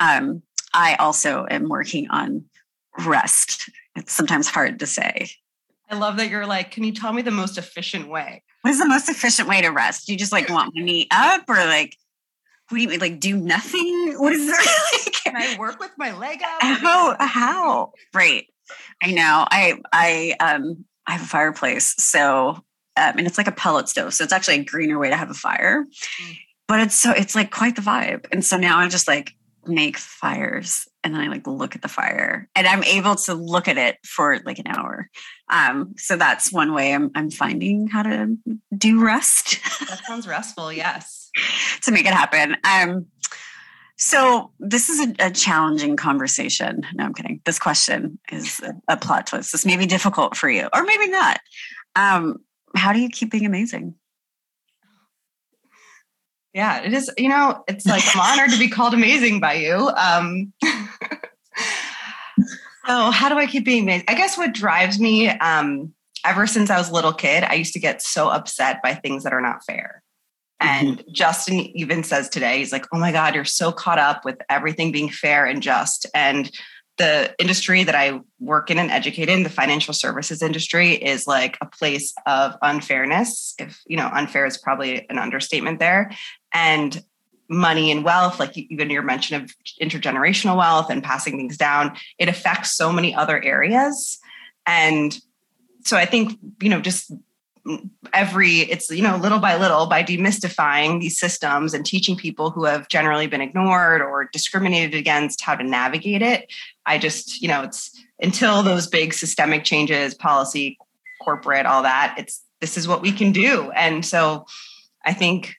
um 0.00 0.42
I 0.74 0.94
also 0.94 1.46
am 1.50 1.68
working 1.68 2.08
on 2.08 2.44
rest. 3.04 3.68
It's 3.94 4.12
sometimes 4.12 4.48
hard 4.48 4.78
to 4.78 4.86
say. 4.86 5.30
I 5.90 5.96
love 5.96 6.16
that 6.16 6.30
you're 6.30 6.46
like, 6.46 6.70
can 6.70 6.84
you 6.84 6.92
tell 6.92 7.12
me 7.12 7.20
the 7.20 7.30
most 7.30 7.58
efficient 7.58 8.08
way? 8.08 8.42
What 8.62 8.70
is 8.70 8.78
the 8.78 8.88
most 8.88 9.10
efficient 9.10 9.48
way 9.48 9.60
to 9.60 9.68
rest? 9.68 10.06
Do 10.06 10.12
you 10.12 10.18
just 10.18 10.32
like 10.32 10.48
want 10.48 10.74
my 10.74 10.82
knee 10.82 11.08
up 11.10 11.42
or 11.48 11.56
like 11.56 11.96
what 12.68 12.78
do 12.78 12.82
you 12.82 12.88
mean? 12.88 13.00
Like 13.00 13.20
do 13.20 13.36
nothing? 13.36 14.14
What 14.16 14.32
is 14.32 14.48
it? 14.48 14.52
like? 14.52 15.12
Can 15.24 15.36
I 15.36 15.58
work 15.58 15.78
with 15.78 15.90
my 15.98 16.16
leg 16.16 16.40
up? 16.42 16.62
How? 16.62 17.16
How? 17.18 17.92
Right. 18.14 18.46
I 19.02 19.12
know. 19.12 19.46
I 19.50 19.78
I 19.92 20.34
um 20.40 20.84
I 21.06 21.12
have 21.12 21.22
a 21.22 21.26
fireplace, 21.26 21.94
so 21.98 22.64
um, 22.96 23.14
and 23.16 23.26
it's 23.26 23.38
like 23.38 23.46
a 23.46 23.52
pellet 23.52 23.88
stove, 23.88 24.14
so 24.14 24.22
it's 24.24 24.32
actually 24.32 24.60
a 24.60 24.64
greener 24.64 24.98
way 24.98 25.08
to 25.08 25.16
have 25.16 25.30
a 25.30 25.34
fire. 25.34 25.86
Mm. 26.22 26.38
But 26.68 26.80
it's 26.80 26.94
so 26.94 27.10
it's 27.10 27.34
like 27.34 27.50
quite 27.50 27.76
the 27.76 27.82
vibe, 27.82 28.26
and 28.32 28.44
so 28.44 28.56
now 28.56 28.78
I 28.78 28.88
just 28.88 29.08
like 29.08 29.34
make 29.66 29.96
fires, 29.96 30.86
and 31.02 31.14
then 31.14 31.20
I 31.20 31.28
like 31.28 31.46
look 31.46 31.74
at 31.74 31.82
the 31.82 31.88
fire, 31.88 32.48
and 32.54 32.66
I'm 32.66 32.84
able 32.84 33.16
to 33.16 33.34
look 33.34 33.68
at 33.68 33.78
it 33.78 33.98
for 34.04 34.38
like 34.44 34.58
an 34.58 34.68
hour. 34.68 35.08
Um, 35.50 35.94
so 35.96 36.16
that's 36.16 36.52
one 36.52 36.72
way 36.74 36.94
I'm 36.94 37.10
I'm 37.14 37.30
finding 37.30 37.88
how 37.88 38.02
to 38.02 38.36
do 38.76 39.04
rest. 39.04 39.58
that 39.88 40.00
sounds 40.06 40.26
restful. 40.26 40.72
Yes, 40.72 41.30
to 41.82 41.90
make 41.90 42.06
it 42.06 42.14
happen. 42.14 42.56
Um, 42.64 43.06
so 44.04 44.50
this 44.58 44.88
is 44.88 44.98
a, 44.98 45.14
a, 45.26 45.30
challenging 45.30 45.94
conversation. 45.94 46.84
No, 46.94 47.04
I'm 47.04 47.14
kidding. 47.14 47.40
This 47.44 47.60
question 47.60 48.18
is 48.32 48.58
a, 48.58 48.74
a, 48.88 48.96
plot 48.96 49.28
twist. 49.28 49.52
This 49.52 49.64
may 49.64 49.76
be 49.76 49.86
difficult 49.86 50.36
for 50.36 50.50
you, 50.50 50.68
or 50.74 50.82
maybe 50.82 51.06
not. 51.06 51.38
Um, 51.94 52.38
how 52.74 52.92
do 52.92 52.98
you 52.98 53.08
keep 53.08 53.30
being 53.30 53.46
amazing? 53.46 53.94
Yeah, 56.52 56.82
it 56.82 56.92
is. 56.92 57.12
You 57.16 57.28
know, 57.28 57.62
it's 57.68 57.86
like 57.86 58.02
I'm 58.12 58.20
honored 58.20 58.50
to 58.50 58.58
be 58.58 58.68
called 58.68 58.92
amazing 58.92 59.38
by 59.38 59.52
you. 59.52 59.88
Um, 59.96 60.52
so 62.86 63.12
how 63.12 63.28
do 63.28 63.38
I 63.38 63.46
keep 63.46 63.64
being 63.64 63.84
amazing? 63.84 64.06
I 64.08 64.16
guess 64.16 64.36
what 64.36 64.52
drives 64.52 64.98
me, 64.98 65.28
um, 65.28 65.94
ever 66.26 66.48
since 66.48 66.70
I 66.70 66.78
was 66.78 66.90
a 66.90 66.92
little 66.92 67.12
kid, 67.12 67.44
I 67.44 67.54
used 67.54 67.74
to 67.74 67.80
get 67.80 68.02
so 68.02 68.28
upset 68.28 68.82
by 68.82 68.94
things 68.94 69.22
that 69.22 69.32
are 69.32 69.40
not 69.40 69.64
fair. 69.64 70.01
Mm-hmm. 70.62 70.86
And 70.86 71.04
Justin 71.12 71.60
even 71.76 72.04
says 72.04 72.28
today, 72.28 72.58
he's 72.58 72.72
like, 72.72 72.86
oh 72.92 72.98
my 72.98 73.12
God, 73.12 73.34
you're 73.34 73.44
so 73.44 73.72
caught 73.72 73.98
up 73.98 74.24
with 74.24 74.38
everything 74.48 74.92
being 74.92 75.08
fair 75.08 75.44
and 75.44 75.62
just. 75.62 76.06
And 76.14 76.50
the 76.98 77.34
industry 77.38 77.84
that 77.84 77.94
I 77.94 78.20
work 78.38 78.70
in 78.70 78.78
and 78.78 78.90
educate 78.90 79.28
in, 79.28 79.42
the 79.42 79.50
financial 79.50 79.94
services 79.94 80.42
industry, 80.42 80.92
is 80.92 81.26
like 81.26 81.56
a 81.60 81.66
place 81.66 82.14
of 82.26 82.54
unfairness. 82.62 83.54
If, 83.58 83.80
you 83.86 83.96
know, 83.96 84.06
unfair 84.12 84.46
is 84.46 84.58
probably 84.58 85.08
an 85.08 85.18
understatement 85.18 85.78
there. 85.78 86.12
And 86.52 87.02
money 87.48 87.90
and 87.90 88.04
wealth, 88.04 88.38
like 88.38 88.56
even 88.56 88.90
your 88.90 89.02
mention 89.02 89.42
of 89.42 89.54
intergenerational 89.80 90.56
wealth 90.56 90.90
and 90.90 91.02
passing 91.02 91.36
things 91.36 91.56
down, 91.56 91.96
it 92.18 92.28
affects 92.28 92.76
so 92.76 92.92
many 92.92 93.14
other 93.14 93.42
areas. 93.42 94.18
And 94.66 95.18
so 95.84 95.96
I 95.96 96.04
think, 96.04 96.38
you 96.60 96.68
know, 96.68 96.80
just 96.80 97.12
every 98.12 98.60
it's 98.60 98.90
you 98.90 99.02
know 99.02 99.16
little 99.16 99.38
by 99.38 99.56
little 99.56 99.86
by 99.86 100.02
demystifying 100.02 101.00
these 101.00 101.18
systems 101.18 101.74
and 101.74 101.86
teaching 101.86 102.16
people 102.16 102.50
who 102.50 102.64
have 102.64 102.88
generally 102.88 103.26
been 103.28 103.40
ignored 103.40 104.02
or 104.02 104.28
discriminated 104.32 104.94
against 104.94 105.40
how 105.42 105.54
to 105.54 105.62
navigate 105.62 106.22
it. 106.22 106.52
I 106.86 106.98
just 106.98 107.40
you 107.40 107.48
know 107.48 107.62
it's 107.62 107.96
until 108.20 108.62
those 108.62 108.86
big 108.86 109.14
systemic 109.14 109.64
changes 109.64 110.14
policy 110.14 110.76
corporate 111.22 111.66
all 111.66 111.82
that 111.82 112.16
it's 112.18 112.42
this 112.60 112.76
is 112.76 112.88
what 112.88 113.02
we 113.02 113.12
can 113.12 113.32
do. 113.32 113.70
And 113.72 114.04
so 114.04 114.46
I 115.04 115.12
think 115.12 115.56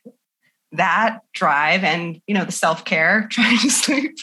that 0.71 1.19
drive 1.33 1.83
and 1.83 2.19
you 2.27 2.33
know 2.33 2.45
the 2.45 2.51
self-care 2.51 3.27
trying 3.31 3.59
to 3.59 3.69
sleep 3.69 4.15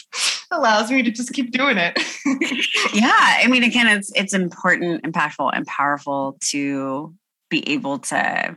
allows 0.51 0.91
me 0.91 1.01
to 1.01 1.11
just 1.11 1.33
keep 1.33 1.51
doing 1.51 1.77
it. 1.77 1.97
Yeah 2.93 3.09
i 3.13 3.47
mean 3.47 3.63
again 3.63 3.87
it's 3.87 4.11
it's 4.15 4.33
important 4.33 5.03
impactful 5.03 5.49
and 5.53 5.65
powerful 5.65 6.37
to 6.49 7.13
be 7.51 7.69
able 7.69 7.99
to 7.99 8.55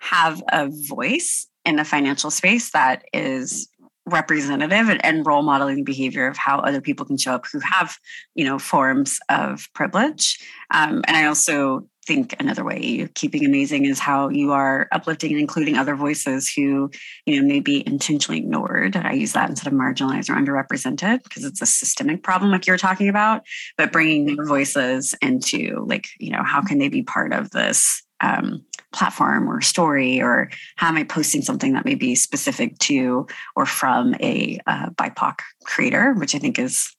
have 0.00 0.42
a 0.50 0.68
voice 0.88 1.46
in 1.64 1.76
the 1.76 1.84
financial 1.84 2.30
space 2.30 2.72
that 2.72 3.04
is 3.12 3.68
representative 4.06 4.88
and, 4.88 5.02
and, 5.04 5.26
role 5.26 5.42
modeling 5.42 5.82
behavior 5.82 6.26
of 6.26 6.36
how 6.36 6.58
other 6.58 6.80
people 6.80 7.06
can 7.06 7.16
show 7.16 7.32
up 7.32 7.46
who 7.50 7.58
have 7.60 7.96
you 8.34 8.44
know 8.44 8.58
forms 8.58 9.18
of 9.30 9.66
privilege. 9.74 10.38
Um, 10.72 11.02
and 11.06 11.16
i 11.16 11.24
also 11.24 11.86
think 12.06 12.34
another 12.38 12.64
way 12.64 13.08
keeping 13.14 13.44
amazing 13.44 13.86
is 13.86 13.98
how 13.98 14.28
you 14.28 14.52
are 14.52 14.88
uplifting 14.92 15.32
and 15.32 15.40
including 15.40 15.76
other 15.76 15.96
voices 15.96 16.50
who 16.50 16.90
you 17.26 17.40
know 17.40 17.46
may 17.46 17.60
be 17.60 17.82
intentionally 17.86 18.38
ignored. 18.38 18.96
I 18.96 19.12
use 19.12 19.32
that 19.32 19.48
instead 19.48 19.72
of 19.72 19.78
marginalized 19.78 20.28
or 20.28 20.34
underrepresented 20.34 21.22
because 21.22 21.44
it's 21.44 21.62
a 21.62 21.66
systemic 21.66 22.22
problem 22.22 22.50
like 22.50 22.66
you're 22.66 22.76
talking 22.76 23.08
about 23.08 23.42
but 23.76 23.92
bringing 23.92 24.26
their 24.26 24.44
voices 24.44 25.14
into 25.22 25.84
like 25.88 26.08
you 26.18 26.30
know 26.30 26.42
how 26.44 26.62
can 26.62 26.78
they 26.78 26.88
be 26.88 27.02
part 27.02 27.32
of 27.32 27.50
this 27.50 28.02
um, 28.24 28.64
platform 28.92 29.48
or 29.48 29.60
story 29.60 30.20
or 30.20 30.50
how 30.76 30.88
am 30.88 30.96
i 30.96 31.04
posting 31.04 31.42
something 31.42 31.72
that 31.72 31.84
may 31.84 31.94
be 31.94 32.14
specific 32.14 32.78
to 32.78 33.26
or 33.56 33.66
from 33.66 34.14
a 34.20 34.58
uh, 34.66 34.90
bipoc 34.90 35.40
creator 35.64 36.14
which 36.14 36.34
i 36.34 36.38
think 36.38 36.58
is 36.58 36.94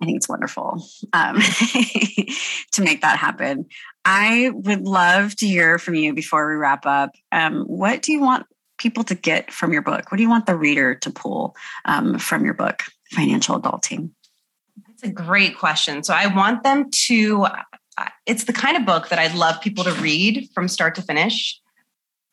I 0.00 0.04
think 0.04 0.16
it's 0.18 0.28
wonderful 0.28 0.82
um, 1.14 1.36
to 2.72 2.82
make 2.82 3.00
that 3.00 3.18
happen. 3.18 3.66
I 4.04 4.50
would 4.52 4.82
love 4.82 5.34
to 5.36 5.46
hear 5.46 5.78
from 5.78 5.94
you 5.94 6.12
before 6.12 6.48
we 6.50 6.56
wrap 6.56 6.84
up. 6.84 7.12
Um, 7.32 7.62
what 7.62 8.02
do 8.02 8.12
you 8.12 8.20
want 8.20 8.46
people 8.78 9.04
to 9.04 9.14
get 9.14 9.50
from 9.50 9.72
your 9.72 9.82
book? 9.82 10.10
What 10.10 10.18
do 10.18 10.22
you 10.22 10.28
want 10.28 10.46
the 10.46 10.56
reader 10.56 10.94
to 10.96 11.10
pull 11.10 11.56
um, 11.86 12.18
from 12.18 12.44
your 12.44 12.54
book, 12.54 12.82
Financial 13.12 13.60
Adulting? 13.60 14.10
That's 14.86 15.02
a 15.02 15.08
great 15.08 15.58
question. 15.58 16.02
So 16.02 16.12
I 16.14 16.26
want 16.26 16.62
them 16.62 16.90
to, 17.06 17.46
it's 18.26 18.44
the 18.44 18.52
kind 18.52 18.76
of 18.76 18.84
book 18.84 19.08
that 19.08 19.18
I'd 19.18 19.34
love 19.34 19.60
people 19.60 19.84
to 19.84 19.92
read 19.94 20.48
from 20.54 20.68
start 20.68 20.94
to 20.96 21.02
finish, 21.02 21.60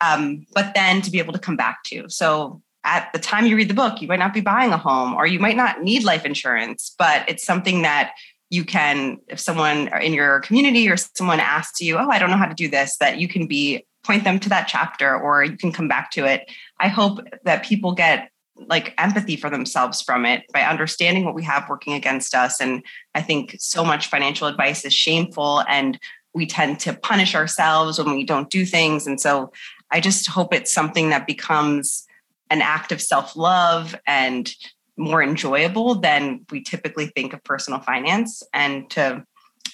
um, 0.00 0.46
but 0.54 0.74
then 0.74 1.00
to 1.02 1.10
be 1.10 1.18
able 1.18 1.32
to 1.32 1.38
come 1.38 1.56
back 1.56 1.82
to. 1.84 2.08
So 2.08 2.62
at 2.84 3.10
the 3.12 3.18
time 3.18 3.46
you 3.46 3.56
read 3.56 3.70
the 3.70 3.74
book, 3.74 4.02
you 4.02 4.08
might 4.08 4.18
not 4.18 4.34
be 4.34 4.40
buying 4.40 4.72
a 4.72 4.76
home 4.76 5.14
or 5.14 5.26
you 5.26 5.38
might 5.38 5.56
not 5.56 5.82
need 5.82 6.04
life 6.04 6.24
insurance, 6.24 6.94
but 6.98 7.28
it's 7.28 7.44
something 7.44 7.82
that 7.82 8.12
you 8.50 8.64
can, 8.64 9.18
if 9.28 9.40
someone 9.40 9.88
in 10.02 10.12
your 10.12 10.40
community 10.40 10.88
or 10.88 10.96
someone 10.96 11.40
asks 11.40 11.80
you, 11.80 11.96
Oh, 11.96 12.10
I 12.10 12.18
don't 12.18 12.30
know 12.30 12.36
how 12.36 12.46
to 12.46 12.54
do 12.54 12.68
this, 12.68 12.98
that 12.98 13.18
you 13.18 13.26
can 13.26 13.46
be 13.46 13.86
point 14.04 14.24
them 14.24 14.38
to 14.38 14.50
that 14.50 14.68
chapter 14.68 15.18
or 15.18 15.42
you 15.42 15.56
can 15.56 15.72
come 15.72 15.88
back 15.88 16.10
to 16.10 16.26
it. 16.26 16.50
I 16.78 16.88
hope 16.88 17.20
that 17.44 17.64
people 17.64 17.92
get 17.92 18.30
like 18.56 18.94
empathy 18.98 19.36
for 19.36 19.50
themselves 19.50 20.00
from 20.00 20.24
it 20.24 20.44
by 20.52 20.62
understanding 20.62 21.24
what 21.24 21.34
we 21.34 21.42
have 21.42 21.68
working 21.68 21.92
against 21.92 22.34
us. 22.34 22.60
And 22.60 22.82
I 23.14 23.22
think 23.22 23.56
so 23.58 23.84
much 23.84 24.06
financial 24.06 24.46
advice 24.46 24.84
is 24.84 24.94
shameful 24.94 25.64
and 25.68 25.98
we 26.34 26.46
tend 26.46 26.80
to 26.80 26.92
punish 26.92 27.34
ourselves 27.34 27.98
when 27.98 28.14
we 28.14 28.24
don't 28.24 28.50
do 28.50 28.64
things. 28.64 29.06
And 29.06 29.20
so 29.20 29.52
I 29.90 30.00
just 30.00 30.28
hope 30.28 30.52
it's 30.52 30.72
something 30.72 31.10
that 31.10 31.26
becomes 31.26 32.06
an 32.50 32.62
act 32.62 32.92
of 32.92 33.00
self 33.00 33.36
love 33.36 33.94
and 34.06 34.54
more 34.96 35.22
enjoyable 35.22 35.96
than 35.96 36.44
we 36.50 36.62
typically 36.62 37.06
think 37.06 37.32
of 37.32 37.42
personal 37.44 37.80
finance 37.80 38.42
and 38.52 38.88
to 38.90 39.24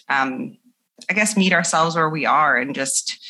um, 0.09 0.57
i 1.11 1.12
guess 1.12 1.37
meet 1.37 1.53
ourselves 1.53 1.95
where 1.95 2.09
we 2.09 2.24
are 2.24 2.57
and 2.57 2.74
just 2.74 3.22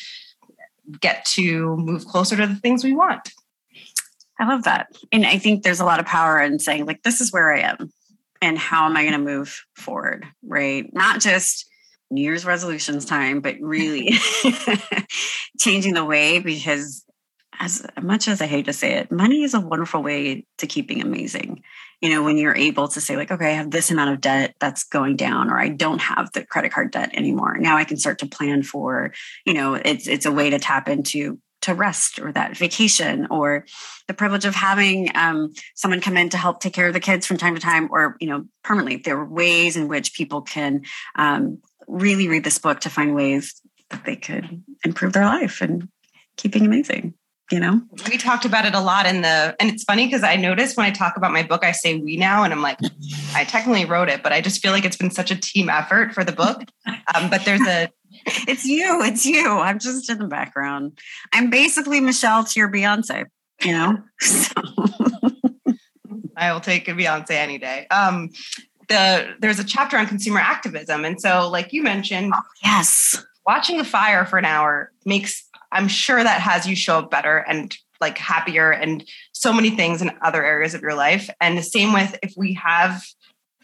get 1.00 1.24
to 1.24 1.76
move 1.76 2.04
closer 2.06 2.36
to 2.36 2.46
the 2.46 2.54
things 2.56 2.84
we 2.84 2.92
want 2.92 3.32
i 4.40 4.48
love 4.48 4.64
that 4.64 4.88
and 5.12 5.24
i 5.24 5.38
think 5.38 5.62
there's 5.62 5.80
a 5.80 5.84
lot 5.84 6.00
of 6.00 6.06
power 6.06 6.40
in 6.40 6.58
saying 6.58 6.86
like 6.86 7.02
this 7.02 7.20
is 7.20 7.32
where 7.32 7.52
i 7.52 7.60
am 7.60 7.90
and 8.42 8.58
how 8.58 8.86
am 8.86 8.96
i 8.96 9.02
going 9.02 9.12
to 9.12 9.18
move 9.18 9.64
forward 9.76 10.26
right 10.42 10.92
not 10.92 11.20
just 11.20 11.66
new 12.10 12.22
year's 12.22 12.44
resolutions 12.44 13.04
time 13.04 13.40
but 13.40 13.56
really 13.60 14.12
changing 15.60 15.94
the 15.94 16.04
way 16.04 16.40
because 16.40 17.04
as 17.60 17.86
much 18.00 18.26
as 18.26 18.40
I 18.40 18.46
hate 18.46 18.64
to 18.64 18.72
say 18.72 18.94
it, 18.94 19.12
money 19.12 19.42
is 19.42 19.52
a 19.52 19.60
wonderful 19.60 20.02
way 20.02 20.46
to 20.58 20.66
keeping 20.66 21.02
amazing. 21.02 21.62
You 22.00 22.08
know, 22.08 22.22
when 22.22 22.38
you're 22.38 22.56
able 22.56 22.88
to 22.88 23.00
say, 23.02 23.16
like, 23.18 23.30
okay, 23.30 23.50
I 23.50 23.56
have 23.56 23.70
this 23.70 23.90
amount 23.90 24.14
of 24.14 24.22
debt 24.22 24.54
that's 24.58 24.84
going 24.84 25.16
down, 25.16 25.50
or 25.50 25.58
I 25.58 25.68
don't 25.68 26.00
have 26.00 26.32
the 26.32 26.44
credit 26.46 26.72
card 26.72 26.90
debt 26.90 27.10
anymore. 27.14 27.58
Now 27.58 27.76
I 27.76 27.84
can 27.84 27.98
start 27.98 28.18
to 28.20 28.26
plan 28.26 28.62
for, 28.62 29.12
you 29.44 29.52
know, 29.52 29.74
it's 29.74 30.08
it's 30.08 30.24
a 30.24 30.32
way 30.32 30.48
to 30.48 30.58
tap 30.58 30.88
into 30.88 31.38
to 31.62 31.74
rest 31.74 32.18
or 32.18 32.32
that 32.32 32.56
vacation 32.56 33.26
or 33.30 33.66
the 34.06 34.14
privilege 34.14 34.44
of 34.44 34.54
having 34.54 35.10
um, 35.14 35.52
someone 35.74 36.00
come 36.00 36.16
in 36.16 36.28
to 36.30 36.36
help 36.36 36.60
take 36.60 36.72
care 36.72 36.88
of 36.88 36.94
the 36.94 37.00
kids 37.00 37.26
from 37.26 37.36
time 37.36 37.54
to 37.54 37.60
time 37.60 37.88
or 37.90 38.16
you 38.20 38.28
know 38.28 38.44
permanently. 38.62 38.96
There 38.96 39.18
are 39.18 39.28
ways 39.28 39.76
in 39.76 39.88
which 39.88 40.14
people 40.14 40.42
can 40.42 40.82
um, 41.16 41.58
really 41.86 42.28
read 42.28 42.44
this 42.44 42.58
book 42.58 42.80
to 42.80 42.90
find 42.90 43.14
ways 43.14 43.60
that 43.90 44.04
they 44.04 44.16
could 44.16 44.62
improve 44.84 45.12
their 45.12 45.24
life 45.24 45.60
and 45.60 45.88
keeping 46.36 46.64
amazing 46.64 47.14
you 47.50 47.60
know? 47.60 47.80
We 48.08 48.16
talked 48.16 48.44
about 48.44 48.64
it 48.64 48.74
a 48.74 48.80
lot 48.80 49.06
in 49.06 49.22
the 49.22 49.56
and 49.58 49.70
it's 49.70 49.84
funny 49.84 50.06
because 50.06 50.22
i 50.22 50.36
notice 50.36 50.76
when 50.76 50.86
i 50.86 50.90
talk 50.90 51.16
about 51.16 51.32
my 51.32 51.42
book 51.42 51.64
i 51.64 51.72
say 51.72 51.96
we 51.96 52.16
now 52.16 52.44
and 52.44 52.52
i'm 52.52 52.62
like 52.62 52.78
i 53.34 53.44
technically 53.44 53.84
wrote 53.84 54.08
it 54.08 54.22
but 54.22 54.32
i 54.32 54.40
just 54.40 54.62
feel 54.62 54.72
like 54.72 54.84
it's 54.84 54.96
been 54.96 55.10
such 55.10 55.30
a 55.30 55.36
team 55.36 55.68
effort 55.68 56.12
for 56.12 56.24
the 56.24 56.32
book. 56.32 56.62
Um, 57.14 57.28
but 57.30 57.44
there's 57.44 57.60
a 57.62 57.88
it's 58.26 58.64
you 58.64 59.02
it's 59.02 59.24
you. 59.24 59.58
I'm 59.58 59.78
just 59.78 60.10
in 60.10 60.18
the 60.18 60.26
background. 60.26 60.98
I'm 61.32 61.50
basically 61.50 62.00
michelle 62.00 62.44
to 62.44 62.60
your 62.60 62.70
beyonce 62.70 63.26
you 63.64 63.72
know? 63.72 63.98
So. 64.20 64.52
i 66.36 66.52
will 66.52 66.60
take 66.60 66.88
a 66.88 66.92
beyonce 66.92 67.32
any 67.32 67.58
day. 67.58 67.86
Um 67.90 68.30
the 68.88 69.34
there's 69.38 69.58
a 69.58 69.64
chapter 69.64 69.96
on 69.96 70.06
consumer 70.06 70.40
activism 70.40 71.04
and 71.04 71.20
so 71.20 71.48
like 71.48 71.72
you 71.72 71.82
mentioned 71.82 72.32
oh, 72.34 72.40
yes. 72.62 73.24
watching 73.46 73.78
a 73.78 73.84
fire 73.84 74.24
for 74.24 74.38
an 74.38 74.44
hour 74.44 74.90
makes 75.04 75.48
I'm 75.72 75.88
sure 75.88 76.22
that 76.22 76.40
has 76.40 76.66
you 76.66 76.76
show 76.76 76.98
up 76.98 77.10
better 77.10 77.38
and 77.38 77.76
like 78.00 78.18
happier 78.18 78.70
and 78.70 79.04
so 79.32 79.52
many 79.52 79.70
things 79.70 80.00
in 80.00 80.10
other 80.22 80.44
areas 80.44 80.74
of 80.74 80.80
your 80.80 80.94
life. 80.94 81.28
And 81.40 81.58
the 81.58 81.62
same 81.62 81.92
with 81.92 82.18
if 82.22 82.34
we 82.36 82.54
have 82.54 83.04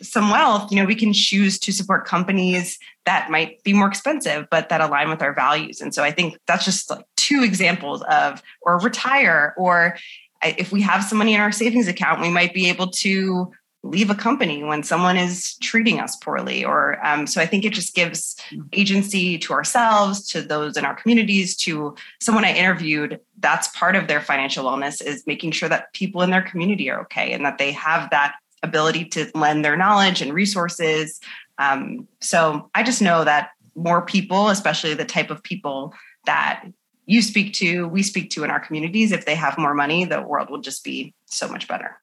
some 0.03 0.31
wealth, 0.31 0.71
you 0.71 0.77
know, 0.77 0.85
we 0.85 0.95
can 0.95 1.15
choose 1.15 1.59
to 1.59 1.73
support 1.73 2.05
companies 2.05 2.79
that 3.07 3.31
might 3.31 3.63
be 3.63 3.73
more 3.73 3.89
expensive, 3.89 4.47
but 4.51 4.69
that 4.69 4.83
align 4.83 5.09
with 5.09 5.23
our 5.23 5.33
values. 5.33 5.81
And 5.81 5.95
so 5.95 6.05
I 6.05 6.11
think 6.11 6.37
that's 6.47 6.67
just 6.67 6.91
like 6.91 7.07
two 7.17 7.43
examples 7.43 8.03
of, 8.03 8.43
or 8.61 8.79
retire, 8.79 9.55
or 9.57 9.97
if 10.43 10.71
we 10.71 10.83
have 10.83 11.03
some 11.03 11.17
money 11.17 11.35
in 11.35 11.41
our 11.41 11.53
savings 11.53 11.89
account, 11.89 12.21
we 12.21 12.29
might 12.29 12.53
be 12.53 12.69
able 12.69 12.89
to 12.89 13.51
leave 13.89 14.11
a 14.11 14.15
company 14.15 14.63
when 14.63 14.83
someone 14.83 15.17
is 15.17 15.57
treating 15.59 16.01
us 16.01 16.17
poorly 16.17 16.65
or 16.65 17.05
um, 17.07 17.27
so 17.27 17.41
i 17.41 17.47
think 17.47 17.65
it 17.65 17.73
just 17.73 17.95
gives 17.95 18.37
agency 18.73 19.39
to 19.39 19.53
ourselves 19.53 20.27
to 20.27 20.43
those 20.43 20.77
in 20.77 20.85
our 20.85 20.95
communities 20.95 21.57
to 21.57 21.95
someone 22.21 22.45
i 22.45 22.53
interviewed 22.53 23.21
that's 23.39 23.69
part 23.69 23.97
of 23.97 24.09
their 24.09 24.21
financial 24.21 24.65
wellness 24.65 25.03
is 25.03 25.27
making 25.27 25.51
sure 25.51 25.69
that 25.69 25.93
people 25.93 26.23
in 26.23 26.31
their 26.31 26.43
community 26.43 26.91
are 26.91 27.01
okay 27.01 27.33
and 27.33 27.45
that 27.45 27.59
they 27.59 27.73
have 27.73 28.11
that 28.11 28.35
ability 28.63 29.05
to 29.05 29.31
lend 29.35 29.65
their 29.65 29.77
knowledge 29.77 30.21
and 30.23 30.33
resources. 30.33 31.21
Um, 31.59 32.09
so 32.21 32.71
i 32.75 32.83
just 32.83 33.01
know 33.01 33.25
that 33.25 33.51
more 33.75 34.03
people 34.03 34.49
especially 34.49 34.95
the 34.95 35.05
type 35.05 35.31
of 35.31 35.43
people 35.43 35.95
that 36.27 36.65
you 37.07 37.23
speak 37.23 37.55
to 37.55 37.87
we 37.89 38.03
speak 38.03 38.31
to 38.31 38.45
in 38.45 38.51
our 38.51 38.61
communities 38.61 39.13
if 39.13 39.25
they 39.25 39.35
have 39.35 39.57
more 39.57 39.75
money 39.75 40.05
the 40.05 40.21
world 40.21 40.51
will 40.51 40.61
just 40.61 40.85
be 40.85 41.15
so 41.27 41.49
much 41.49 41.67
better 41.69 41.99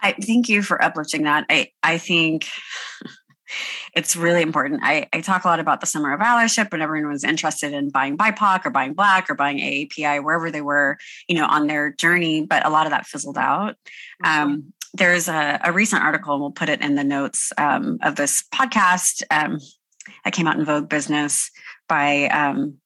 I 0.00 0.12
thank 0.12 0.48
you 0.48 0.62
for 0.62 0.82
uplifting 0.82 1.24
that. 1.24 1.46
I 1.50 1.70
I 1.82 1.98
think 1.98 2.46
it's 3.94 4.16
really 4.16 4.42
important. 4.42 4.80
I, 4.82 5.08
I 5.12 5.20
talk 5.20 5.44
a 5.44 5.48
lot 5.48 5.60
about 5.60 5.80
the 5.80 5.86
summer 5.86 6.12
of 6.12 6.20
allyship 6.20 6.72
when 6.72 6.82
everyone 6.82 7.10
was 7.10 7.24
interested 7.24 7.72
in 7.72 7.90
buying 7.90 8.16
BIPOC 8.16 8.66
or 8.66 8.70
buying 8.70 8.94
Black 8.94 9.30
or 9.30 9.34
buying 9.34 9.58
AAPI, 9.58 10.22
wherever 10.22 10.50
they 10.50 10.60
were, 10.60 10.98
you 11.28 11.36
know, 11.36 11.46
on 11.46 11.66
their 11.66 11.92
journey. 11.92 12.44
But 12.44 12.66
a 12.66 12.70
lot 12.70 12.86
of 12.86 12.90
that 12.90 13.06
fizzled 13.06 13.38
out. 13.38 13.76
Mm-hmm. 14.24 14.42
Um, 14.42 14.72
there's 14.94 15.28
a, 15.28 15.60
a, 15.62 15.72
recent 15.72 16.02
article, 16.02 16.34
and 16.34 16.40
we'll 16.40 16.52
put 16.52 16.68
it 16.68 16.80
in 16.80 16.94
the 16.94 17.04
notes 17.04 17.52
um, 17.58 17.98
of 18.02 18.16
this 18.16 18.42
podcast 18.54 19.22
um, 19.30 19.58
that 20.24 20.32
came 20.32 20.46
out 20.46 20.58
in 20.58 20.64
Vogue 20.64 20.88
Business 20.88 21.50
by 21.88 22.28
um, 22.28 22.78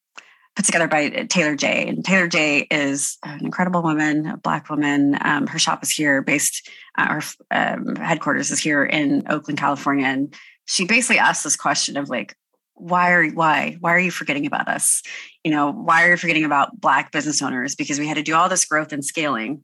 put 0.55 0.65
together 0.65 0.87
by 0.87 1.09
Taylor 1.29 1.55
Jay. 1.55 1.87
And 1.87 2.03
Taylor 2.03 2.27
Jay. 2.27 2.67
is 2.69 3.17
an 3.23 3.43
incredible 3.43 3.81
woman, 3.81 4.25
a 4.27 4.37
Black 4.37 4.69
woman. 4.69 5.17
Um, 5.21 5.47
her 5.47 5.59
shop 5.59 5.83
is 5.83 5.91
here, 5.91 6.21
based, 6.21 6.69
uh, 6.97 7.07
our 7.09 7.21
um, 7.51 7.95
headquarters 7.95 8.51
is 8.51 8.59
here 8.59 8.83
in 8.83 9.23
Oakland, 9.29 9.59
California. 9.59 10.05
And 10.05 10.35
she 10.65 10.85
basically 10.85 11.19
asked 11.19 11.43
this 11.43 11.55
question 11.55 11.97
of 11.97 12.09
like, 12.09 12.35
why 12.81 13.11
are 13.11 13.29
why 13.29 13.77
why 13.79 13.93
are 13.93 13.99
you 13.99 14.09
forgetting 14.09 14.47
about 14.47 14.67
us 14.67 15.03
you 15.43 15.51
know 15.51 15.71
why 15.71 16.03
are 16.03 16.11
you 16.11 16.17
forgetting 16.17 16.45
about 16.45 16.81
black 16.81 17.11
business 17.11 17.39
owners 17.39 17.75
because 17.75 17.99
we 17.99 18.07
had 18.07 18.17
to 18.17 18.23
do 18.23 18.33
all 18.33 18.49
this 18.49 18.65
growth 18.65 18.91
and 18.91 19.05
scaling 19.05 19.63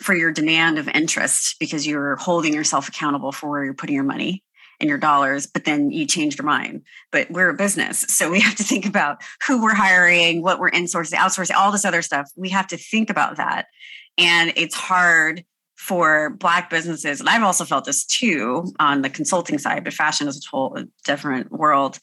for 0.00 0.14
your 0.14 0.32
demand 0.32 0.78
of 0.78 0.88
interest 0.88 1.56
because 1.60 1.86
you're 1.86 2.16
holding 2.16 2.54
yourself 2.54 2.88
accountable 2.88 3.30
for 3.30 3.50
where 3.50 3.62
you're 3.62 3.74
putting 3.74 3.94
your 3.94 4.04
money 4.04 4.42
and 4.80 4.88
your 4.88 4.98
dollars, 4.98 5.46
but 5.46 5.64
then 5.64 5.90
you 5.90 6.06
changed 6.06 6.38
your 6.38 6.46
mind. 6.46 6.82
But 7.12 7.30
we're 7.30 7.50
a 7.50 7.54
business. 7.54 8.00
So 8.08 8.30
we 8.30 8.40
have 8.40 8.56
to 8.56 8.64
think 8.64 8.86
about 8.86 9.22
who 9.46 9.62
we're 9.62 9.74
hiring, 9.74 10.42
what 10.42 10.58
we're 10.58 10.70
insourcing, 10.70 11.16
outsourcing, 11.16 11.54
all 11.54 11.72
this 11.72 11.84
other 11.84 12.02
stuff. 12.02 12.30
We 12.36 12.50
have 12.50 12.66
to 12.68 12.76
think 12.76 13.10
about 13.10 13.36
that. 13.36 13.66
And 14.18 14.52
it's 14.56 14.74
hard 14.74 15.44
for 15.76 16.30
Black 16.30 16.70
businesses. 16.70 17.20
And 17.20 17.28
I've 17.28 17.42
also 17.42 17.64
felt 17.64 17.84
this 17.84 18.04
too 18.04 18.72
on 18.80 19.02
the 19.02 19.10
consulting 19.10 19.58
side, 19.58 19.84
but 19.84 19.92
fashion 19.92 20.26
is 20.26 20.36
a 20.36 20.48
whole 20.50 20.78
different 21.04 21.52
world 21.52 21.98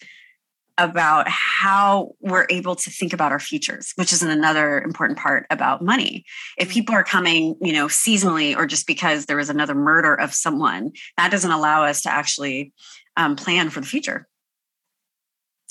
about 0.77 1.27
how 1.29 2.13
we're 2.19 2.47
able 2.49 2.75
to 2.75 2.89
think 2.89 3.13
about 3.13 3.31
our 3.31 3.39
futures, 3.39 3.93
which 3.95 4.11
is 4.11 4.23
another 4.23 4.81
important 4.81 5.19
part 5.19 5.45
about 5.49 5.83
money. 5.83 6.25
If 6.57 6.69
mm-hmm. 6.69 6.73
people 6.73 6.95
are 6.95 7.03
coming, 7.03 7.55
you 7.61 7.73
know, 7.73 7.87
seasonally 7.87 8.55
or 8.57 8.65
just 8.65 8.87
because 8.87 9.25
there 9.25 9.37
was 9.37 9.49
another 9.49 9.75
murder 9.75 10.15
of 10.15 10.33
someone, 10.33 10.91
that 11.17 11.31
doesn't 11.31 11.51
allow 11.51 11.83
us 11.83 12.01
to 12.03 12.11
actually 12.11 12.73
um, 13.17 13.35
plan 13.35 13.69
for 13.69 13.81
the 13.81 13.87
future. 13.87 14.27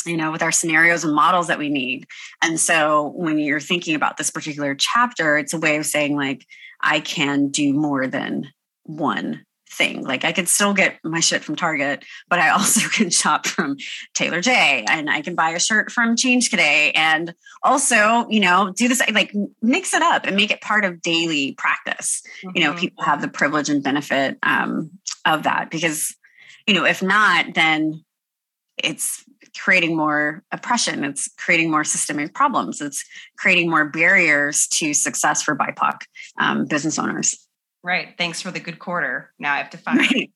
You 0.05 0.17
know, 0.17 0.33
with 0.33 0.43
our 0.43 0.51
scenarios 0.51 1.05
and 1.05 1.15
models 1.15 1.47
that 1.47 1.61
we 1.61 1.69
need. 1.69 2.07
And 2.43 2.59
so 2.59 3.13
when 3.15 3.39
you're 3.39 3.61
thinking 3.61 3.95
about 3.95 4.17
this 4.17 4.31
particular 4.31 4.75
chapter, 4.75 5.39
it's 5.39 5.55
a 5.55 5.61
way 5.61 5.77
of 5.77 5.87
saying, 5.87 6.17
like, 6.17 6.45
I 6.81 6.99
can 6.99 7.51
do 7.51 7.73
more 7.73 8.09
than 8.09 8.49
one 8.83 9.45
thing. 9.73 10.05
Like 10.05 10.25
I 10.25 10.33
could 10.33 10.49
still 10.49 10.75
get 10.75 10.99
my 11.03 11.21
shit 11.21 11.43
from 11.43 11.57
Target, 11.57 12.05
but 12.29 12.39
I 12.39 12.51
also 12.51 12.89
can 12.93 13.11
shop 13.11 13.47
from 13.47 13.77
Taylor 14.15 14.41
Jay 14.41 14.85
and 14.89 15.11
I 15.11 15.23
can 15.23 15.35
buy 15.35 15.51
a 15.51 15.61
shirt 15.61 15.91
from 15.91 16.17
Change 16.17 16.51
Cadet 16.51 16.93
and 16.95 17.35
also, 17.63 18.27
you 18.29 18.41
know, 18.41 18.73
do 18.77 18.89
this 18.89 19.03
like 19.13 19.35
mix 19.61 19.95
it 19.95 20.03
up 20.03 20.27
and 20.27 20.37
make 20.37 20.51
it 20.51 20.61
part 20.61 20.85
of 20.85 21.03
daily 21.03 21.55
practice. 21.55 22.23
Mm-hmm. 22.45 22.57
You 22.57 22.65
know, 22.65 22.71
mm-hmm. 22.71 22.81
people 22.81 23.05
have 23.05 23.21
the 23.21 23.29
privilege 23.29 23.69
and 23.69 23.83
benefit 23.83 24.39
um, 24.43 24.91
of 25.25 25.45
that 25.45 25.71
because, 25.71 26.15
you 26.67 26.75
know, 26.75 26.85
if 26.85 27.03
not, 27.03 27.55
then 27.55 28.05
it's 28.77 29.25
creating 29.59 29.97
more 29.97 30.43
oppression. 30.51 31.05
It's 31.05 31.29
creating 31.37 31.71
more 31.71 31.85
systemic 31.85 32.35
problems. 32.35 32.81
It's 32.81 33.05
creating 33.37 33.69
more 33.69 33.85
barriers 33.85 34.67
to 34.69 34.95
success 34.95 35.43
for 35.43 35.57
BIPOC 35.57 36.01
um, 36.39 36.67
business 36.67 36.99
owners. 36.99 37.37
Right. 37.85 38.15
Thanks 38.17 38.41
for 38.41 38.53
the 38.53 38.61
good 38.61 38.79
quarter. 38.79 39.33
Now 39.41 39.55
I 39.55 39.59
have 39.59 39.71
to 39.71 39.79
find. 39.79 39.99
Right. 39.99 40.31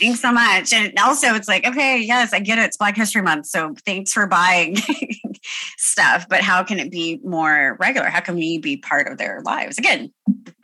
Thanks 0.00 0.20
so 0.20 0.32
much. 0.32 0.72
And 0.72 0.92
also, 0.98 1.34
it's 1.34 1.46
like, 1.46 1.64
okay, 1.64 2.00
yes, 2.00 2.32
I 2.32 2.40
get 2.40 2.58
it. 2.58 2.62
It's 2.62 2.76
Black 2.76 2.96
History 2.96 3.22
Month, 3.22 3.46
so 3.46 3.74
thanks 3.86 4.12
for 4.12 4.26
buying 4.26 4.76
stuff. 5.76 6.28
But 6.28 6.40
how 6.40 6.64
can 6.64 6.80
it 6.80 6.90
be 6.90 7.20
more 7.22 7.76
regular? 7.78 8.08
How 8.08 8.18
can 8.18 8.34
we 8.34 8.58
be 8.58 8.78
part 8.78 9.06
of 9.06 9.16
their 9.16 9.42
lives? 9.42 9.78
Again, 9.78 10.12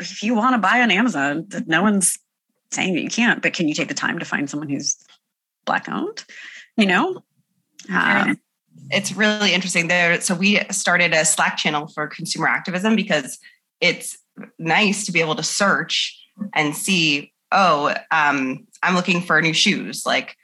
if 0.00 0.24
you 0.24 0.34
want 0.34 0.54
to 0.54 0.58
buy 0.58 0.80
on 0.80 0.90
Amazon, 0.90 1.46
no 1.66 1.82
one's 1.82 2.18
saying 2.72 2.94
that 2.94 3.02
you 3.02 3.10
can't. 3.10 3.40
But 3.40 3.52
can 3.52 3.68
you 3.68 3.74
take 3.74 3.88
the 3.88 3.94
time 3.94 4.18
to 4.18 4.24
find 4.24 4.50
someone 4.50 4.68
who's 4.68 4.96
Black 5.64 5.88
owned? 5.88 6.24
You 6.76 6.86
know. 6.86 7.22
Um, 7.94 8.40
it's 8.90 9.12
really 9.12 9.54
interesting 9.54 9.86
there. 9.86 10.20
So 10.20 10.34
we 10.34 10.58
started 10.70 11.12
a 11.12 11.24
Slack 11.24 11.58
channel 11.58 11.86
for 11.86 12.08
consumer 12.08 12.48
activism 12.48 12.96
because 12.96 13.38
it's 13.80 14.18
nice 14.58 15.06
to 15.06 15.12
be 15.12 15.20
able 15.20 15.36
to 15.36 15.42
search 15.44 16.20
and 16.52 16.76
see, 16.76 17.32
oh, 17.52 17.94
um, 18.10 18.66
I'm 18.82 18.94
looking 18.94 19.20
for 19.20 19.40
new 19.40 19.52
shoes. 19.52 20.04
Like, 20.04 20.36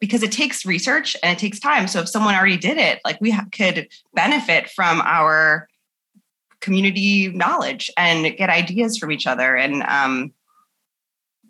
because 0.00 0.22
it 0.22 0.32
takes 0.32 0.64
research 0.64 1.16
and 1.22 1.36
it 1.36 1.40
takes 1.40 1.60
time. 1.60 1.86
So 1.86 2.00
if 2.00 2.08
someone 2.08 2.34
already 2.34 2.56
did 2.56 2.78
it, 2.78 3.00
like 3.04 3.20
we 3.20 3.30
ha- 3.30 3.44
could 3.52 3.88
benefit 4.14 4.70
from 4.70 5.02
our 5.02 5.68
community 6.60 7.28
knowledge 7.28 7.90
and 7.96 8.36
get 8.36 8.50
ideas 8.50 8.96
from 8.96 9.12
each 9.12 9.26
other. 9.26 9.56
And 9.56 9.82
um, 9.82 10.32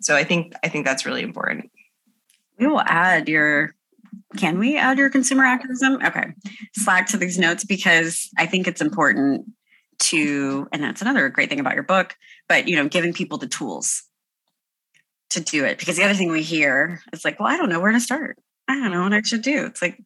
so 0.01 0.15
I 0.15 0.23
think 0.23 0.53
I 0.63 0.67
think 0.67 0.85
that's 0.85 1.05
really 1.05 1.21
important. 1.21 1.71
We 2.59 2.67
will 2.67 2.81
add 2.81 3.27
your. 3.27 3.73
Can 4.37 4.59
we 4.59 4.77
add 4.77 4.97
your 4.97 5.09
consumer 5.09 5.45
activism? 5.45 5.99
Okay, 6.03 6.33
Slack 6.75 7.07
to 7.07 7.17
these 7.17 7.39
notes 7.39 7.63
because 7.63 8.29
I 8.37 8.45
think 8.45 8.67
it's 8.67 8.81
important 8.81 9.45
to 10.01 10.67
and 10.71 10.83
that's 10.83 11.01
another 11.01 11.29
great 11.29 11.49
thing 11.49 11.59
about 11.59 11.75
your 11.75 11.83
book 11.83 12.15
but 12.49 12.67
you 12.67 12.75
know 12.75 12.87
giving 12.87 13.13
people 13.13 13.37
the 13.37 13.47
tools 13.47 14.03
to 15.31 15.39
do 15.39 15.65
it. 15.65 15.77
Because 15.79 15.95
the 15.97 16.03
other 16.03 16.13
thing 16.13 16.29
we 16.29 16.43
hear 16.43 17.01
is 17.13 17.25
like 17.25 17.39
well 17.39 17.49
i 17.49 17.57
don't 17.57 17.69
know 17.69 17.79
where 17.79 17.91
to 17.91 17.99
start. 17.99 18.37
I 18.67 18.75
don't 18.75 18.91
know 18.91 19.03
what 19.03 19.13
i 19.13 19.21
should 19.21 19.41
do. 19.41 19.65
It's 19.65 19.81
like 19.81 20.01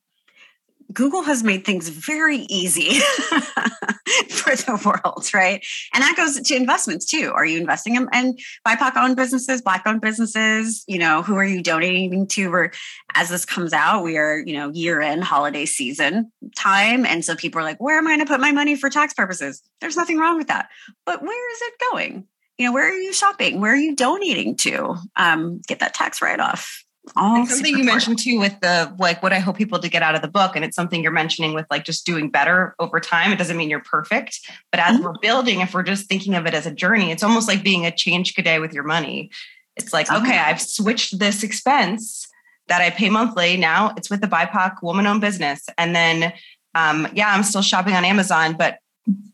Google 0.93 1.23
has 1.23 1.43
made 1.43 1.65
things 1.65 1.89
very 1.89 2.39
easy 2.49 2.99
for 4.29 4.55
the 4.55 4.81
world, 4.85 5.29
right? 5.33 5.65
And 5.93 6.01
that 6.01 6.15
goes 6.15 6.39
to 6.39 6.55
investments 6.55 7.05
too. 7.05 7.31
Are 7.35 7.45
you 7.45 7.59
investing 7.59 7.95
in, 7.95 8.07
in 8.13 8.37
BIPOC 8.67 8.95
owned 8.95 9.15
businesses, 9.15 9.61
Black 9.61 9.83
owned 9.85 10.01
businesses? 10.01 10.83
You 10.87 10.99
know, 10.99 11.21
who 11.21 11.35
are 11.35 11.45
you 11.45 11.61
donating 11.61 12.27
to? 12.27 12.53
Or 12.53 12.71
as 13.15 13.29
this 13.29 13.45
comes 13.45 13.73
out, 13.73 14.03
we 14.03 14.17
are, 14.17 14.37
you 14.37 14.53
know, 14.53 14.69
year 14.69 15.01
end 15.01 15.23
holiday 15.23 15.65
season 15.65 16.31
time. 16.55 17.05
And 17.05 17.25
so 17.25 17.35
people 17.35 17.59
are 17.59 17.65
like, 17.65 17.81
where 17.81 17.97
am 17.97 18.07
I 18.07 18.11
going 18.11 18.25
to 18.25 18.31
put 18.31 18.39
my 18.39 18.51
money 18.51 18.75
for 18.75 18.89
tax 18.89 19.13
purposes? 19.13 19.61
There's 19.81 19.97
nothing 19.97 20.17
wrong 20.17 20.37
with 20.37 20.47
that. 20.47 20.69
But 21.05 21.21
where 21.21 21.51
is 21.53 21.61
it 21.61 21.73
going? 21.91 22.27
You 22.57 22.67
know, 22.67 22.73
where 22.73 22.87
are 22.87 22.97
you 22.97 23.11
shopping? 23.11 23.59
Where 23.59 23.73
are 23.73 23.77
you 23.77 23.95
donating 23.95 24.55
to? 24.57 24.95
Um, 25.17 25.61
get 25.67 25.79
that 25.79 25.93
tax 25.93 26.21
write 26.21 26.39
off 26.39 26.84
all 27.15 27.45
something 27.45 27.77
you 27.77 27.83
mentioned 27.83 28.19
too 28.19 28.39
with 28.39 28.59
the 28.61 28.93
like 28.99 29.21
what 29.21 29.33
I 29.33 29.39
hope 29.39 29.57
people 29.57 29.79
to 29.79 29.89
get 29.89 30.01
out 30.01 30.15
of 30.15 30.21
the 30.21 30.27
book, 30.27 30.55
and 30.55 30.65
it's 30.65 30.75
something 30.75 31.03
you're 31.03 31.11
mentioning 31.11 31.53
with 31.53 31.65
like 31.69 31.85
just 31.85 32.05
doing 32.05 32.29
better 32.29 32.75
over 32.79 32.99
time. 32.99 33.31
It 33.31 33.37
doesn't 33.37 33.57
mean 33.57 33.69
you're 33.69 33.81
perfect, 33.81 34.39
but 34.71 34.79
as 34.79 34.95
mm-hmm. 34.95 35.05
we're 35.05 35.19
building, 35.21 35.61
if 35.61 35.73
we're 35.73 35.83
just 35.83 36.07
thinking 36.07 36.35
of 36.35 36.45
it 36.45 36.53
as 36.53 36.65
a 36.65 36.71
journey, 36.71 37.11
it's 37.11 37.23
almost 37.23 37.47
like 37.47 37.63
being 37.63 37.85
a 37.85 37.91
change 37.91 38.35
Cadet 38.35 38.61
with 38.61 38.73
your 38.73 38.83
money. 38.83 39.29
It's 39.75 39.93
like, 39.93 40.09
uh-huh. 40.09 40.25
okay, 40.25 40.37
I've 40.37 40.61
switched 40.61 41.19
this 41.19 41.43
expense 41.43 42.27
that 42.67 42.81
I 42.81 42.89
pay 42.89 43.09
monthly. 43.09 43.57
Now 43.57 43.93
it's 43.97 44.09
with 44.09 44.21
the 44.21 44.27
BIPOC 44.27 44.81
woman 44.81 45.05
owned 45.05 45.21
business. 45.21 45.65
And 45.77 45.95
then, 45.95 46.33
um, 46.73 47.07
yeah, 47.13 47.33
I'm 47.33 47.43
still 47.43 47.61
shopping 47.61 47.93
on 47.93 48.05
Amazon, 48.05 48.55
but 48.57 48.79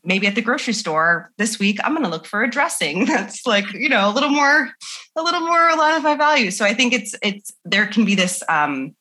maybe 0.04 0.26
at 0.26 0.34
the 0.34 0.42
grocery 0.42 0.74
store 0.74 1.30
this 1.38 1.58
week 1.58 1.78
i'm 1.84 1.92
going 1.92 2.04
to 2.04 2.10
look 2.10 2.26
for 2.26 2.42
a 2.42 2.50
dressing 2.50 3.04
that's 3.06 3.46
like 3.46 3.70
you 3.72 3.88
know 3.88 4.08
a 4.08 4.12
little 4.12 4.30
more 4.30 4.70
a 5.16 5.22
little 5.22 5.40
more 5.40 5.68
aligned 5.68 5.96
with 5.96 6.04
my 6.04 6.16
values 6.16 6.56
so 6.56 6.64
i 6.64 6.74
think 6.74 6.92
it's 6.92 7.14
it's 7.22 7.52
there 7.64 7.86
can 7.86 8.04
be 8.04 8.14
this 8.14 8.42
um 8.48 8.94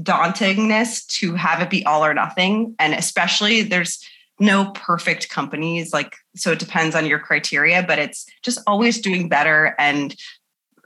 dauntingness 0.00 1.06
to 1.06 1.34
have 1.34 1.60
it 1.60 1.70
be 1.70 1.84
all 1.86 2.04
or 2.04 2.14
nothing. 2.14 2.74
And 2.78 2.94
especially 2.94 3.62
there's 3.62 4.04
no 4.40 4.72
perfect 4.74 5.28
companies 5.28 5.92
like 5.92 6.16
so 6.34 6.50
it 6.50 6.58
depends 6.58 6.96
on 6.96 7.06
your 7.06 7.20
criteria 7.20 7.84
but 7.86 8.00
it's 8.00 8.26
just 8.42 8.58
always 8.66 9.00
doing 9.00 9.28
better. 9.28 9.76
And 9.78 10.16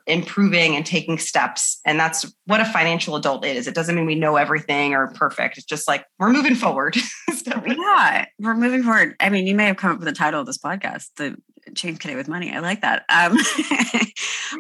improving 0.09 0.75
and 0.75 0.85
taking 0.85 1.19
steps. 1.19 1.81
And 1.85 2.01
that's 2.01 2.27
what 2.47 2.61
a 2.61 2.65
financial 2.65 3.15
adult 3.15 3.45
is. 3.45 3.69
It 3.69 3.75
doesn't 3.75 3.95
mean 3.95 4.07
we 4.07 4.15
know 4.15 4.37
everything 4.37 4.95
or 4.95 5.09
perfect. 5.09 5.59
It's 5.59 5.67
just 5.67 5.87
like 5.87 6.05
we're 6.19 6.33
moving 6.33 6.55
forward. 6.55 6.97
yeah, 7.47 8.25
we're 8.39 8.55
moving 8.55 8.83
forward. 8.83 9.15
I 9.21 9.29
mean, 9.29 9.47
you 9.47 9.55
may 9.55 9.67
have 9.67 9.77
come 9.77 9.93
up 9.93 9.99
with 9.99 10.09
the 10.09 10.15
title 10.15 10.41
of 10.41 10.47
this 10.47 10.59
podcast, 10.59 11.09
the 11.17 11.37
change 11.75 11.99
Cadet 11.99 12.17
with 12.17 12.29
money. 12.29 12.53
I 12.53 12.61
like 12.61 12.81
that 12.81 13.05
um, 13.11 13.37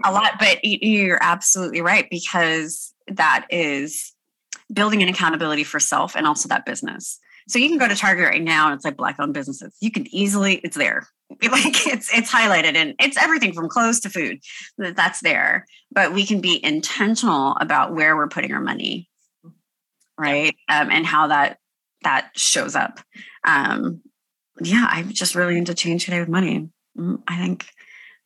a 0.05 0.13
lot, 0.13 0.33
but 0.39 0.59
you're 0.63 1.19
absolutely 1.23 1.81
right 1.81 2.07
because 2.11 2.93
that 3.09 3.47
is 3.51 4.13
building 4.73 5.03
an 5.03 5.09
accountability 5.09 5.65
for 5.65 5.81
self 5.81 6.15
and 6.15 6.27
also 6.27 6.49
that 6.49 6.67
business. 6.67 7.19
So 7.49 7.59
you 7.59 7.69
can 7.69 7.79
go 7.79 7.89
to 7.89 7.97
Target 7.97 8.27
right 8.27 8.43
now 8.43 8.67
and 8.67 8.75
it's 8.75 8.85
like 8.85 8.97
black 8.97 9.17
owned 9.19 9.35
businesses. 9.35 9.75
You 9.81 9.91
can 9.91 10.07
easily, 10.15 10.57
it's 10.57 10.77
there. 10.77 11.07
like 11.43 11.87
it's 11.87 12.13
it's 12.15 12.33
highlighted 12.33 12.75
and 12.75 12.95
it's 12.99 13.19
everything 13.19 13.53
from 13.53 13.69
clothes 13.69 14.01
to 14.01 14.11
food. 14.11 14.39
That's 14.79 15.21
there. 15.21 15.67
But 15.91 16.15
we 16.15 16.25
can 16.25 16.41
be 16.41 16.63
intentional 16.65 17.57
about 17.61 17.95
where 17.95 18.17
we're 18.17 18.29
putting 18.29 18.53
our 18.53 18.61
money. 18.61 19.09
Right? 20.19 20.57
Um, 20.69 20.91
and 20.91 21.05
how 21.05 21.27
that 21.29 21.59
that 22.03 22.31
shows 22.37 22.75
up. 22.75 23.01
Um, 23.45 24.03
yeah 24.61 24.87
i'm 24.91 25.11
just 25.11 25.35
really 25.35 25.57
into 25.57 25.75
change 25.75 26.05
Cadet 26.05 26.21
with 26.21 26.29
money. 26.29 26.69
Mm, 26.97 27.23
i 27.29 27.37
think 27.37 27.67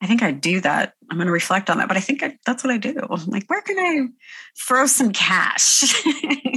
i 0.01 0.07
think 0.07 0.23
i 0.23 0.31
do 0.31 0.61
that. 0.61 0.95
I'm 1.11 1.18
going 1.18 1.27
to 1.27 1.33
reflect 1.33 1.68
on 1.70 1.79
that 1.79 1.89
but 1.89 1.97
i 1.97 2.01
think 2.01 2.23
I, 2.23 2.39
that's 2.47 2.64
what 2.64 2.73
i 2.73 2.79
do. 2.79 2.97
I'm 2.99 3.27
like 3.27 3.49
where 3.49 3.62
can 3.62 3.79
i 3.79 4.09
throw 4.66 4.87
some 4.87 5.12
cash 5.12 6.05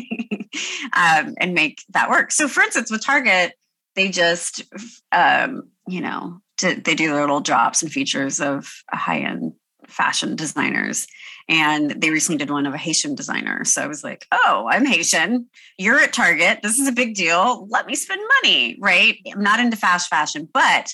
um, 0.96 1.36
and 1.40 1.54
make 1.54 1.84
that 1.90 2.10
work. 2.10 2.32
So 2.32 2.48
for 2.48 2.62
instance 2.62 2.92
with 2.92 3.04
target 3.04 3.54
they 3.96 4.10
just 4.10 4.64
um, 5.12 5.70
you 5.88 6.02
know 6.02 6.40
to, 6.58 6.76
they 6.76 6.96
do 6.96 7.12
their 7.12 7.22
little 7.22 7.42
drops 7.42 7.82
and 7.82 7.92
features 7.92 8.40
of 8.40 8.72
high-end 8.92 9.54
fashion 9.88 10.36
designers. 10.36 11.06
And 11.48 11.92
they 11.92 12.10
recently 12.10 12.38
did 12.38 12.50
one 12.50 12.66
of 12.66 12.74
a 12.74 12.78
haitian 12.78 13.14
designer. 13.14 13.64
So 13.66 13.84
i 13.84 13.88
was 13.88 14.04
like 14.04 14.26
oh 14.32 14.68
i'm 14.70 14.86
haitian. 14.86 15.48
You're 15.78 16.00
at 16.00 16.14
target. 16.14 16.60
This 16.64 16.80
is 16.80 16.88
a 16.88 16.94
big 16.94 17.16
deal. 17.16 17.68
Let 17.70 17.86
me 17.86 17.96
spend 17.96 18.22
money 18.42 18.78
right? 18.80 19.18
I'm 19.32 19.44
not 19.44 19.60
into 19.60 19.78
fast 19.78 20.10
fashion 20.10 20.48
but 20.54 20.94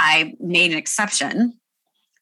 i 0.00 0.34
made 0.40 0.72
an 0.72 0.78
exception 0.78 1.58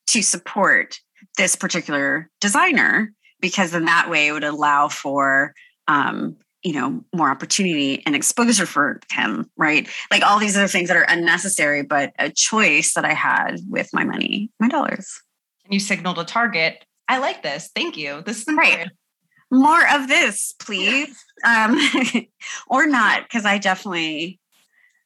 to 0.08 0.22
support 0.22 1.00
this 1.38 1.56
particular 1.56 2.28
designer 2.40 3.12
because 3.40 3.74
in 3.74 3.86
that 3.86 4.10
way 4.10 4.28
it 4.28 4.32
would 4.32 4.44
allow 4.44 4.88
for 4.88 5.54
um, 5.88 6.36
you 6.62 6.72
know 6.72 7.04
more 7.14 7.30
opportunity 7.30 8.02
and 8.06 8.14
exposure 8.14 8.66
for 8.66 9.00
him 9.10 9.50
right 9.56 9.88
like 10.10 10.22
all 10.22 10.38
these 10.38 10.56
other 10.56 10.68
things 10.68 10.88
that 10.88 10.96
are 10.96 11.06
unnecessary 11.08 11.82
but 11.82 12.12
a 12.18 12.30
choice 12.30 12.94
that 12.94 13.04
i 13.04 13.12
had 13.12 13.56
with 13.68 13.88
my 13.92 14.04
money 14.04 14.50
my 14.60 14.68
dollars 14.68 15.20
and 15.64 15.74
you 15.74 15.80
signaled 15.80 16.18
a 16.18 16.24
target 16.24 16.84
i 17.08 17.18
like 17.18 17.42
this 17.42 17.70
thank 17.74 17.96
you 17.96 18.22
this 18.22 18.42
is 18.42 18.48
important. 18.48 18.78
right 18.78 18.88
more 19.52 19.86
of 19.94 20.08
this, 20.08 20.54
please. 20.58 21.22
um, 21.44 21.78
or 22.66 22.86
not, 22.86 23.22
because 23.22 23.44
I 23.44 23.58
definitely 23.58 24.40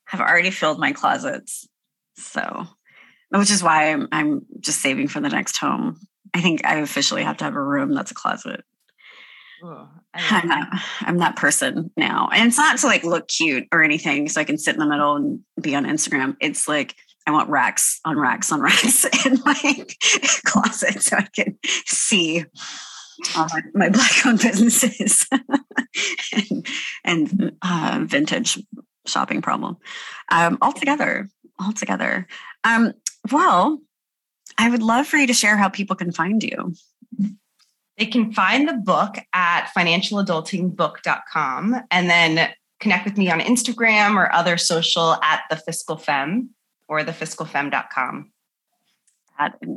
have 0.04 0.20
already 0.20 0.50
filled 0.50 0.78
my 0.78 0.92
closets. 0.92 1.68
So, 2.16 2.66
which 3.30 3.50
is 3.50 3.62
why 3.62 3.90
I'm, 3.90 4.08
I'm 4.12 4.46
just 4.60 4.80
saving 4.80 5.08
for 5.08 5.20
the 5.20 5.28
next 5.28 5.58
home. 5.58 5.98
I 6.32 6.40
think 6.40 6.64
I 6.64 6.76
officially 6.76 7.24
have 7.24 7.36
to 7.38 7.44
have 7.44 7.56
a 7.56 7.62
room 7.62 7.92
that's 7.92 8.12
a 8.12 8.14
closet. 8.14 8.62
I'm, 10.14 10.48
that, 10.48 10.84
I'm 11.00 11.18
that 11.18 11.36
person 11.36 11.90
now. 11.96 12.28
And 12.32 12.48
it's 12.48 12.56
not 12.56 12.78
to 12.78 12.86
like 12.86 13.04
look 13.04 13.28
cute 13.28 13.66
or 13.72 13.82
anything 13.82 14.28
so 14.28 14.40
I 14.40 14.44
can 14.44 14.58
sit 14.58 14.74
in 14.74 14.80
the 14.80 14.86
middle 14.86 15.16
and 15.16 15.40
be 15.60 15.74
on 15.74 15.84
Instagram. 15.84 16.36
It's 16.40 16.66
like 16.66 16.94
I 17.26 17.32
want 17.32 17.50
racks 17.50 18.00
on 18.04 18.18
racks 18.18 18.52
on 18.52 18.60
racks 18.62 19.04
in 19.26 19.38
my 19.44 19.54
closet 20.44 21.02
so 21.02 21.16
I 21.16 21.28
can 21.34 21.58
see 21.86 22.44
my 23.74 23.88
black 23.88 24.26
owned 24.26 24.40
businesses 24.40 25.26
and, 26.32 26.66
and 27.04 27.52
uh, 27.62 28.00
vintage 28.04 28.58
shopping 29.06 29.40
problem 29.40 29.76
um, 30.30 30.58
all 30.60 30.72
together 30.72 31.28
all 31.58 31.72
together 31.72 32.26
um, 32.64 32.92
well 33.32 33.80
i 34.58 34.68
would 34.68 34.82
love 34.82 35.06
for 35.06 35.16
you 35.16 35.26
to 35.26 35.32
share 35.32 35.56
how 35.56 35.68
people 35.68 35.96
can 35.96 36.12
find 36.12 36.42
you 36.42 36.74
they 37.98 38.06
can 38.06 38.32
find 38.32 38.68
the 38.68 38.74
book 38.74 39.16
at 39.32 39.70
financialadultingbook.com 39.76 41.76
and 41.90 42.10
then 42.10 42.50
connect 42.78 43.04
with 43.04 43.16
me 43.16 43.28
on 43.30 43.40
Instagram 43.40 44.16
or 44.16 44.32
other 44.32 44.56
social 44.56 45.14
at 45.22 45.42
the 45.50 45.56
fiscal 45.56 45.96
femme 45.96 46.50
or 46.88 47.02
thefiscalfemme.com. 47.02 48.30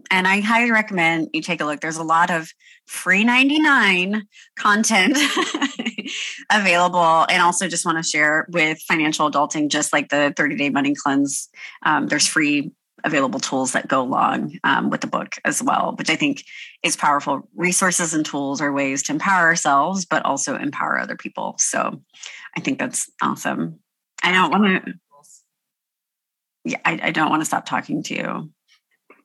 And 0.09 0.27
I 0.27 0.39
highly 0.39 0.71
recommend 0.71 1.29
you 1.33 1.41
take 1.41 1.59
a 1.59 1.65
look. 1.65 1.81
There's 1.81 1.97
a 1.97 2.03
lot 2.03 2.31
of 2.31 2.49
free 2.85 3.25
99 3.25 4.25
content 4.57 5.17
available. 6.51 7.25
And 7.29 7.41
also 7.41 7.67
just 7.67 7.85
want 7.85 7.97
to 7.97 8.09
share 8.09 8.47
with 8.51 8.79
financial 8.87 9.29
adulting, 9.29 9.69
just 9.69 9.91
like 9.91 10.09
the 10.09 10.33
30 10.37 10.55
day 10.55 10.69
money 10.69 10.95
cleanse, 10.95 11.49
um, 11.85 12.07
there's 12.07 12.25
free 12.25 12.71
available 13.03 13.39
tools 13.39 13.73
that 13.73 13.87
go 13.87 14.01
along 14.01 14.57
um, 14.63 14.89
with 14.89 15.01
the 15.01 15.07
book 15.07 15.37
as 15.45 15.61
well, 15.61 15.95
which 15.97 16.09
I 16.09 16.15
think 16.15 16.43
is 16.83 16.95
powerful. 16.95 17.47
Resources 17.55 18.13
and 18.13 18.25
tools 18.25 18.61
are 18.61 18.71
ways 18.71 19.03
to 19.03 19.11
empower 19.11 19.45
ourselves, 19.47 20.05
but 20.05 20.25
also 20.25 20.55
empower 20.55 20.99
other 20.99 21.15
people. 21.15 21.55
So 21.57 22.01
I 22.55 22.59
think 22.59 22.79
that's 22.79 23.09
awesome. 23.21 23.79
I 24.23 24.31
don't 24.31 24.51
want 24.51 24.85
to. 24.85 24.93
Yeah, 26.65 26.79
I, 26.83 26.99
I 27.03 27.11
don't 27.11 27.29
want 27.29 27.41
to 27.41 27.45
stop 27.45 27.65
talking 27.65 28.03
to 28.03 28.15
you, 28.15 28.51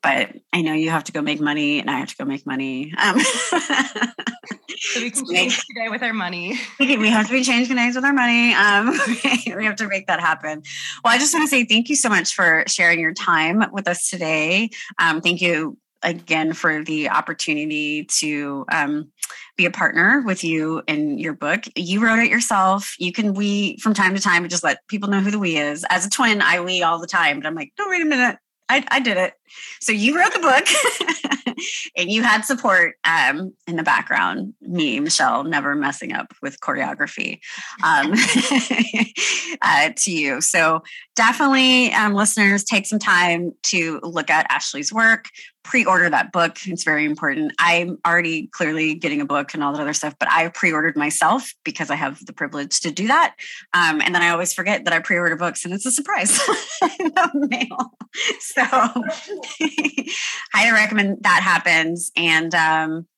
but 0.04 0.32
I 0.52 0.60
know 0.60 0.74
you 0.74 0.90
have 0.90 1.04
to 1.04 1.12
go 1.12 1.22
make 1.22 1.40
money, 1.40 1.80
and 1.80 1.90
I 1.90 1.98
have 1.98 2.10
to 2.10 2.16
go 2.16 2.26
make 2.26 2.46
money. 2.46 2.92
Um, 2.98 3.18
so 3.18 5.00
we 5.00 5.10
can 5.10 5.26
change 5.32 5.64
Cadet 5.66 5.90
with 5.90 6.02
our 6.02 6.12
money. 6.12 6.60
We 6.78 7.08
have 7.08 7.26
to 7.26 7.32
be 7.32 7.42
changing 7.42 7.74
today 7.74 7.90
with 7.92 8.04
our 8.04 8.12
money. 8.12 8.52
Um, 8.52 8.90
we 9.56 9.64
have 9.64 9.76
to 9.76 9.88
make 9.88 10.06
that 10.08 10.20
happen. 10.20 10.62
Well, 11.02 11.14
I 11.14 11.18
just 11.18 11.32
want 11.32 11.44
to 11.44 11.48
say 11.48 11.64
thank 11.64 11.88
you 11.88 11.96
so 11.96 12.10
much 12.10 12.34
for 12.34 12.64
sharing 12.66 13.00
your 13.00 13.14
time 13.14 13.64
with 13.72 13.88
us 13.88 14.10
today. 14.10 14.68
Um, 14.98 15.22
thank 15.22 15.40
you 15.40 15.78
again 16.02 16.52
for 16.52 16.84
the 16.84 17.08
opportunity 17.08 18.04
to 18.18 18.66
um, 18.70 19.10
be 19.56 19.64
a 19.64 19.70
partner 19.70 20.22
with 20.26 20.44
you 20.44 20.82
in 20.86 21.18
your 21.18 21.32
book. 21.32 21.64
You 21.76 22.04
wrote 22.04 22.18
it 22.18 22.30
yourself. 22.30 22.94
You 22.98 23.10
can 23.10 23.32
we 23.32 23.78
from 23.78 23.94
time 23.94 24.14
to 24.14 24.20
time 24.20 24.46
just 24.50 24.64
let 24.64 24.86
people 24.86 25.08
know 25.08 25.20
who 25.20 25.30
the 25.30 25.38
we 25.38 25.56
is. 25.56 25.82
As 25.88 26.04
a 26.04 26.10
twin, 26.10 26.42
I 26.42 26.60
we 26.60 26.82
all 26.82 26.98
the 26.98 27.06
time, 27.06 27.40
but 27.40 27.46
I'm 27.46 27.54
like, 27.54 27.72
no, 27.78 27.88
wait 27.88 28.02
a 28.02 28.04
minute. 28.04 28.36
I, 28.68 28.84
I 28.88 29.00
did 29.00 29.16
it. 29.16 29.34
So 29.80 29.92
you 29.92 30.18
wrote 30.18 30.32
the 30.32 30.40
book 30.40 31.56
and 31.96 32.10
you 32.10 32.22
had 32.22 32.42
support 32.42 32.94
um, 33.04 33.52
in 33.66 33.76
the 33.76 33.82
background, 33.82 34.54
me, 34.60 34.98
Michelle, 35.00 35.44
never 35.44 35.74
messing 35.74 36.12
up 36.12 36.32
with 36.42 36.60
choreography 36.60 37.40
um, 37.84 38.12
uh, 39.62 39.90
to 39.96 40.10
you. 40.10 40.40
So 40.40 40.82
definitely, 41.14 41.92
um, 41.92 42.14
listeners, 42.14 42.64
take 42.64 42.86
some 42.86 42.98
time 42.98 43.52
to 43.64 44.00
look 44.02 44.30
at 44.30 44.46
Ashley's 44.48 44.92
work, 44.92 45.26
pre-order 45.64 46.08
that 46.10 46.30
book. 46.30 46.58
It's 46.66 46.84
very 46.84 47.04
important. 47.04 47.52
I'm 47.58 47.98
already 48.06 48.46
clearly 48.48 48.94
getting 48.94 49.20
a 49.20 49.24
book 49.24 49.54
and 49.54 49.64
all 49.64 49.72
that 49.72 49.80
other 49.80 49.94
stuff, 49.94 50.14
but 50.20 50.30
I 50.30 50.48
pre-ordered 50.48 50.96
myself 50.96 51.52
because 51.64 51.90
I 51.90 51.96
have 51.96 52.24
the 52.24 52.32
privilege 52.32 52.80
to 52.80 52.90
do 52.90 53.08
that. 53.08 53.34
Um, 53.72 54.00
and 54.00 54.14
then 54.14 54.22
I 54.22 54.28
always 54.28 54.52
forget 54.52 54.84
that 54.84 54.92
I 54.92 55.00
pre-order 55.00 55.36
books 55.36 55.64
and 55.64 55.74
it's 55.74 55.86
a 55.86 55.90
surprise 55.90 56.30
in 57.00 57.08
the 57.08 57.48
mail. 57.50 57.92
So 58.38 58.62
I 58.70 60.06
highly 60.52 60.72
recommend 60.72 61.18
that 61.22 61.42
happens. 61.42 62.12
And 62.16 62.54
um, 62.54 63.08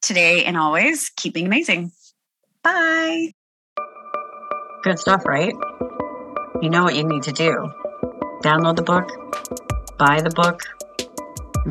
today 0.00 0.44
and 0.44 0.56
always 0.56 1.10
keeping 1.10 1.44
amazing. 1.44 1.92
Bye. 2.62 3.32
Good 4.82 4.98
stuff, 4.98 5.26
right? 5.26 5.52
You 6.62 6.70
know 6.70 6.84
what 6.84 6.96
you 6.96 7.04
need 7.04 7.24
to 7.24 7.32
do. 7.32 7.70
Download 8.42 8.76
the 8.76 8.82
book, 8.82 9.08
buy 9.98 10.22
the 10.22 10.30
book, 10.30 10.62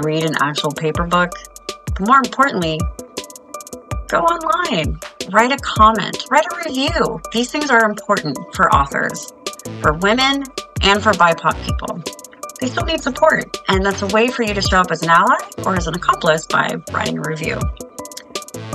read 0.03 0.23
an 0.23 0.35
actual 0.41 0.71
paper 0.71 1.05
book. 1.05 1.31
But 1.67 2.07
more 2.07 2.17
importantly, 2.17 2.79
go 4.07 4.19
online, 4.19 4.99
write 5.31 5.51
a 5.51 5.57
comment, 5.57 6.25
write 6.29 6.45
a 6.51 6.57
review. 6.67 7.21
These 7.31 7.51
things 7.51 7.69
are 7.69 7.85
important 7.85 8.37
for 8.53 8.73
authors, 8.73 9.31
for 9.81 9.93
women, 9.93 10.43
and 10.81 11.01
for 11.01 11.11
BIPOC 11.13 11.65
people. 11.65 12.03
They 12.59 12.67
still 12.67 12.85
need 12.85 13.01
support, 13.01 13.57
and 13.67 13.85
that's 13.85 14.01
a 14.01 14.07
way 14.07 14.27
for 14.27 14.43
you 14.43 14.53
to 14.53 14.61
show 14.61 14.79
up 14.79 14.91
as 14.91 15.03
an 15.03 15.09
ally 15.09 15.37
or 15.65 15.75
as 15.75 15.87
an 15.87 15.95
accomplice 15.95 16.45
by 16.45 16.75
writing 16.91 17.17
a 17.17 17.21
review. 17.21 17.59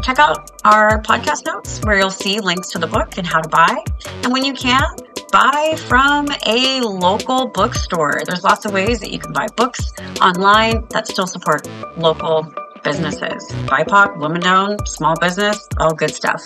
Check 0.03 0.19
out 0.19 0.51
our 0.65 1.03
podcast 1.03 1.47
notes 1.47 1.81
where 1.83 1.99
you'll 1.99 2.11
see 2.11 2.41
links 2.41 2.71
to 2.71 2.79
the 2.79 2.87
book 2.87 3.19
and 3.19 3.27
how 3.27 3.41
to 3.41 3.49
buy. 3.49 3.85
And 4.23 4.33
when 4.33 4.45
you 4.45 4.55
can, 4.55 4.85
buy 5.31 5.77
from 5.89 6.29
a 6.47 6.81
local 6.81 7.49
bookstore. 7.49 8.23
There's 8.27 8.43
lots 8.43 8.65
of 8.65 8.73
ways 8.73 9.01
that 9.01 9.11
you 9.11 9.19
can 9.19 9.33
buy 9.33 9.47
books 9.57 9.93
online 10.21 10.87
that 10.91 11.07
still 11.07 11.27
support 11.27 11.69
local 11.97 12.53
businesses. 12.83 13.47
BIPOC, 13.67 14.19
woman 14.19 14.45
owned, 14.47 14.81
small 14.87 15.15
business, 15.21 15.69
all 15.79 15.95
good 15.95 16.15
stuff. 16.15 16.43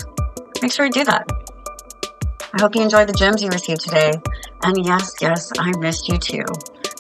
Make 0.63 0.73
sure 0.73 0.87
you 0.87 0.93
do 0.93 1.05
that. 1.05 1.27
I 2.53 2.61
hope 2.61 2.75
you 2.77 2.83
enjoyed 2.83 3.09
the 3.09 3.15
gems 3.15 3.43
you 3.43 3.49
received 3.49 3.81
today. 3.81 4.13
And 4.63 4.85
yes, 4.85 5.15
yes, 5.21 5.51
I 5.59 5.73
missed 5.79 6.09
you 6.09 6.19
too. 6.19 6.45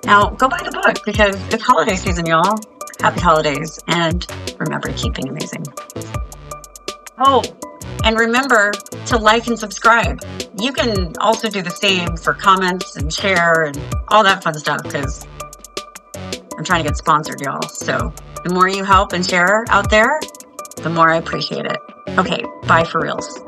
Now 0.04 0.30
go 0.30 0.48
buy 0.48 0.60
the 0.62 0.70
book 0.70 1.04
because 1.04 1.36
it's 1.52 1.62
holiday 1.62 1.96
season, 1.96 2.26
y'all. 2.26 2.58
Happy 3.00 3.20
holidays 3.20 3.78
and 3.88 4.26
remember 4.58 4.92
keeping 4.92 5.28
amazing. 5.28 5.64
Oh, 7.18 7.42
and 8.04 8.18
remember 8.18 8.70
to 9.06 9.18
like 9.18 9.46
and 9.46 9.58
subscribe. 9.58 10.22
You 10.56 10.72
can 10.72 11.16
also 11.18 11.48
do 11.48 11.62
the 11.62 11.70
same 11.70 12.16
for 12.16 12.34
comments 12.34 12.96
and 12.96 13.12
share 13.12 13.62
and 13.62 13.78
all 14.08 14.22
that 14.22 14.44
fun 14.44 14.54
stuff 14.54 14.82
because 14.82 15.26
I'm 16.56 16.64
trying 16.64 16.84
to 16.84 16.90
get 16.90 16.96
sponsored, 16.96 17.40
y'all. 17.40 17.62
So 17.62 18.12
the 18.44 18.52
more 18.52 18.68
you 18.68 18.84
help 18.84 19.12
and 19.12 19.26
share 19.26 19.64
out 19.68 19.90
there, 19.90 20.20
the 20.76 20.90
more 20.90 21.10
I 21.10 21.16
appreciate 21.16 21.66
it. 21.66 21.78
Okay, 22.18 22.44
bye 22.66 22.84
for 22.84 23.00
reals. 23.00 23.40